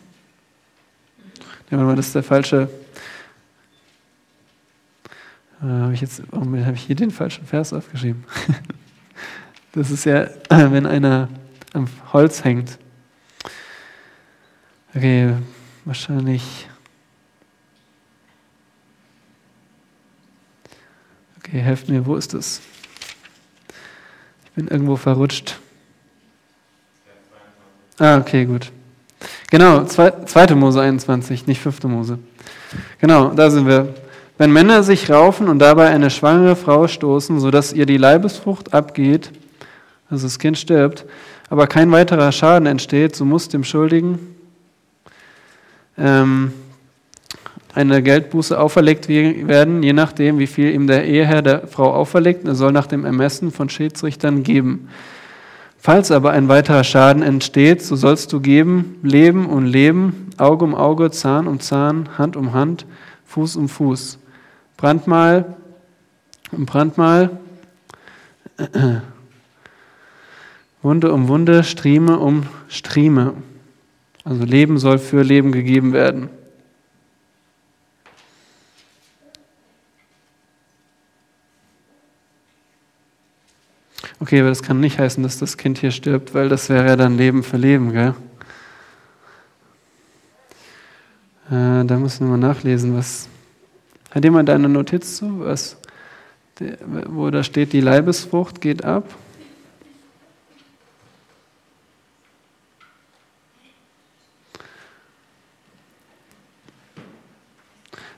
Ja, 1.69 1.77
mal, 1.77 1.95
das 1.95 2.07
ist 2.07 2.15
der 2.15 2.23
falsche. 2.23 2.69
Äh, 5.61 5.65
habe 5.65 5.93
ich 5.93 6.01
jetzt, 6.01 6.23
warum 6.31 6.63
habe 6.65 6.75
ich 6.75 6.83
hier 6.83 6.95
den 6.95 7.11
falschen 7.11 7.45
Vers 7.45 7.73
aufgeschrieben? 7.73 8.23
das 9.73 9.91
ist 9.91 10.05
ja, 10.05 10.27
wenn 10.49 10.85
einer 10.85 11.29
am 11.73 11.87
Holz 12.13 12.43
hängt 12.43 12.77
Okay, 14.97 15.35
wahrscheinlich. 15.85 16.67
Okay, 21.37 21.59
helft 21.59 21.87
mir, 21.87 22.03
wo 22.03 22.15
ist 22.15 22.33
es? 22.33 22.61
Ich 24.45 24.51
bin 24.51 24.67
irgendwo 24.69 24.95
verrutscht. 24.95 25.59
Ah, 27.99 28.17
okay, 28.17 28.45
gut. 28.45 28.71
Genau, 29.51 29.85
2. 29.85 30.55
Mose 30.55 30.81
21, 30.81 31.45
nicht 31.45 31.61
5. 31.61 31.83
Mose. 31.83 32.17
Genau, 32.99 33.29
da 33.35 33.51
sind 33.51 33.67
wir. 33.67 33.93
Wenn 34.37 34.51
Männer 34.51 34.83
sich 34.83 35.09
raufen 35.09 35.49
und 35.49 35.59
dabei 35.59 35.87
eine 35.87 36.11
schwangere 36.11 36.55
Frau 36.55 36.87
stoßen, 36.87 37.39
sodass 37.39 37.73
ihr 37.73 37.87
die 37.87 37.97
Leibesfrucht 37.97 38.73
abgeht, 38.73 39.31
also 40.09 40.27
das 40.27 40.37
Kind 40.37 40.57
stirbt, 40.57 41.05
aber 41.49 41.65
kein 41.65 41.91
weiterer 41.91 42.31
Schaden 42.31 42.67
entsteht, 42.67 43.15
so 43.15 43.25
muss 43.25 43.49
dem 43.49 43.63
Schuldigen 43.63 44.19
ähm, 45.97 46.53
eine 47.73 48.03
Geldbuße 48.03 48.59
auferlegt 48.59 49.07
werden, 49.07 49.81
je 49.81 49.93
nachdem, 49.93 50.39
wie 50.39 50.47
viel 50.47 50.71
ihm 50.71 50.87
der 50.87 51.05
Eheherr 51.05 51.41
der 51.41 51.67
Frau 51.67 51.93
auferlegt. 51.93 52.47
Er 52.47 52.55
soll 52.55 52.71
nach 52.71 52.87
dem 52.87 53.05
Ermessen 53.05 53.51
von 53.51 53.69
Schiedsrichtern 53.69 54.43
geben. 54.43 54.89
Falls 55.77 56.11
aber 56.11 56.31
ein 56.31 56.47
weiterer 56.47 56.83
Schaden 56.83 57.23
entsteht, 57.23 57.83
so 57.83 57.95
sollst 57.95 58.33
du 58.33 58.39
geben 58.39 58.95
Leben 59.03 59.47
um 59.47 59.65
Leben, 59.65 60.29
Auge 60.37 60.65
um 60.65 60.75
Auge, 60.75 61.11
Zahn 61.11 61.47
um 61.47 61.59
Zahn, 61.59 62.17
Hand 62.17 62.35
um 62.35 62.53
Hand, 62.53 62.85
Fuß 63.25 63.55
um 63.55 63.69
Fuß. 63.69 64.19
Brandmal 64.77 65.57
Brandmal, 66.51 67.37
Wunde 70.81 71.11
um 71.11 71.27
Wunde, 71.27 71.63
Strieme 71.63 72.19
um 72.19 72.47
Strieme. 72.69 73.33
Also 74.23 74.45
Leben 74.45 74.77
soll 74.77 74.97
für 74.97 75.23
Leben 75.23 75.51
gegeben 75.51 75.91
werden. 75.93 76.29
Okay, 84.19 84.39
aber 84.39 84.49
das 84.49 84.63
kann 84.63 84.79
nicht 84.79 84.97
heißen, 84.97 85.21
dass 85.21 85.37
das 85.37 85.57
Kind 85.57 85.77
hier 85.77 85.91
stirbt, 85.91 86.33
weil 86.33 86.49
das 86.49 86.69
wäre 86.69 86.87
ja 86.87 86.95
dann 86.95 87.17
Leben 87.17 87.43
für 87.43 87.57
Leben, 87.57 87.91
gell? 87.91 88.15
Äh, 91.49 91.85
da 91.85 91.97
müssen 91.97 92.27
wir 92.27 92.37
mal 92.37 92.47
nachlesen, 92.47 92.97
was. 92.97 93.29
Hat 94.11 94.23
jemand 94.23 94.49
eine 94.49 94.69
Notiz 94.69 95.17
zu, 95.17 95.41
was, 95.41 95.77
wo 97.07 97.29
da 97.29 97.43
steht, 97.43 97.73
die 97.73 97.81
Leibesfrucht 97.81 98.61
geht 98.61 98.83
ab? 98.85 99.13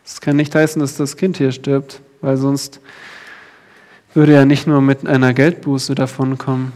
Es 0.05 0.21
kann 0.21 0.35
nicht 0.35 0.53
heißen, 0.53 0.79
dass 0.79 0.97
das 0.97 1.17
Kind 1.17 1.37
hier 1.37 1.51
stirbt, 1.51 2.01
weil 2.21 2.35
sonst 2.37 2.81
würde 4.13 4.33
er 4.33 4.45
nicht 4.45 4.67
nur 4.67 4.81
mit 4.81 5.07
einer 5.07 5.33
Geldbuße 5.33 5.95
davonkommen. 5.95 6.73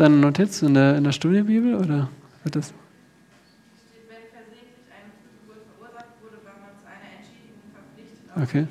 Da 0.00 0.06
eine 0.06 0.16
Notiz 0.16 0.62
in 0.62 0.74
der, 0.74 0.96
in 0.96 1.04
der 1.04 1.12
Studiebibel 1.12 1.74
oder 1.74 2.08
wird 2.42 2.56
das? 2.56 2.72
Okay. 8.42 8.66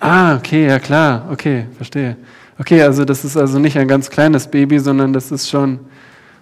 Ah, 0.00 0.36
okay, 0.36 0.66
ja 0.66 0.78
klar, 0.78 1.28
okay, 1.32 1.66
verstehe. 1.76 2.16
Okay, 2.58 2.82
also 2.82 3.04
das 3.04 3.24
ist 3.24 3.36
also 3.36 3.58
nicht 3.58 3.78
ein 3.78 3.88
ganz 3.88 4.10
kleines 4.10 4.46
Baby, 4.46 4.78
sondern 4.78 5.12
das 5.12 5.32
ist 5.32 5.48
schon 5.48 5.80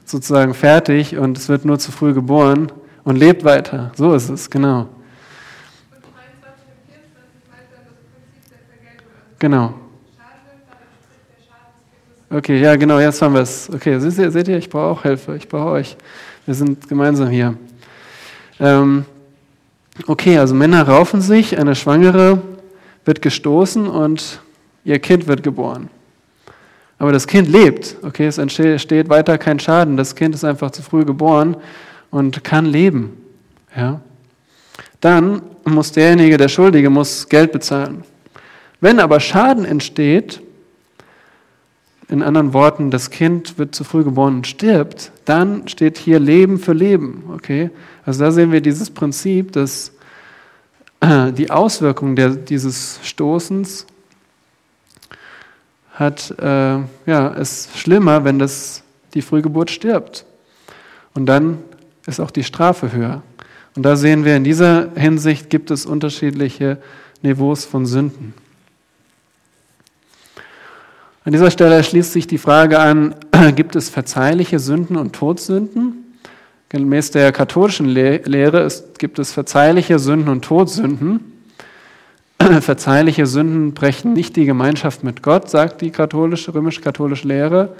sozusagen 0.05 0.53
fertig 0.53 1.17
und 1.17 1.39
es 1.39 1.49
wird 1.49 1.65
nur 1.65 1.79
zu 1.79 1.93
früh 1.93 2.13
geboren 2.13 2.73
und 3.05 3.17
lebt 3.17 3.45
weiter. 3.45 3.93
So 3.95 4.15
ist 4.15 4.29
es, 4.31 4.51
genau. 4.51 4.89
Und 9.41 9.86
Okay, 12.29 12.61
ja, 12.61 12.75
genau, 12.75 12.99
jetzt 12.99 13.23
haben 13.23 13.35
wir 13.35 13.43
es. 13.43 13.71
Okay, 13.73 14.01
seht 14.01 14.19
ihr, 14.19 14.31
seht 14.33 14.49
ihr 14.49 14.59
ich 14.59 14.69
brauche 14.69 14.99
auch 14.99 15.03
Hilfe, 15.03 15.37
ich 15.37 15.47
brauche 15.47 15.71
euch. 15.71 15.97
Wir 16.45 16.55
sind 16.55 16.89
gemeinsam 16.89 17.29
hier. 17.29 17.57
Ähm, 18.59 19.05
okay, 20.09 20.37
also 20.37 20.53
Männer 20.53 20.83
raufen 20.89 21.21
sich, 21.21 21.57
eine 21.57 21.77
Schwangere 21.77 22.43
wird 23.05 23.23
gestoßen 23.23 23.87
und 23.87 24.41
ihr 24.85 24.99
Kind 24.99 25.29
wird 25.29 25.45
geboren. 25.45 25.89
Aber 26.99 27.13
das 27.13 27.29
Kind 27.29 27.49
lebt, 27.49 27.95
okay, 28.03 28.27
es 28.27 28.39
entsteht 28.39 29.09
weiter 29.09 29.39
kein 29.39 29.61
Schaden. 29.61 29.97
Das 29.97 30.17
Kind 30.17 30.35
ist 30.35 30.43
einfach 30.43 30.73
zu 30.73 30.83
früh 30.83 31.05
geboren 31.05 31.57
und 32.11 32.43
kann 32.43 32.67
leben. 32.67 33.17
Ja. 33.77 34.01
Dann 35.01 35.43
muss 35.65 35.93
derjenige, 35.93 36.39
der 36.39 36.49
Schuldige, 36.49 36.91
muss 36.91 37.29
Geld 37.29 37.53
bezahlen. 37.53 38.03
Wenn 38.81 38.99
aber 38.99 39.21
Schaden 39.21 39.65
entsteht, 39.65 40.41
in 42.09 42.23
anderen 42.23 42.53
Worten, 42.53 42.91
das 42.91 43.11
Kind 43.11 43.59
wird 43.59 43.75
zu 43.75 43.83
früh 43.83 44.05
geboren 44.05 44.37
und 44.37 44.47
stirbt, 44.47 45.11
dann 45.25 45.67
steht 45.67 45.99
hier 45.99 46.21
Leben 46.21 46.59
für 46.59 46.73
Leben. 46.73 47.25
Okay? 47.35 47.71
Also 48.05 48.25
da 48.25 48.31
sehen 48.31 48.53
wir 48.53 48.61
dieses 48.61 48.91
Prinzip, 48.91 49.53
dass 49.53 49.93
äh, 51.01 51.33
die 51.33 51.51
Auswirkung 51.51 52.15
der, 52.15 52.31
dieses 52.31 53.01
Stoßens 53.03 53.87
hat, 55.93 56.35
äh, 56.39 56.79
ja, 57.07 57.29
ist 57.29 57.77
schlimmer, 57.77 58.25
wenn 58.25 58.39
das, 58.39 58.83
die 59.15 59.23
Frühgeburt 59.23 59.71
stirbt. 59.71 60.27
Und 61.15 61.27
dann 61.27 61.59
ist 62.07 62.21
auch 62.21 62.31
die 62.31 62.45
Strafe 62.45 62.93
höher. 62.93 63.23
Und 63.75 63.83
da 63.83 63.97
sehen 63.97 64.25
wir, 64.25 64.37
in 64.37 64.45
dieser 64.45 64.91
Hinsicht 64.95 65.51
gibt 65.51 65.71
es 65.71 65.87
unterschiedliche 65.87 66.79
Niveaus 67.23 67.65
von 67.65 67.85
Sünden. 67.85 68.35
An 71.27 71.33
dieser 71.33 71.51
Stelle 71.51 71.83
schließt 71.83 72.13
sich 72.13 72.29
die 72.29 72.39
Frage 72.39 72.79
an, 72.79 73.17
gibt 73.57 73.75
es 73.75 73.89
verzeihliche 73.89 74.61
Sünden 74.61 74.97
und 74.97 75.13
Todsünden? 75.13 76.15
Gemäß 76.69 77.11
der 77.11 77.33
katholischen 77.33 77.87
Le 77.87 78.19
Lehre 78.19 78.61
ist, 78.61 79.01
gibt 79.01 79.19
es 79.19 79.33
verzeihliche 79.33 79.99
Sünden 79.99 80.29
und 80.29 80.45
Todsünden. 80.45 81.33
Verzeihliche 82.61 83.27
Sünden 83.27 83.75
brechen 83.75 84.13
nicht 84.13 84.37
die 84.37 84.45
Gemeinschaft 84.45 85.03
mit 85.03 85.25
Gott, 85.25 85.51
sagt 85.51 85.81
die 85.81 85.91
katholische, 85.91 86.55
römisch-katholische 86.55 87.27
Lehre. 87.27 87.75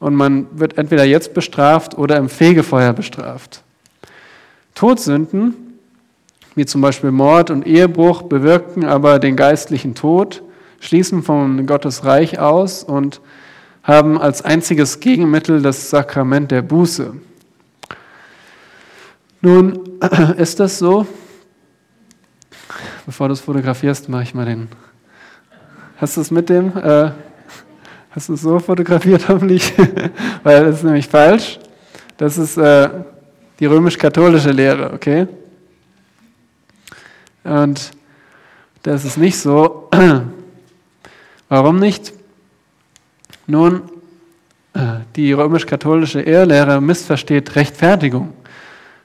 Und 0.00 0.16
man 0.16 0.48
wird 0.58 0.76
entweder 0.76 1.04
jetzt 1.04 1.32
bestraft 1.32 1.96
oder 1.96 2.16
im 2.16 2.28
Fegefeuer 2.28 2.92
bestraft. 2.92 3.62
Todsünden, 4.74 5.54
wie 6.56 6.66
zum 6.66 6.80
Beispiel 6.80 7.12
Mord 7.12 7.52
und 7.52 7.68
Ehebruch, 7.68 8.22
bewirken 8.22 8.84
aber 8.84 9.20
den 9.20 9.36
geistlichen 9.36 9.94
Tod, 9.94 10.42
schließen 10.84 11.22
von 11.22 11.66
Gottes 11.66 12.04
Reich 12.04 12.38
aus 12.38 12.84
und 12.84 13.22
haben 13.82 14.20
als 14.20 14.42
einziges 14.42 15.00
Gegenmittel 15.00 15.62
das 15.62 15.88
Sakrament 15.88 16.50
der 16.50 16.60
Buße. 16.60 17.14
Nun 19.40 19.98
ist 20.36 20.60
das 20.60 20.78
so. 20.78 21.06
Bevor 23.06 23.28
du 23.28 23.34
es 23.34 23.40
fotografierst, 23.40 24.10
mache 24.10 24.24
ich 24.24 24.34
mal 24.34 24.44
den. 24.44 24.68
Hast 25.96 26.18
du 26.18 26.20
es 26.20 26.30
mit 26.30 26.50
dem? 26.50 26.76
Äh, 26.76 27.12
hast 28.10 28.28
du 28.28 28.34
es 28.34 28.42
so 28.42 28.58
fotografiert, 28.58 29.26
hoffentlich? 29.28 29.72
Weil 30.42 30.66
das 30.66 30.76
ist 30.76 30.84
nämlich 30.84 31.08
falsch. 31.08 31.58
Das 32.18 32.36
ist 32.36 32.58
äh, 32.58 32.90
die 33.58 33.66
römisch-katholische 33.66 34.50
Lehre, 34.50 34.92
okay? 34.92 35.26
Und 37.42 37.90
das 38.82 39.06
ist 39.06 39.16
nicht 39.16 39.38
so. 39.38 39.88
Warum 41.48 41.78
nicht? 41.78 42.12
Nun, 43.46 43.82
äh, 44.72 45.00
die 45.16 45.32
römisch-katholische 45.32 46.20
Ehelehre 46.20 46.80
missversteht 46.80 47.54
Rechtfertigung. 47.54 48.32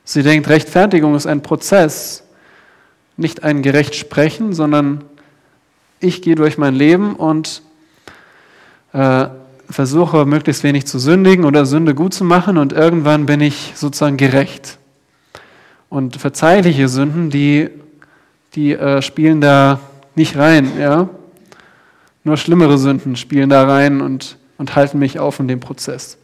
Sie 0.04 0.24
denkt, 0.24 0.50
Rechtfertigung 0.50 1.16
ist 1.16 1.28
ein 1.28 1.42
Prozess, 1.42 2.24
nicht 3.18 3.44
ein 3.44 3.62
gerecht 3.62 3.96
sprechen, 3.96 4.54
sondern 4.54 5.04
ich 6.00 6.22
gehe 6.22 6.36
durch 6.36 6.58
mein 6.58 6.74
Leben 6.74 7.16
und 7.16 7.62
äh, 8.94 9.28
versuche 9.70 10.26
möglichst 10.26 10.64
wenig 10.64 10.88
zu 10.88 10.98
sündigen 10.98 11.46
oder 11.46 11.66
Sünde 11.66 11.94
gut 11.94 12.14
zu 12.14 12.24
machen 12.24 12.58
und 12.58 12.74
irgendwann 12.74 13.26
bin 13.26 13.42
ich 13.42 13.74
sozusagen 13.76 14.18
gerecht. 14.18 14.80
Und 15.90 16.16
verzeihliche 16.16 16.88
Sünden, 16.88 17.30
die, 17.30 17.70
die 18.56 18.74
äh, 18.74 19.02
spielen 19.02 19.42
da 19.42 19.80
nicht 20.16 20.38
rein, 20.38 20.72
ja. 20.80 21.10
Nur 22.24 22.38
schlimmere 22.38 22.78
Sünden 22.78 23.16
spielen 23.16 23.50
da 23.50 23.64
rein 23.66 24.02
und, 24.02 24.38
und 24.58 24.76
halten 24.76 25.00
mich 25.00 25.20
auf 25.20 25.40
in 25.40 25.48
dem 25.48 25.60
Prozess. 25.60 26.18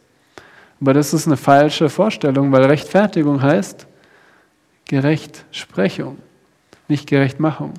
Aber 0.82 0.94
das 0.94 1.14
ist 1.14 1.26
eine 1.26 1.38
falsche 1.38 1.90
Vorstellung, 1.90 2.52
weil 2.52 2.66
Rechtfertigung 2.66 3.42
heißt 3.42 3.88
Gerechtsprechung, 4.88 6.18
nicht 6.88 7.08
Gerechtmachung. 7.08 7.74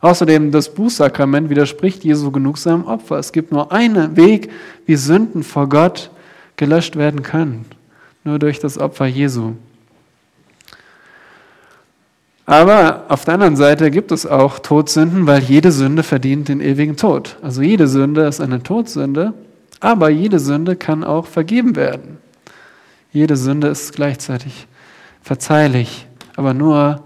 Außerdem, 0.00 0.52
das 0.52 0.72
Bußsakrament 0.72 1.50
widerspricht 1.50 2.04
Jesu 2.04 2.30
genugsamen 2.30 2.86
Opfer. 2.86 3.18
Es 3.18 3.32
gibt 3.32 3.50
nur 3.50 3.72
einen 3.72 4.16
Weg, 4.16 4.50
wie 4.86 4.94
Sünden 4.94 5.42
vor 5.42 5.68
Gott 5.68 6.10
gelöscht 6.56 6.94
werden 6.96 7.22
können. 7.22 7.64
Nur 8.22 8.38
durch 8.38 8.60
das 8.60 8.78
Opfer 8.78 9.06
Jesu. 9.06 9.54
Aber 12.48 13.04
auf 13.08 13.26
der 13.26 13.34
anderen 13.34 13.56
Seite 13.56 13.90
gibt 13.90 14.10
es 14.10 14.24
auch 14.24 14.58
Todsünden, 14.58 15.26
weil 15.26 15.42
jede 15.42 15.70
Sünde 15.70 16.02
verdient 16.02 16.48
den 16.48 16.62
ewigen 16.62 16.96
Tod. 16.96 17.36
Also 17.42 17.60
jede 17.60 17.86
Sünde 17.86 18.22
ist 18.22 18.40
eine 18.40 18.62
Todsünde, 18.62 19.34
aber 19.80 20.08
jede 20.08 20.38
Sünde 20.38 20.74
kann 20.74 21.04
auch 21.04 21.26
vergeben 21.26 21.76
werden. 21.76 22.16
Jede 23.12 23.36
Sünde 23.36 23.68
ist 23.68 23.94
gleichzeitig 23.94 24.66
verzeihlich, 25.20 26.06
aber 26.36 26.54
nur, 26.54 27.02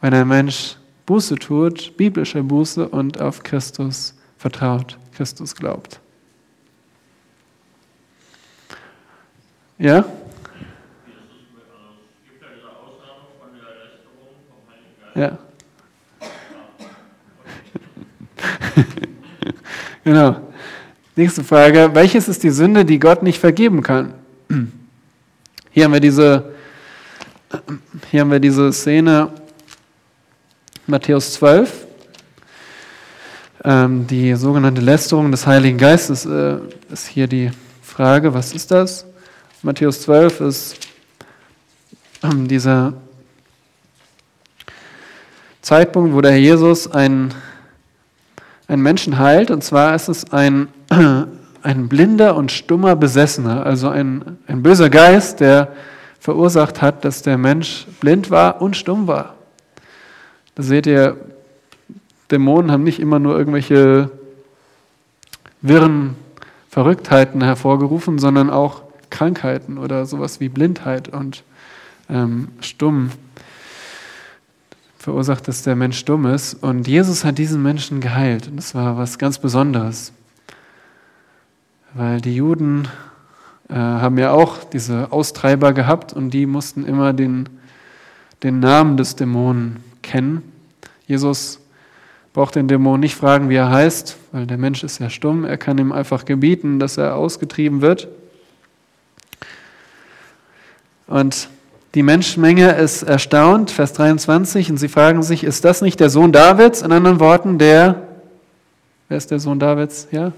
wenn 0.00 0.14
ein 0.14 0.28
Mensch 0.28 0.76
Buße 1.06 1.34
tut, 1.40 1.96
biblische 1.96 2.44
Buße 2.44 2.88
und 2.88 3.20
auf 3.20 3.42
Christus 3.42 4.14
vertraut, 4.38 4.96
Christus 5.12 5.56
glaubt. 5.56 5.98
Ja? 9.76 10.04
Ja. 15.14 15.38
genau. 20.04 20.36
Nächste 21.14 21.44
Frage. 21.44 21.90
Welches 21.92 22.26
ist 22.28 22.42
die 22.42 22.50
Sünde, 22.50 22.84
die 22.84 22.98
Gott 22.98 23.22
nicht 23.22 23.38
vergeben 23.38 23.82
kann? 23.82 24.14
Hier 25.70 25.84
haben 25.84 25.92
wir 25.92 26.00
diese, 26.00 26.52
hier 28.10 28.22
haben 28.22 28.32
wir 28.32 28.40
diese 28.40 28.72
Szene, 28.72 29.30
Matthäus 30.86 31.34
12, 31.34 31.86
ähm, 33.64 34.06
die 34.08 34.34
sogenannte 34.34 34.80
Lästerung 34.80 35.30
des 35.30 35.46
Heiligen 35.46 35.78
Geistes 35.78 36.26
äh, 36.26 36.58
ist 36.92 37.06
hier 37.06 37.28
die 37.28 37.50
Frage, 37.82 38.34
was 38.34 38.52
ist 38.52 38.70
das? 38.70 39.06
Matthäus 39.62 40.02
12 40.02 40.40
ist 40.40 40.76
ähm, 42.22 42.48
dieser 42.48 42.94
Zeitpunkt, 45.64 46.14
wo 46.14 46.20
der 46.20 46.32
Herr 46.32 46.38
Jesus 46.38 46.92
einen, 46.92 47.32
einen 48.68 48.82
Menschen 48.82 49.18
heilt, 49.18 49.50
und 49.50 49.64
zwar 49.64 49.94
ist 49.94 50.08
es 50.08 50.30
ein, 50.30 50.68
ein 51.62 51.88
blinder 51.88 52.36
und 52.36 52.52
stummer 52.52 52.96
Besessener, 52.96 53.64
also 53.64 53.88
ein, 53.88 54.36
ein 54.46 54.62
böser 54.62 54.90
Geist, 54.90 55.40
der 55.40 55.72
verursacht 56.20 56.82
hat, 56.82 57.06
dass 57.06 57.22
der 57.22 57.38
Mensch 57.38 57.86
blind 58.00 58.30
war 58.30 58.60
und 58.60 58.76
stumm 58.76 59.06
war. 59.06 59.36
Da 60.54 60.62
seht 60.62 60.86
ihr, 60.86 61.16
Dämonen 62.30 62.70
haben 62.70 62.84
nicht 62.84 63.00
immer 63.00 63.18
nur 63.18 63.38
irgendwelche 63.38 64.10
wirren 65.62 66.14
Verrücktheiten 66.68 67.42
hervorgerufen, 67.42 68.18
sondern 68.18 68.50
auch 68.50 68.82
Krankheiten 69.08 69.78
oder 69.78 70.04
sowas 70.04 70.40
wie 70.40 70.50
Blindheit 70.50 71.08
und 71.08 71.42
ähm, 72.10 72.48
stumm 72.60 73.12
verursacht, 75.04 75.46
dass 75.48 75.62
der 75.62 75.76
Mensch 75.76 75.98
stumm 75.98 76.24
ist. 76.24 76.54
Und 76.54 76.88
Jesus 76.88 77.26
hat 77.26 77.36
diesen 77.36 77.62
Menschen 77.62 78.00
geheilt. 78.00 78.48
Und 78.48 78.56
das 78.56 78.74
war 78.74 78.96
was 78.96 79.18
ganz 79.18 79.38
Besonderes. 79.38 80.14
Weil 81.92 82.22
die 82.22 82.34
Juden 82.34 82.88
äh, 83.68 83.74
haben 83.74 84.16
ja 84.16 84.30
auch 84.30 84.64
diese 84.64 85.12
Austreiber 85.12 85.74
gehabt 85.74 86.14
und 86.14 86.30
die 86.30 86.46
mussten 86.46 86.86
immer 86.86 87.12
den, 87.12 87.50
den 88.42 88.60
Namen 88.60 88.96
des 88.96 89.14
Dämonen 89.14 89.76
kennen. 90.00 90.42
Jesus 91.06 91.60
braucht 92.32 92.54
den 92.54 92.66
Dämon 92.66 92.98
nicht 92.98 93.14
fragen, 93.14 93.50
wie 93.50 93.56
er 93.56 93.70
heißt, 93.70 94.16
weil 94.32 94.46
der 94.46 94.56
Mensch 94.56 94.82
ist 94.82 95.00
ja 95.00 95.10
stumm. 95.10 95.44
Er 95.44 95.58
kann 95.58 95.76
ihm 95.76 95.92
einfach 95.92 96.24
gebieten, 96.24 96.78
dass 96.78 96.96
er 96.96 97.14
ausgetrieben 97.14 97.82
wird. 97.82 98.08
Und 101.06 101.50
die 101.94 102.02
Menschenmenge 102.02 102.72
ist 102.72 103.04
erstaunt, 103.04 103.70
Vers 103.70 103.92
23, 103.92 104.70
und 104.70 104.78
sie 104.78 104.88
fragen 104.88 105.22
sich, 105.22 105.44
ist 105.44 105.64
das 105.64 105.80
nicht 105.80 106.00
der 106.00 106.10
Sohn 106.10 106.32
Davids? 106.32 106.82
In 106.82 106.90
anderen 106.90 107.20
Worten, 107.20 107.56
der, 107.58 108.02
wer 109.08 109.16
ist 109.16 109.30
der 109.30 109.38
Sohn 109.38 109.60
Davids? 109.60 110.08
Ja? 110.10 110.32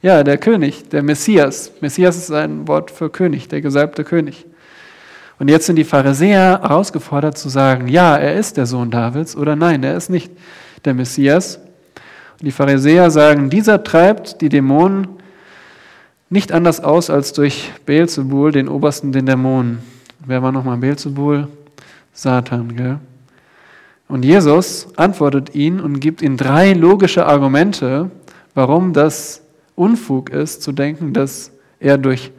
Ja, 0.00 0.24
der 0.24 0.38
König, 0.38 0.88
der 0.88 1.02
Messias. 1.02 1.70
Messias 1.82 2.16
ist 2.16 2.32
ein 2.32 2.66
Wort 2.66 2.90
für 2.90 3.10
König, 3.10 3.48
der 3.48 3.60
gesalbte 3.60 4.02
König. 4.02 4.46
Und 5.38 5.48
jetzt 5.48 5.66
sind 5.66 5.76
die 5.76 5.84
Pharisäer 5.84 6.60
herausgefordert 6.62 7.36
zu 7.36 7.50
sagen, 7.50 7.88
ja, 7.88 8.16
er 8.16 8.36
ist 8.36 8.56
der 8.56 8.64
Sohn 8.64 8.90
Davids 8.90 9.36
oder 9.36 9.56
nein, 9.56 9.82
er 9.84 9.96
ist 9.96 10.08
nicht 10.08 10.32
der 10.86 10.94
Messias. 10.94 11.56
Und 11.56 12.46
die 12.46 12.52
Pharisäer 12.52 13.10
sagen, 13.10 13.50
dieser 13.50 13.84
treibt 13.84 14.40
die 14.40 14.48
Dämonen 14.48 15.19
nicht 16.30 16.52
anders 16.52 16.80
aus 16.80 17.10
als 17.10 17.32
durch 17.32 17.72
Beelzebul, 17.84 18.52
den 18.52 18.68
obersten 18.68 19.12
den 19.12 19.26
Dämonen. 19.26 19.80
Wer 20.24 20.42
war 20.42 20.52
nochmal 20.52 20.78
Beelzebul? 20.78 21.48
Satan, 22.12 22.76
gell? 22.76 22.98
Und 24.08 24.24
Jesus 24.24 24.88
antwortet 24.96 25.54
ihn 25.54 25.80
und 25.80 26.00
gibt 26.00 26.22
ihm 26.22 26.36
drei 26.36 26.72
logische 26.72 27.26
Argumente, 27.26 28.10
warum 28.54 28.92
das 28.92 29.42
Unfug 29.76 30.30
ist, 30.30 30.62
zu 30.62 30.72
denken, 30.72 31.12
dass 31.12 31.52
er 31.78 31.96
durch 31.96 32.32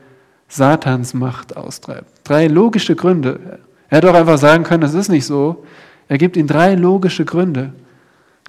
Satans 0.48 1.14
Macht 1.14 1.56
austreibt. 1.56 2.12
Drei 2.24 2.48
logische 2.48 2.96
Gründe. 2.96 3.60
Er 3.89 3.98
hätte 3.98 4.12
auch 4.12 4.16
einfach 4.16 4.38
sagen 4.38 4.64
können, 4.64 4.82
das 4.82 4.94
ist 4.94 5.10
nicht 5.10 5.26
so. 5.26 5.66
Er 6.08 6.18
gibt 6.18 6.36
ihm 6.36 6.48
drei 6.48 6.76
logische 6.76 7.24
Gründe. 7.24 7.74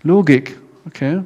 Logik, 0.02 0.58
okay? 0.86 1.22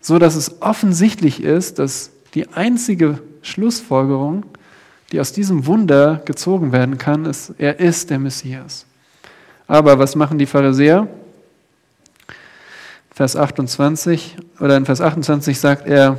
So 0.00 0.18
dass 0.18 0.36
es 0.36 0.62
offensichtlich 0.62 1.42
ist, 1.42 1.78
dass 1.78 2.12
die 2.34 2.48
einzige 2.48 3.18
Schlussfolgerung, 3.42 4.44
die 5.12 5.20
aus 5.20 5.32
diesem 5.32 5.66
Wunder 5.66 6.22
gezogen 6.24 6.72
werden 6.72 6.98
kann, 6.98 7.24
ist, 7.24 7.54
er 7.58 7.80
ist 7.80 8.10
der 8.10 8.18
Messias. 8.18 8.86
Aber 9.66 9.98
was 9.98 10.16
machen 10.16 10.38
die 10.38 10.46
Pharisäer? 10.46 11.08
Vers 13.10 13.36
28 13.36 14.36
oder 14.60 14.76
in 14.76 14.86
Vers 14.86 15.00
28 15.00 15.58
sagt 15.58 15.86
er, 15.86 16.18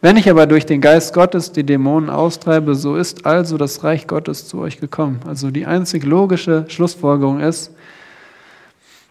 wenn 0.00 0.16
ich 0.16 0.30
aber 0.30 0.46
durch 0.46 0.66
den 0.66 0.80
Geist 0.80 1.14
Gottes 1.14 1.52
die 1.52 1.64
Dämonen 1.64 2.10
austreibe, 2.10 2.74
so 2.74 2.96
ist 2.96 3.26
also 3.26 3.56
das 3.56 3.82
Reich 3.82 4.06
Gottes 4.06 4.46
zu 4.46 4.58
euch 4.60 4.78
gekommen. 4.78 5.20
Also 5.26 5.50
die 5.50 5.66
einzig 5.66 6.04
logische 6.04 6.64
Schlussfolgerung 6.68 7.40
ist, 7.40 7.72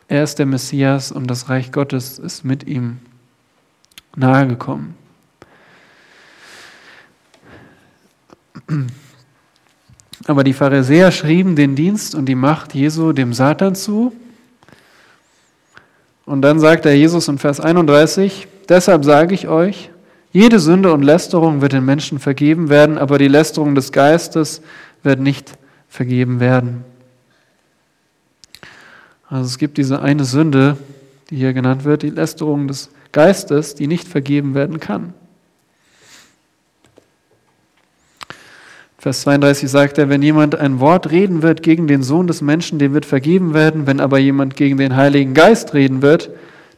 er 0.07 0.23
ist 0.23 0.39
der 0.39 0.45
Messias 0.45 1.11
und 1.11 1.27
das 1.27 1.49
Reich 1.49 1.71
Gottes 1.71 2.19
ist 2.19 2.45
mit 2.45 2.67
ihm 2.67 2.99
nahegekommen. 4.15 5.04
Aber 10.27 10.43
die 10.43 10.53
Pharisäer 10.53 11.11
schrieben 11.11 11.55
den 11.55 11.75
Dienst 11.75 12.15
und 12.15 12.25
die 12.25 12.35
Macht 12.35 12.73
Jesu 12.73 13.11
dem 13.11 13.33
Satan 13.33 13.75
zu. 13.75 14.13
Und 16.25 16.41
dann 16.41 16.59
sagt 16.59 16.85
er 16.85 16.95
Jesus 16.95 17.27
in 17.27 17.37
Vers 17.37 17.59
31, 17.59 18.47
deshalb 18.67 19.05
sage 19.05 19.35
ich 19.35 19.47
euch, 19.47 19.91
jede 20.31 20.59
Sünde 20.59 20.91
und 20.91 21.03
Lästerung 21.03 21.61
wird 21.61 21.73
den 21.73 21.85
Menschen 21.85 22.19
vergeben 22.19 22.69
werden, 22.69 22.97
aber 22.97 23.17
die 23.17 23.27
Lästerung 23.27 23.75
des 23.75 23.91
Geistes 23.91 24.61
wird 25.03 25.19
nicht 25.19 25.57
vergeben 25.87 26.39
werden. 26.39 26.83
Also 29.29 29.45
es 29.45 29.57
gibt 29.57 29.77
diese 29.77 30.01
eine 30.01 30.25
Sünde, 30.25 30.77
die 31.29 31.37
hier 31.37 31.53
genannt 31.53 31.83
wird, 31.83 32.03
die 32.03 32.09
Lästerung 32.09 32.67
des 32.67 32.89
Geistes, 33.11 33.75
die 33.75 33.87
nicht 33.87 34.07
vergeben 34.07 34.55
werden 34.55 34.79
kann. 34.79 35.13
Vers 39.05 39.21
32 39.21 39.69
sagt 39.69 39.99
er, 39.99 40.09
wenn 40.09 40.23
jemand 40.23 40.55
ein 40.55 40.79
Wort 40.79 41.11
reden 41.11 41.43
wird 41.43 41.61
gegen 41.61 41.85
den 41.85 42.01
Sohn 42.01 42.25
des 42.25 42.41
Menschen, 42.41 42.79
dem 42.79 42.95
wird 42.95 43.05
vergeben 43.05 43.53
werden. 43.53 43.85
Wenn 43.85 43.99
aber 43.99 44.17
jemand 44.17 44.55
gegen 44.55 44.79
den 44.79 44.95
Heiligen 44.95 45.35
Geist 45.35 45.75
reden 45.75 46.01
wird, 46.01 46.31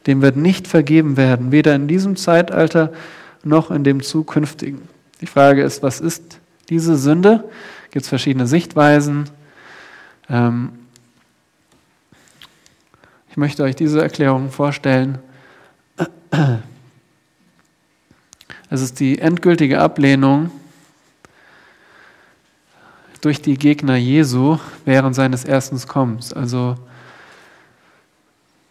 dem 0.06 0.20
wird 0.20 0.36
nicht 0.36 0.68
vergeben 0.68 1.16
werden, 1.16 1.52
weder 1.52 1.74
in 1.74 1.88
diesem 1.88 2.16
Zeitalter 2.16 2.92
noch 3.44 3.70
in 3.70 3.82
dem 3.82 4.02
zukünftigen. 4.02 4.82
Die 5.22 5.26
Frage 5.26 5.62
ist, 5.62 5.82
was 5.82 6.02
ist 6.02 6.38
diese 6.68 6.98
Sünde? 6.98 7.44
Gibt 7.92 8.02
es 8.02 8.10
verschiedene 8.10 8.46
Sichtweisen. 8.46 9.30
Ähm 10.28 10.72
ich 13.30 13.38
möchte 13.38 13.62
euch 13.62 13.74
diese 13.74 14.02
Erklärung 14.02 14.50
vorstellen. 14.50 15.16
Es 18.68 18.82
ist 18.82 19.00
die 19.00 19.18
endgültige 19.18 19.80
Ablehnung 19.80 20.50
durch 23.20 23.42
die 23.42 23.56
Gegner 23.56 23.96
Jesu 23.96 24.58
während 24.84 25.14
seines 25.14 25.44
ersten 25.44 25.78
Kommens. 25.86 26.32
Also 26.32 26.76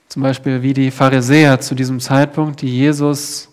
zum 0.08 0.24
Beispiel 0.24 0.62
wie 0.62 0.74
die 0.74 0.92
Pharisäer 0.92 1.60
zu 1.60 1.76
diesem 1.76 2.00
Zeitpunkt, 2.00 2.62
die 2.62 2.70
Jesus 2.76 3.50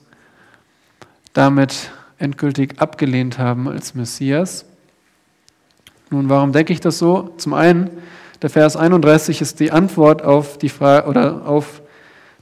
damit 1.32 1.90
endgültig 2.18 2.80
abgelehnt 2.80 3.38
haben 3.38 3.68
als 3.68 3.94
Messias. 3.94 4.64
Nun, 6.10 6.28
warum 6.28 6.52
denke 6.52 6.72
ich 6.72 6.80
das 6.80 6.98
so? 6.98 7.34
Zum 7.38 7.54
einen, 7.54 7.90
der 8.40 8.50
Vers 8.50 8.76
31 8.76 9.40
ist 9.40 9.58
die 9.58 9.72
Antwort 9.72 10.22
auf 10.22 10.58
die 10.58 10.68
Frage 10.68 11.08
oder 11.08 11.46
auf 11.46 11.82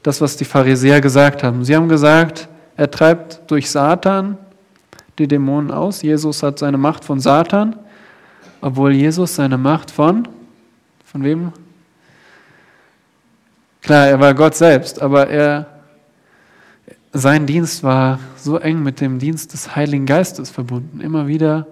das, 0.02 0.20
was 0.20 0.36
die 0.36 0.44
Pharisäer 0.44 1.00
gesagt 1.00 1.42
haben. 1.42 1.64
Sie 1.64 1.74
haben 1.74 1.88
gesagt, 1.88 2.48
er 2.76 2.90
treibt 2.90 3.50
durch 3.50 3.70
Satan 3.70 4.36
die 5.18 5.28
Dämonen 5.28 5.70
aus. 5.70 6.02
Jesus 6.02 6.42
hat 6.42 6.58
seine 6.58 6.78
Macht 6.78 7.04
von 7.04 7.20
Satan 7.20 7.76
obwohl 8.62 8.92
Jesus 8.92 9.34
seine 9.34 9.58
Macht 9.58 9.90
von, 9.90 10.26
von 11.04 11.22
wem? 11.22 11.52
Klar, 13.82 14.06
er 14.06 14.20
war 14.20 14.32
Gott 14.32 14.54
selbst, 14.54 15.02
aber 15.02 15.28
er, 15.28 15.66
sein 17.12 17.44
Dienst 17.46 17.82
war 17.82 18.20
so 18.36 18.56
eng 18.56 18.82
mit 18.82 19.00
dem 19.00 19.18
Dienst 19.18 19.52
des 19.52 19.74
Heiligen 19.74 20.06
Geistes 20.06 20.48
verbunden. 20.48 21.00
Immer 21.00 21.26
wieder, 21.26 21.66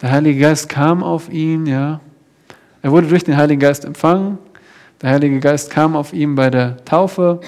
der 0.00 0.10
Heilige 0.10 0.40
Geist 0.40 0.68
kam 0.68 1.04
auf 1.04 1.28
ihn, 1.28 1.66
ja. 1.66 2.00
Er 2.80 2.90
wurde 2.90 3.08
durch 3.08 3.24
den 3.24 3.36
Heiligen 3.36 3.60
Geist 3.60 3.84
empfangen. 3.84 4.38
Der 5.02 5.10
Heilige 5.10 5.40
Geist 5.40 5.70
kam 5.70 5.94
auf 5.94 6.12
ihn 6.14 6.34
bei 6.34 6.48
der 6.48 6.82
Taufe. 6.84 7.40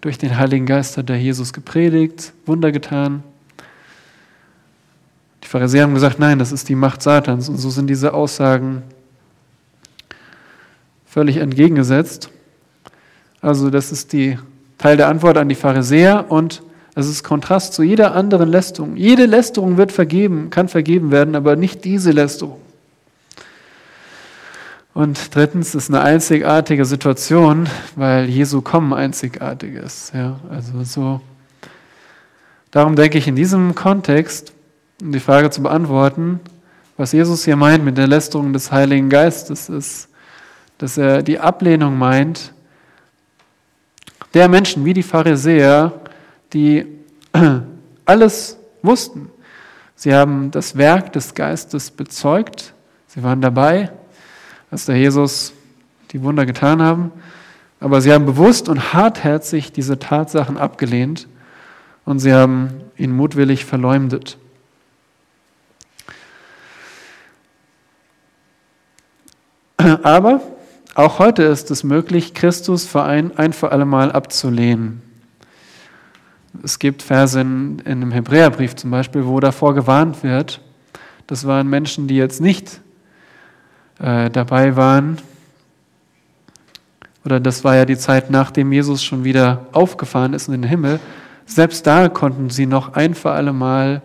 Durch 0.00 0.16
den 0.16 0.38
Heiligen 0.38 0.64
Geist 0.64 0.96
hat 0.96 1.10
er 1.10 1.16
Jesus 1.16 1.52
gepredigt, 1.52 2.32
Wunder 2.46 2.72
getan. 2.72 3.22
Die 5.44 5.48
Pharisäer 5.48 5.82
haben 5.84 5.94
gesagt, 5.94 6.18
nein, 6.18 6.38
das 6.38 6.52
ist 6.52 6.68
die 6.68 6.74
Macht 6.74 7.02
Satans. 7.02 7.48
Und 7.48 7.58
so 7.58 7.70
sind 7.70 7.86
diese 7.86 8.14
Aussagen 8.14 8.82
völlig 11.06 11.36
entgegengesetzt. 11.36 12.30
Also 13.40 13.70
das 13.70 13.92
ist 13.92 14.12
die 14.14 14.38
Teil 14.78 14.96
der 14.96 15.08
Antwort 15.08 15.36
an 15.36 15.48
die 15.48 15.54
Pharisäer 15.54 16.26
und 16.30 16.62
es 16.94 17.08
ist 17.08 17.24
Kontrast 17.24 17.74
zu 17.74 17.82
jeder 17.82 18.14
anderen 18.14 18.48
Lästerung. 18.48 18.96
Jede 18.96 19.26
Lästerung 19.26 19.76
wird 19.76 19.92
vergeben, 19.92 20.48
kann 20.50 20.68
vergeben 20.68 21.10
werden, 21.10 21.34
aber 21.34 21.56
nicht 21.56 21.84
diese 21.84 22.12
Lästerung. 22.12 22.60
Und 24.94 25.34
drittens 25.34 25.74
ist 25.74 25.90
eine 25.90 26.00
einzigartige 26.00 26.84
Situation, 26.84 27.68
weil 27.96 28.30
Jesu 28.30 28.62
Kommen 28.62 28.92
einzigartig 28.92 29.74
ist. 29.74 30.14
Ja, 30.14 30.40
also 30.48 30.84
so. 30.84 31.20
Darum 32.70 32.96
denke 32.96 33.18
ich 33.18 33.28
in 33.28 33.36
diesem 33.36 33.74
Kontext 33.74 34.52
um 35.00 35.12
die 35.12 35.20
Frage 35.20 35.50
zu 35.50 35.62
beantworten, 35.62 36.40
was 36.96 37.12
Jesus 37.12 37.44
hier 37.44 37.56
meint 37.56 37.84
mit 37.84 37.98
der 37.98 38.06
Lästerung 38.06 38.52
des 38.52 38.70
Heiligen 38.70 39.08
Geistes, 39.08 39.68
ist, 39.68 40.08
dass 40.78 40.96
er 40.96 41.22
die 41.22 41.38
Ablehnung 41.38 41.98
meint 41.98 42.52
der 44.32 44.48
Menschen 44.48 44.84
wie 44.84 44.94
die 44.94 45.02
Pharisäer, 45.02 45.92
die 46.52 46.86
alles 48.04 48.58
wussten, 48.82 49.30
Sie 49.96 50.14
haben 50.14 50.50
das 50.50 50.76
Werk 50.76 51.12
des 51.12 51.34
Geistes 51.34 51.90
bezeugt. 51.90 52.74
Sie 53.06 53.22
waren 53.22 53.40
dabei, 53.40 53.90
als 54.70 54.86
der 54.86 54.96
Jesus 54.96 55.52
die 56.10 56.22
Wunder 56.22 56.46
getan 56.46 56.82
haben. 56.82 57.12
Aber 57.80 58.00
sie 58.00 58.12
haben 58.12 58.26
bewusst 58.26 58.68
und 58.68 58.92
hartherzig 58.92 59.72
diese 59.72 59.98
Tatsachen 59.98 60.56
abgelehnt 60.56 61.28
und 62.04 62.18
sie 62.18 62.32
haben 62.32 62.68
ihn 62.96 63.12
mutwillig 63.12 63.64
verleumdet. 63.64 64.38
Aber 69.76 70.40
auch 70.94 71.18
heute 71.18 71.42
ist 71.42 71.70
es 71.70 71.84
möglich, 71.84 72.34
Christus 72.34 72.86
für 72.86 73.02
ein, 73.02 73.36
ein 73.36 73.52
für 73.52 73.72
alle 73.72 73.84
Mal 73.84 74.12
abzulehnen. 74.12 75.02
Es 76.62 76.78
gibt 76.78 77.02
Verse 77.02 77.40
in, 77.40 77.80
in 77.80 78.00
dem 78.00 78.12
Hebräerbrief 78.12 78.76
zum 78.76 78.90
Beispiel, 78.90 79.26
wo 79.26 79.40
davor 79.40 79.74
gewarnt 79.74 80.22
wird. 80.22 80.60
Das 81.26 81.46
waren 81.46 81.68
Menschen, 81.68 82.06
die 82.06 82.16
jetzt 82.16 82.40
nicht 82.40 82.80
äh, 83.98 84.30
dabei 84.30 84.76
waren. 84.76 85.18
Oder 87.24 87.40
das 87.40 87.64
war 87.64 87.74
ja 87.74 87.84
die 87.84 87.96
Zeit, 87.96 88.30
nachdem 88.30 88.72
Jesus 88.72 89.02
schon 89.02 89.24
wieder 89.24 89.66
aufgefahren 89.72 90.34
ist 90.34 90.46
in 90.46 90.52
den 90.52 90.62
Himmel. 90.62 91.00
Selbst 91.46 91.86
da 91.86 92.08
konnten 92.08 92.50
sie 92.50 92.66
noch 92.66 92.94
ein 92.94 93.14
für 93.14 93.30
alle 93.30 93.52
Mal 93.52 94.02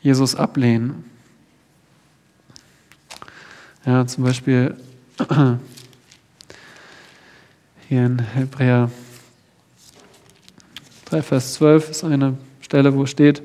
Jesus 0.00 0.34
ablehnen. 0.34 1.04
Ja, 3.84 4.06
zum 4.06 4.24
Beispiel 4.24 4.76
hier 7.88 8.06
in 8.06 8.18
Hebräer 8.18 8.90
3, 11.06 11.22
Vers 11.22 11.54
12 11.54 11.90
ist 11.90 12.04
eine 12.04 12.36
Stelle, 12.60 12.94
wo 12.94 13.06
steht, 13.06 13.42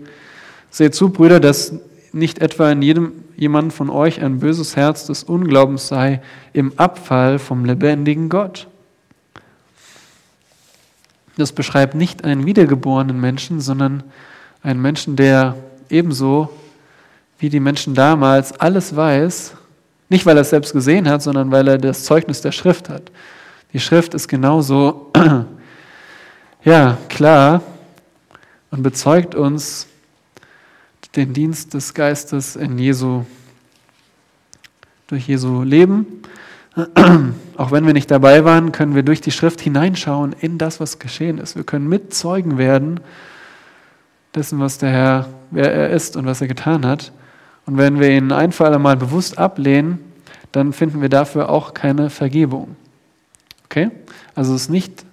Seht 0.74 0.96
zu, 0.96 1.10
Brüder, 1.10 1.40
dass 1.40 1.74
nicht 2.14 2.40
etwa 2.40 2.72
in 2.72 2.82
jedem 2.82 3.12
jemand 3.36 3.74
von 3.74 3.92
euch 3.92 4.24
ein 4.24 4.40
böses 4.40 4.76
Herz 4.76 5.06
des 5.06 5.24
Unglaubens 5.24 5.88
sei 5.88 6.20
im 6.52 6.74
Abfall 6.80 7.38
vom 7.38 7.64
lebendigen 7.64 8.28
Gott. 8.28 8.68
Das 11.38 11.52
beschreibt 11.52 11.94
nicht 11.94 12.24
einen 12.24 12.48
wiedergeborenen 12.48 13.22
Menschen, 13.22 13.62
sondern 13.62 14.02
einen 14.64 14.82
Menschen, 14.82 15.16
der 15.16 15.58
ebenso 15.92 16.50
wie 17.38 17.50
die 17.50 17.60
Menschen 17.60 17.94
damals 17.94 18.60
alles 18.60 18.96
weiß, 18.96 19.54
nicht, 20.10 20.26
weil 20.26 20.38
er 20.38 20.41
es 20.41 20.49
selbst 20.49 20.74
gesehen 20.74 21.10
hat, 21.10 21.22
sondern 21.22 21.51
weil 21.51 21.68
er 21.68 21.78
das 21.78 22.04
Zeugnis 22.04 22.41
der 22.41 22.51
Schrift 22.51 22.89
hat. 22.89 23.12
Die 23.74 23.80
Schrift 23.80 24.14
ist 24.14 24.28
genauso, 24.28 25.12
ja, 26.64 26.97
klar 27.10 27.62
und 28.72 28.84
bezeugt 28.84 29.36
uns 29.36 29.88
den 31.16 31.34
Dienst 31.34 31.74
des 31.74 31.93
Geistes 31.93 32.56
in 32.56 32.78
Jesu, 32.78 33.26
durch 35.08 35.28
Jesu 35.28 35.64
Leben. 35.64 36.24
Auch 37.58 37.72
wenn 37.72 37.86
wir 37.86 37.93
nicht 37.93 38.10
dabei 38.10 38.45
waren, 38.45 38.72
können 38.72 38.95
wir 38.95 39.04
durch 39.04 39.22
die 39.22 39.32
Schrift 39.32 39.62
hineinschauen 39.62 40.36
in 40.39 40.58
das, 40.58 40.80
was 40.80 40.97
geschehen 40.97 41.38
ist. 41.38 41.56
Wir 41.56 41.64
können 41.64 41.88
Mitzeugen 41.88 42.58
werden 42.58 42.99
dessen, 44.34 44.60
was 44.60 44.80
der 44.80 44.89
Herr, 44.89 45.30
wer 45.51 45.72
er 45.72 45.89
ist 45.91 46.18
und 46.18 46.26
was 46.26 46.41
er 46.41 46.47
getan 46.47 46.86
hat. 46.86 47.12
Und 47.66 47.78
wenn 47.78 47.99
wir 47.99 48.09
ihn 48.09 48.32
ein 48.32 48.51
für 48.51 48.66
alle 48.66 48.80
Mal 48.80 48.97
bewusst 48.97 49.38
ablehnen, 49.38 49.99
dann 50.51 50.74
finden 50.74 51.01
wir 51.01 51.09
dafür 51.09 51.49
auch 51.49 51.74
keine 51.74 52.09
Vergebung. 52.09 52.76
Okay? 53.66 53.89
Also 54.36 54.53
es 54.53 54.64
ist 54.64 54.70
nicht 54.70 55.05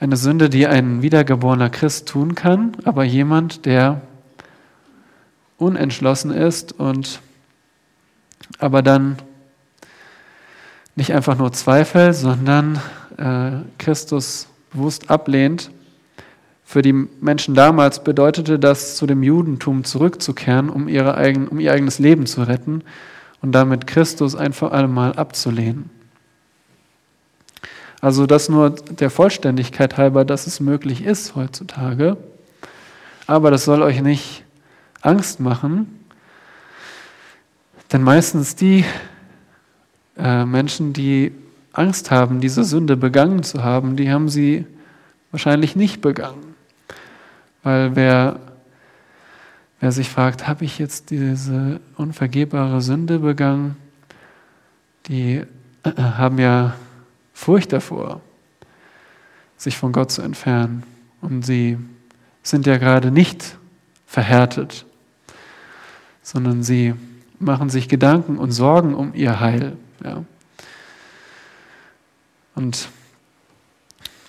eine 0.00 0.16
Sünde, 0.16 0.50
die 0.50 0.66
ein 0.66 1.02
wiedergeborener 1.02 1.70
Christ 1.70 2.08
tun 2.08 2.34
kann, 2.34 2.76
aber 2.84 3.04
jemand, 3.04 3.66
der 3.66 4.00
unentschlossen 5.58 6.32
ist 6.32 6.72
und 6.72 7.20
aber 8.58 8.82
dann 8.82 9.16
nicht 10.96 11.14
einfach 11.14 11.38
nur 11.38 11.52
zweifelt, 11.52 12.16
sondern 12.16 12.80
äh, 13.16 13.52
Christus 13.78 14.48
bewusst 14.72 15.10
ablehnt 15.10 15.70
für 16.64 16.82
die 16.82 16.92
Menschen 16.92 17.54
damals 17.54 18.02
bedeutete 18.02 18.58
das, 18.58 18.96
zu 18.96 19.06
dem 19.06 19.22
Judentum 19.22 19.84
zurückzukehren, 19.84 20.70
um, 20.70 20.88
ihre 20.88 21.16
eigen, 21.16 21.48
um 21.48 21.60
ihr 21.60 21.72
eigenes 21.72 21.98
Leben 21.98 22.26
zu 22.26 22.42
retten 22.42 22.82
und 23.42 23.52
damit 23.52 23.86
Christus 23.86 24.34
ein 24.34 24.52
für 24.52 24.72
alle 24.72 24.88
Mal 24.88 25.12
abzulehnen. 25.12 25.90
Also 28.00 28.26
das 28.26 28.48
nur 28.48 28.70
der 28.70 29.10
Vollständigkeit 29.10 29.96
halber, 29.96 30.24
dass 30.24 30.46
es 30.46 30.60
möglich 30.60 31.04
ist 31.04 31.36
heutzutage. 31.36 32.16
Aber 33.26 33.50
das 33.50 33.64
soll 33.64 33.82
euch 33.82 34.02
nicht 34.02 34.44
Angst 35.02 35.40
machen, 35.40 36.00
denn 37.92 38.02
meistens 38.02 38.56
die 38.56 38.84
äh, 40.16 40.44
Menschen, 40.44 40.92
die 40.92 41.32
Angst 41.72 42.10
haben, 42.10 42.40
diese 42.40 42.64
Sünde 42.64 42.96
begangen 42.96 43.42
zu 43.42 43.62
haben, 43.62 43.96
die 43.96 44.10
haben 44.10 44.28
sie 44.28 44.66
wahrscheinlich 45.30 45.76
nicht 45.76 46.00
begangen. 46.00 46.51
Weil 47.62 47.94
wer, 47.96 48.40
wer 49.80 49.92
sich 49.92 50.08
fragt, 50.08 50.48
habe 50.48 50.64
ich 50.64 50.78
jetzt 50.78 51.10
diese 51.10 51.80
unvergebbare 51.96 52.80
Sünde 52.80 53.20
begangen, 53.20 53.76
die 55.06 55.42
äh, 55.82 55.92
haben 55.96 56.38
ja 56.38 56.74
Furcht 57.32 57.72
davor, 57.72 58.20
sich 59.56 59.76
von 59.76 59.92
Gott 59.92 60.10
zu 60.10 60.22
entfernen. 60.22 60.84
Und 61.20 61.44
sie 61.44 61.78
sind 62.42 62.66
ja 62.66 62.78
gerade 62.78 63.10
nicht 63.10 63.56
verhärtet, 64.06 64.84
sondern 66.22 66.62
sie 66.62 66.94
machen 67.38 67.70
sich 67.70 67.88
Gedanken 67.88 68.38
und 68.38 68.52
Sorgen 68.52 68.94
um 68.94 69.14
ihr 69.14 69.40
Heil. 69.40 69.76
Ja. 70.04 70.24
Und 72.54 72.88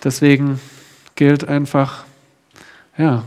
deswegen 0.03 0.59
gilt 1.15 1.47
einfach, 1.47 2.05
ja, 2.97 3.23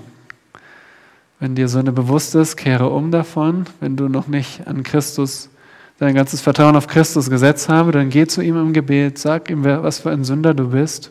wenn 1.39 1.55
dir 1.55 1.69
Sünde 1.69 1.93
bewusst 1.93 2.35
ist, 2.35 2.57
kehre 2.57 2.89
um 2.89 3.11
davon. 3.11 3.67
Wenn 3.81 3.97
du 3.97 4.09
noch 4.09 4.27
nicht 4.27 4.67
an 4.67 4.83
Christus, 4.83 5.51
dein 5.99 6.15
ganzes 6.15 6.41
Vertrauen 6.41 6.77
auf 6.77 6.87
Christus 6.87 7.29
gesetzt 7.29 7.69
habe, 7.69 7.93
dann 7.93 8.09
geh 8.09 8.27
zu 8.27 8.41
ihm 8.41 8.57
im 8.57 8.73
Gebet, 8.73 9.19
sag 9.19 9.51
ihm, 9.51 9.65
was 9.65 10.01
für 10.01 10.11
ein 10.11 10.25
Sünder 10.25 10.55
du 10.55 10.71
bist. 10.71 11.11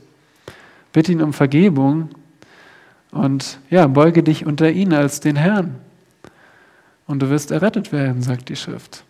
Bitte 0.94 1.12
ihn 1.12 1.22
um 1.22 1.34
Vergebung 1.34 2.10
und 3.12 3.60
ja, 3.70 3.88
beuge 3.88 4.24
dich 4.24 4.46
unter 4.46 4.72
ihn 4.72 4.94
als 4.94 5.20
den 5.20 5.36
Herrn. 5.36 5.76
Und 7.08 7.20
du 7.22 7.30
wirst 7.30 7.52
errettet 7.52 7.92
werden, 7.92 8.22
sagt 8.22 8.50
die 8.50 8.56
Schrift. 8.56 9.04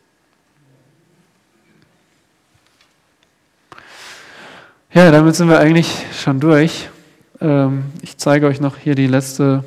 Ja, 4.93 5.11
damit 5.11 5.35
sind 5.35 5.49
wir 5.49 5.59
eigentlich 5.59 6.05
schon 6.13 6.39
durch. 6.39 6.89
Ähm, 7.45 7.83
ich 8.01 8.17
zeige 8.17 8.47
euch 8.47 8.59
noch 8.59 8.75
hier 8.75 8.95
die 8.95 9.05
letzte, 9.05 9.63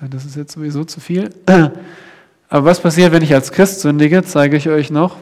das 0.00 0.24
ist 0.24 0.34
jetzt 0.34 0.54
sowieso 0.54 0.82
zu 0.82 0.98
viel. 0.98 1.30
Aber 2.48 2.64
was 2.64 2.80
passiert, 2.80 3.12
wenn 3.12 3.22
ich 3.22 3.32
als 3.32 3.52
Christ 3.52 3.80
sündige, 3.80 4.24
zeige 4.24 4.56
ich 4.56 4.68
euch 4.68 4.90
noch. 4.90 5.18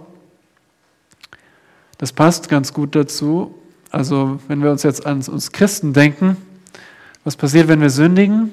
Das 1.99 2.15
passt 2.15 2.49
ganz 2.49 2.73
gut 2.73 2.95
dazu. 2.95 3.55
Also 3.91 4.41
wenn 4.49 4.63
wir 4.63 4.71
uns 4.71 4.83
jetzt 4.83 5.05
an 5.05 5.21
uns 5.21 5.53
Christen 5.53 5.93
denken, 5.93 6.39
was 7.23 7.37
passiert, 7.37 7.69
wenn 7.69 7.83
wir 7.83 7.91
sündigen? 7.91 8.51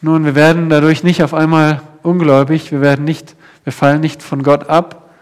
Nun, 0.00 0.24
wir 0.24 0.34
werden 0.34 0.70
dadurch 0.70 1.04
nicht 1.04 1.22
auf 1.22 1.34
einmal 1.34 1.82
ungläubig, 2.02 2.72
wir 2.72 2.80
werden 2.80 3.04
nicht, 3.04 3.36
wir 3.62 3.72
fallen 3.72 4.00
nicht 4.00 4.24
von 4.24 4.42
Gott 4.42 4.68
ab. 4.68 5.14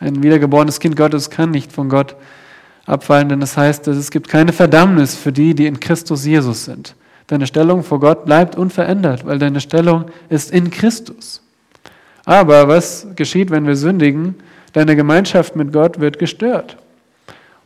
Ein 0.00 0.24
wiedergeborenes 0.24 0.80
Kind 0.80 0.96
Gottes 0.96 1.30
kann 1.30 1.52
nicht 1.52 1.72
von 1.72 1.88
Gott 1.88 2.16
abfallen, 2.86 3.28
denn 3.28 3.40
das 3.40 3.56
heißt, 3.56 3.88
es 3.88 4.10
gibt 4.10 4.28
keine 4.28 4.52
Verdammnis 4.52 5.14
für 5.14 5.32
die, 5.32 5.54
die 5.54 5.66
in 5.66 5.80
Christus 5.80 6.24
Jesus 6.24 6.64
sind. 6.64 6.94
Deine 7.26 7.46
Stellung 7.46 7.82
vor 7.84 8.00
Gott 8.00 8.24
bleibt 8.24 8.56
unverändert, 8.56 9.24
weil 9.24 9.38
deine 9.38 9.60
Stellung 9.60 10.06
ist 10.28 10.50
in 10.50 10.70
Christus. 10.70 11.42
Aber 12.24 12.68
was 12.68 13.06
geschieht, 13.16 13.50
wenn 13.50 13.66
wir 13.66 13.76
sündigen? 13.76 14.34
Deine 14.72 14.96
Gemeinschaft 14.96 15.56
mit 15.56 15.72
Gott 15.72 16.00
wird 16.00 16.18
gestört. 16.18 16.76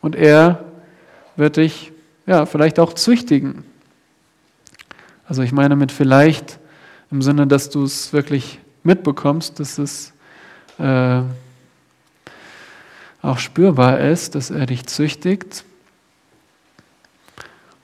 Und 0.00 0.14
er 0.14 0.64
wird 1.36 1.56
dich 1.56 1.92
ja, 2.26 2.46
vielleicht 2.46 2.78
auch 2.78 2.92
züchtigen. 2.92 3.64
Also 5.28 5.42
ich 5.42 5.52
meine 5.52 5.76
mit 5.76 5.92
vielleicht 5.92 6.58
im 7.10 7.22
Sinne, 7.22 7.46
dass 7.46 7.70
du 7.70 7.84
es 7.84 8.12
wirklich 8.12 8.58
mitbekommst, 8.82 9.58
dass 9.60 9.78
es 9.78 10.12
äh, 10.78 11.22
auch 13.26 13.38
spürbar 13.38 14.00
ist, 14.00 14.34
dass 14.34 14.50
er 14.50 14.66
dich 14.66 14.86
züchtigt, 14.86 15.64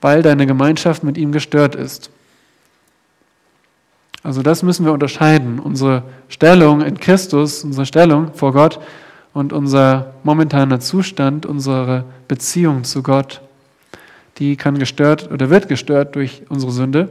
weil 0.01 0.21
deine 0.21 0.47
Gemeinschaft 0.47 1.03
mit 1.03 1.17
ihm 1.17 1.31
gestört 1.31 1.75
ist. 1.75 2.09
Also 4.23 4.41
das 4.41 4.63
müssen 4.63 4.85
wir 4.85 4.93
unterscheiden. 4.93 5.59
Unsere 5.59 6.03
Stellung 6.29 6.81
in 6.81 6.97
Christus, 6.97 7.63
unsere 7.63 7.85
Stellung 7.85 8.33
vor 8.33 8.53
Gott 8.53 8.79
und 9.33 9.51
unser 9.51 10.13
momentaner 10.23 10.79
Zustand, 10.79 11.45
unsere 11.45 12.05
Beziehung 12.27 12.85
zu 12.85 13.03
Gott, 13.03 13.41
die 14.37 14.55
kann 14.55 14.79
gestört 14.79 15.29
oder 15.29 15.49
wird 15.49 15.67
gestört 15.67 16.15
durch 16.15 16.43
unsere 16.47 16.71
Sünde. 16.71 17.09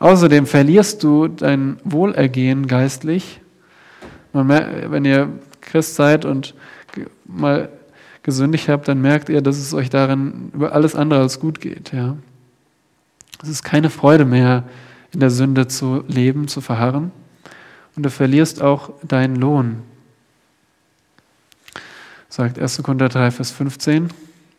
Außerdem 0.00 0.46
verlierst 0.46 1.02
du 1.04 1.28
dein 1.28 1.78
Wohlergehen 1.84 2.66
geistlich. 2.66 3.40
Wenn 4.32 5.04
ihr 5.04 5.28
Christ 5.60 5.94
seid 5.94 6.24
und 6.24 6.54
mal 7.24 7.68
gesündigt 8.22 8.68
habt, 8.68 8.88
dann 8.88 9.00
merkt 9.00 9.28
ihr, 9.28 9.40
dass 9.40 9.58
es 9.58 9.72
euch 9.74 9.90
darin 9.90 10.50
über 10.52 10.72
alles 10.72 10.94
andere 10.94 11.20
als 11.20 11.40
gut 11.40 11.60
geht. 11.60 11.92
Ja. 11.92 12.16
Es 13.42 13.48
ist 13.48 13.62
keine 13.62 13.90
Freude 13.90 14.24
mehr, 14.24 14.64
in 15.12 15.20
der 15.20 15.30
Sünde 15.30 15.68
zu 15.68 16.04
leben, 16.08 16.48
zu 16.48 16.60
verharren. 16.60 17.12
Und 17.96 18.02
du 18.02 18.10
verlierst 18.10 18.62
auch 18.62 18.90
deinen 19.02 19.36
Lohn. 19.36 19.82
Sagt 22.28 22.58
1. 22.58 22.82
Korinther 22.82 23.08
3, 23.08 23.30
Vers 23.30 23.50
15. 23.50 24.10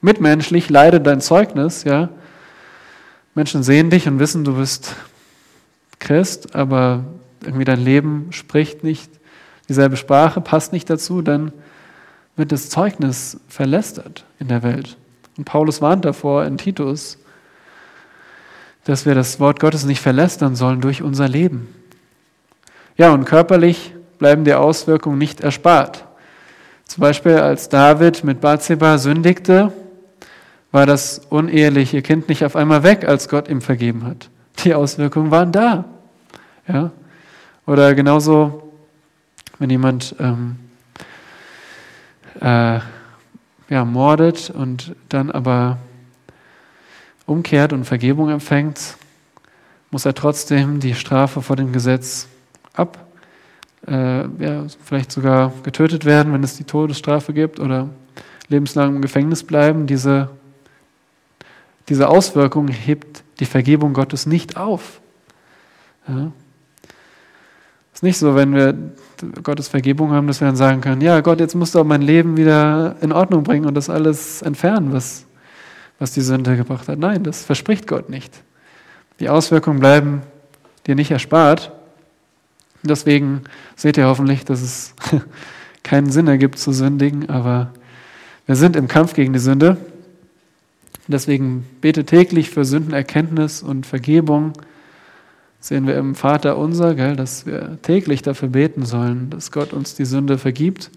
Mitmenschlich 0.01 0.69
leidet 0.69 1.05
dein 1.05 1.21
Zeugnis, 1.21 1.83
ja. 1.83 2.09
Menschen 3.35 3.63
sehen 3.63 3.89
dich 3.89 4.07
und 4.07 4.19
wissen, 4.19 4.43
du 4.43 4.55
bist 4.55 4.95
Christ, 5.99 6.55
aber 6.55 7.05
irgendwie 7.43 7.65
dein 7.65 7.79
Leben 7.79 8.27
spricht 8.31 8.83
nicht 8.83 9.11
dieselbe 9.69 9.97
Sprache, 9.97 10.41
passt 10.41 10.73
nicht 10.73 10.89
dazu, 10.89 11.21
dann 11.21 11.51
wird 12.39 12.51
das 12.53 12.69
Zeugnis 12.69 13.39
verlästert 13.49 14.25
in 14.39 14.47
der 14.47 14.63
Welt. 14.63 14.97
Und 15.37 15.43
Paulus 15.43 15.81
warnt 15.81 16.05
davor 16.05 16.45
in 16.45 16.57
Titus, 16.57 17.17
dass 18.85 19.05
wir 19.05 19.13
das 19.13 19.39
Wort 19.39 19.59
Gottes 19.59 19.85
nicht 19.85 20.01
verlästern 20.01 20.55
sollen 20.55 20.81
durch 20.81 21.03
unser 21.03 21.27
Leben. 21.27 21.67
Ja, 22.97 23.11
und 23.11 23.25
körperlich 23.25 23.93
bleiben 24.17 24.45
die 24.45 24.53
Auswirkungen 24.53 25.17
nicht 25.17 25.41
erspart. 25.41 26.05
Zum 26.85 27.01
Beispiel, 27.01 27.37
als 27.37 27.69
David 27.69 28.23
mit 28.23 28.41
Bathseba 28.41 28.97
sündigte, 28.97 29.71
war 30.71 30.85
das 30.85 31.19
uneheliche 31.29 32.01
Kind 32.01 32.29
nicht 32.29 32.43
auf 32.45 32.55
einmal 32.55 32.83
weg, 32.83 33.05
als 33.05 33.27
Gott 33.27 33.49
ihm 33.49 33.61
vergeben 33.61 34.05
hat. 34.05 34.29
Die 34.63 34.73
Auswirkungen 34.73 35.29
waren 35.29 35.51
da. 35.51 35.85
Ja? 36.67 36.91
Oder 37.65 37.93
genauso, 37.95 38.71
wenn 39.59 39.69
jemand 39.69 40.15
ähm, 40.19 40.55
äh, 42.41 42.79
ja, 43.69 43.85
mordet 43.85 44.49
und 44.49 44.95
dann 45.09 45.31
aber 45.31 45.77
umkehrt 47.25 47.73
und 47.73 47.85
Vergebung 47.85 48.29
empfängt, 48.29 48.97
muss 49.91 50.05
er 50.05 50.13
trotzdem 50.13 50.79
die 50.79 50.95
Strafe 50.95 51.41
vor 51.41 51.55
dem 51.55 51.71
Gesetz 51.71 52.27
ab, 52.73 53.05
äh, 53.87 54.21
ja, 54.21 54.65
vielleicht 54.83 55.11
sogar 55.11 55.53
getötet 55.63 56.05
werden, 56.05 56.33
wenn 56.33 56.43
es 56.43 56.57
die 56.57 56.63
Todesstrafe 56.63 57.33
gibt 57.33 57.59
oder 57.59 57.89
lebenslang 58.49 58.95
im 58.95 59.01
Gefängnis 59.01 59.43
bleiben. 59.43 59.87
Diese, 59.87 60.29
diese 61.87 62.09
Auswirkung 62.09 62.67
hebt 62.67 63.23
die 63.39 63.45
Vergebung 63.45 63.93
Gottes 63.93 64.25
nicht 64.25 64.57
auf. 64.57 64.99
Ja. 66.07 66.31
Ist 68.00 68.04
nicht 68.04 68.18
so, 68.18 68.34
wenn 68.34 68.56
wir 68.56 68.78
Gottes 69.43 69.68
Vergebung 69.68 70.14
haben, 70.14 70.26
dass 70.26 70.39
wir 70.39 70.47
dann 70.47 70.56
sagen 70.56 70.80
können, 70.80 71.02
ja 71.02 71.20
Gott, 71.20 71.41
jetzt 71.41 71.54
musst 71.54 71.76
du 71.76 71.80
auch 71.80 71.84
mein 71.84 72.02
Leben 72.02 72.38
wieder 72.38 72.95
in 73.02 73.12
Ordnung 73.12 73.43
bringen 73.43 73.66
und 73.66 73.74
das 73.74 73.89
alles 73.89 74.41
entfernen, 74.41 74.93
was, 74.93 75.26
was 76.00 76.14
die 76.14 76.22
Sünde 76.22 76.56
gebracht 76.56 76.88
hat. 76.88 76.97
Nein, 76.97 77.24
das 77.24 77.43
verspricht 77.43 77.88
Gott 77.88 78.10
nicht. 78.10 78.41
Die 79.20 79.28
Auswirkungen 79.28 79.82
bleiben 79.82 80.22
dir 80.88 80.95
nicht 80.95 81.12
erspart. 81.12 81.74
Deswegen 82.84 83.41
seht 83.76 83.97
ihr 83.97 84.06
hoffentlich, 84.08 84.45
dass 84.45 84.62
es 84.62 84.95
keinen 85.84 86.10
Sinn 86.10 86.30
ergibt 86.30 86.58
zu 86.58 86.72
sündigen, 86.72 87.30
aber 87.30 87.74
wir 88.45 88.56
sind 88.56 88.78
im 88.78 88.88
Kampf 88.88 89.14
gegen 89.14 89.34
die 89.34 89.39
Sünde. 89.39 89.76
Deswegen 91.10 91.68
bete 91.82 92.06
täglich 92.06 92.50
für 92.50 92.64
Sündenerkenntnis 92.64 93.62
und 93.62 93.86
Vergebung 93.86 94.54
sehen 95.60 95.88
wir 95.88 95.97
im 95.97 96.16
Vater 96.16 96.57
unser, 96.57 96.95
gell, 96.95 97.16
dass 97.16 97.45
wir 97.45 97.82
täglich 97.82 98.22
dafür 98.22 98.49
beten 98.49 98.86
sollen, 98.86 99.30
dass 99.30 99.51
Gott 99.51 99.74
uns 99.74 99.95
die 99.95 100.05
Sünde 100.05 100.38
vergibt. 100.38 100.89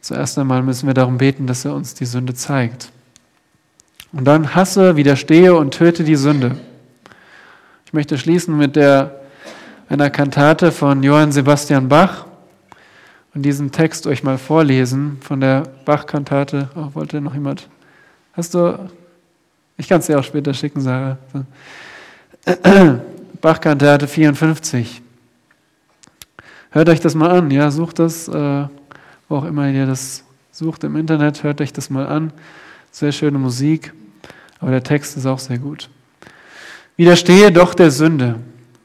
Zuerst 0.00 0.38
einmal 0.38 0.62
müssen 0.62 0.86
wir 0.86 0.94
darum 0.94 1.16
beten, 1.16 1.46
dass 1.46 1.64
er 1.64 1.74
uns 1.74 1.94
die 1.94 2.04
Sünde 2.04 2.34
zeigt. 2.34 2.90
Und 4.12 4.26
dann 4.26 4.54
hasse, 4.54 4.96
widerstehe 4.96 5.54
und 5.54 5.72
töte 5.72 6.04
die 6.04 6.16
Sünde. 6.16 6.56
Ich 7.86 7.92
möchte 7.92 8.18
schließen 8.18 8.56
mit 8.56 8.76
der, 8.76 9.20
einer 9.88 10.10
Kantate 10.10 10.72
von 10.72 11.02
Johann 11.02 11.32
Sebastian 11.32 11.88
Bach 11.88 12.26
und 13.34 13.42
diesen 13.42 13.72
Text 13.72 14.06
euch 14.06 14.22
mal 14.22 14.38
vorlesen 14.38 15.18
von 15.20 15.40
der 15.40 15.64
Bach-Kantate. 15.84 16.68
Oh, 16.76 16.90
wollte 16.94 17.20
noch 17.20 17.34
jemand? 17.34 17.68
Hast 18.34 18.54
du? 18.54 18.88
Ich 19.76 19.88
kann 19.88 20.00
es 20.00 20.06
dir 20.06 20.18
auch 20.18 20.24
später 20.24 20.54
schicken, 20.54 20.80
Sarah. 20.80 21.18
Bachkantate 23.40 24.06
54. 24.06 25.00
Hört 26.70 26.88
euch 26.90 27.00
das 27.00 27.14
mal 27.14 27.30
an, 27.30 27.50
ja, 27.50 27.70
sucht 27.70 27.98
das, 27.98 28.28
äh, 28.28 28.66
wo 29.28 29.36
auch 29.36 29.44
immer 29.44 29.70
ihr 29.70 29.86
das 29.86 30.24
sucht 30.52 30.84
im 30.84 30.96
Internet, 30.96 31.42
hört 31.42 31.62
euch 31.62 31.72
das 31.72 31.88
mal 31.88 32.06
an. 32.06 32.32
Sehr 32.90 33.12
schöne 33.12 33.38
Musik, 33.38 33.94
aber 34.60 34.72
der 34.72 34.82
Text 34.82 35.16
ist 35.16 35.24
auch 35.24 35.38
sehr 35.38 35.56
gut. 35.56 35.88
Widerstehe 36.96 37.50
doch 37.50 37.72
der 37.72 37.90
Sünde, 37.90 38.36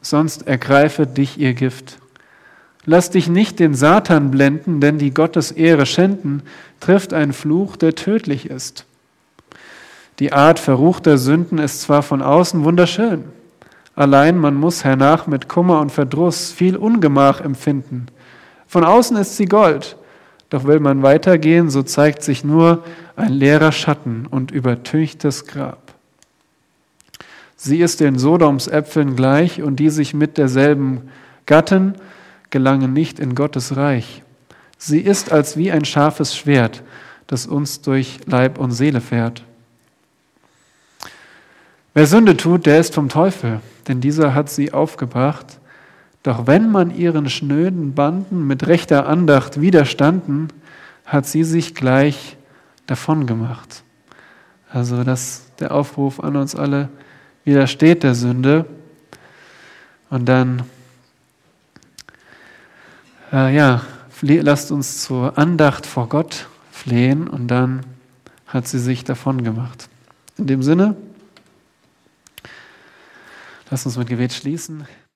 sonst 0.01 0.47
ergreife 0.47 1.05
dich 1.05 1.37
ihr 1.37 1.53
Gift. 1.53 1.97
Lass 2.85 3.09
dich 3.09 3.27
nicht 3.27 3.59
den 3.59 3.73
Satan 3.73 4.31
blenden, 4.31 4.79
denn 4.79 4.97
die 4.99 5.13
Gottes 5.13 5.51
Ehre 5.51 5.85
schänden, 5.85 6.43
trifft 6.79 7.13
ein 7.13 7.33
Fluch, 7.33 7.75
der 7.75 7.95
tödlich 7.95 8.49
ist. 8.49 8.85
Die 10.19 10.31
Art 10.31 10.59
verruchter 10.59 11.17
Sünden 11.17 11.57
ist 11.57 11.81
zwar 11.81 12.03
von 12.03 12.21
außen 12.21 12.63
wunderschön, 12.63 13.25
Allein 13.99 14.37
man 14.37 14.55
muss 14.55 14.85
hernach 14.85 15.27
mit 15.27 15.49
Kummer 15.49 15.81
und 15.81 15.91
Verdruss 15.91 16.53
viel 16.53 16.77
Ungemach 16.77 17.41
empfinden. 17.41 18.05
Von 18.65 18.85
außen 18.85 19.17
ist 19.17 19.35
sie 19.35 19.43
Gold, 19.43 19.97
doch 20.49 20.63
will 20.63 20.79
man 20.79 21.03
weitergehen, 21.03 21.69
so 21.69 21.83
zeigt 21.83 22.23
sich 22.23 22.45
nur 22.45 22.85
ein 23.17 23.33
leerer 23.33 23.73
Schatten 23.73 24.25
und 24.25 24.51
übertünchtes 24.51 25.47
Grab. 25.47 25.95
Sie 27.57 27.81
ist 27.81 27.99
den 27.99 28.17
Sodoms 28.17 28.69
Äpfeln 28.69 29.17
gleich 29.17 29.61
und 29.61 29.81
die 29.81 29.89
sich 29.89 30.13
mit 30.13 30.37
derselben 30.37 31.09
gatten, 31.45 31.95
gelangen 32.51 32.93
nicht 32.93 33.19
in 33.19 33.35
Gottes 33.35 33.75
Reich. 33.75 34.23
Sie 34.77 35.01
ist 35.01 35.33
als 35.33 35.57
wie 35.57 35.73
ein 35.73 35.83
scharfes 35.83 36.37
Schwert, 36.37 36.83
das 37.27 37.47
uns 37.47 37.81
durch 37.81 38.21
Leib 38.27 38.59
und 38.59 38.71
Seele 38.71 39.01
fährt. 39.01 39.43
Wer 41.93 42.05
Sünde 42.05 42.37
tut, 42.37 42.65
der 42.65 42.79
ist 42.79 42.93
vom 42.93 43.09
Teufel, 43.09 43.61
denn 43.87 43.99
dieser 43.99 44.35
hat 44.35 44.49
sie 44.49 44.73
aufgebracht. 44.73 45.59
Doch 46.21 46.47
wenn 46.47 46.71
man 46.71 46.95
ihren 46.95 47.29
schnöden 47.29 47.95
Banden 47.95 48.45
mit 48.45 48.67
rechter 48.67 49.07
Andacht 49.07 49.59
widerstanden, 49.59 50.49
hat 51.05 51.25
sie 51.25 51.43
sich 51.43 51.73
gleich 51.73 52.37
davongemacht. 52.85 53.83
Also 54.71 55.03
das 55.03 55.49
der 55.59 55.73
Aufruf 55.73 56.19
an 56.19 56.35
uns 56.35 56.55
alle, 56.55 56.89
widersteht 57.43 58.03
der 58.03 58.15
Sünde. 58.15 58.65
Und 60.09 60.25
dann, 60.25 60.63
äh, 63.31 63.55
ja, 63.55 63.81
lasst 64.21 64.71
uns 64.71 65.03
zur 65.03 65.37
Andacht 65.37 65.85
vor 65.85 66.09
Gott 66.09 66.47
flehen 66.71 67.27
und 67.27 67.47
dann 67.47 67.81
hat 68.47 68.67
sie 68.67 68.79
sich 68.79 69.03
davongemacht. 69.03 69.89
In 70.37 70.47
dem 70.47 70.63
Sinne, 70.63 70.95
Lass 73.71 73.85
uns 73.85 73.97
mit 73.97 74.09
Gebet 74.09 74.33
schließen. 74.33 74.87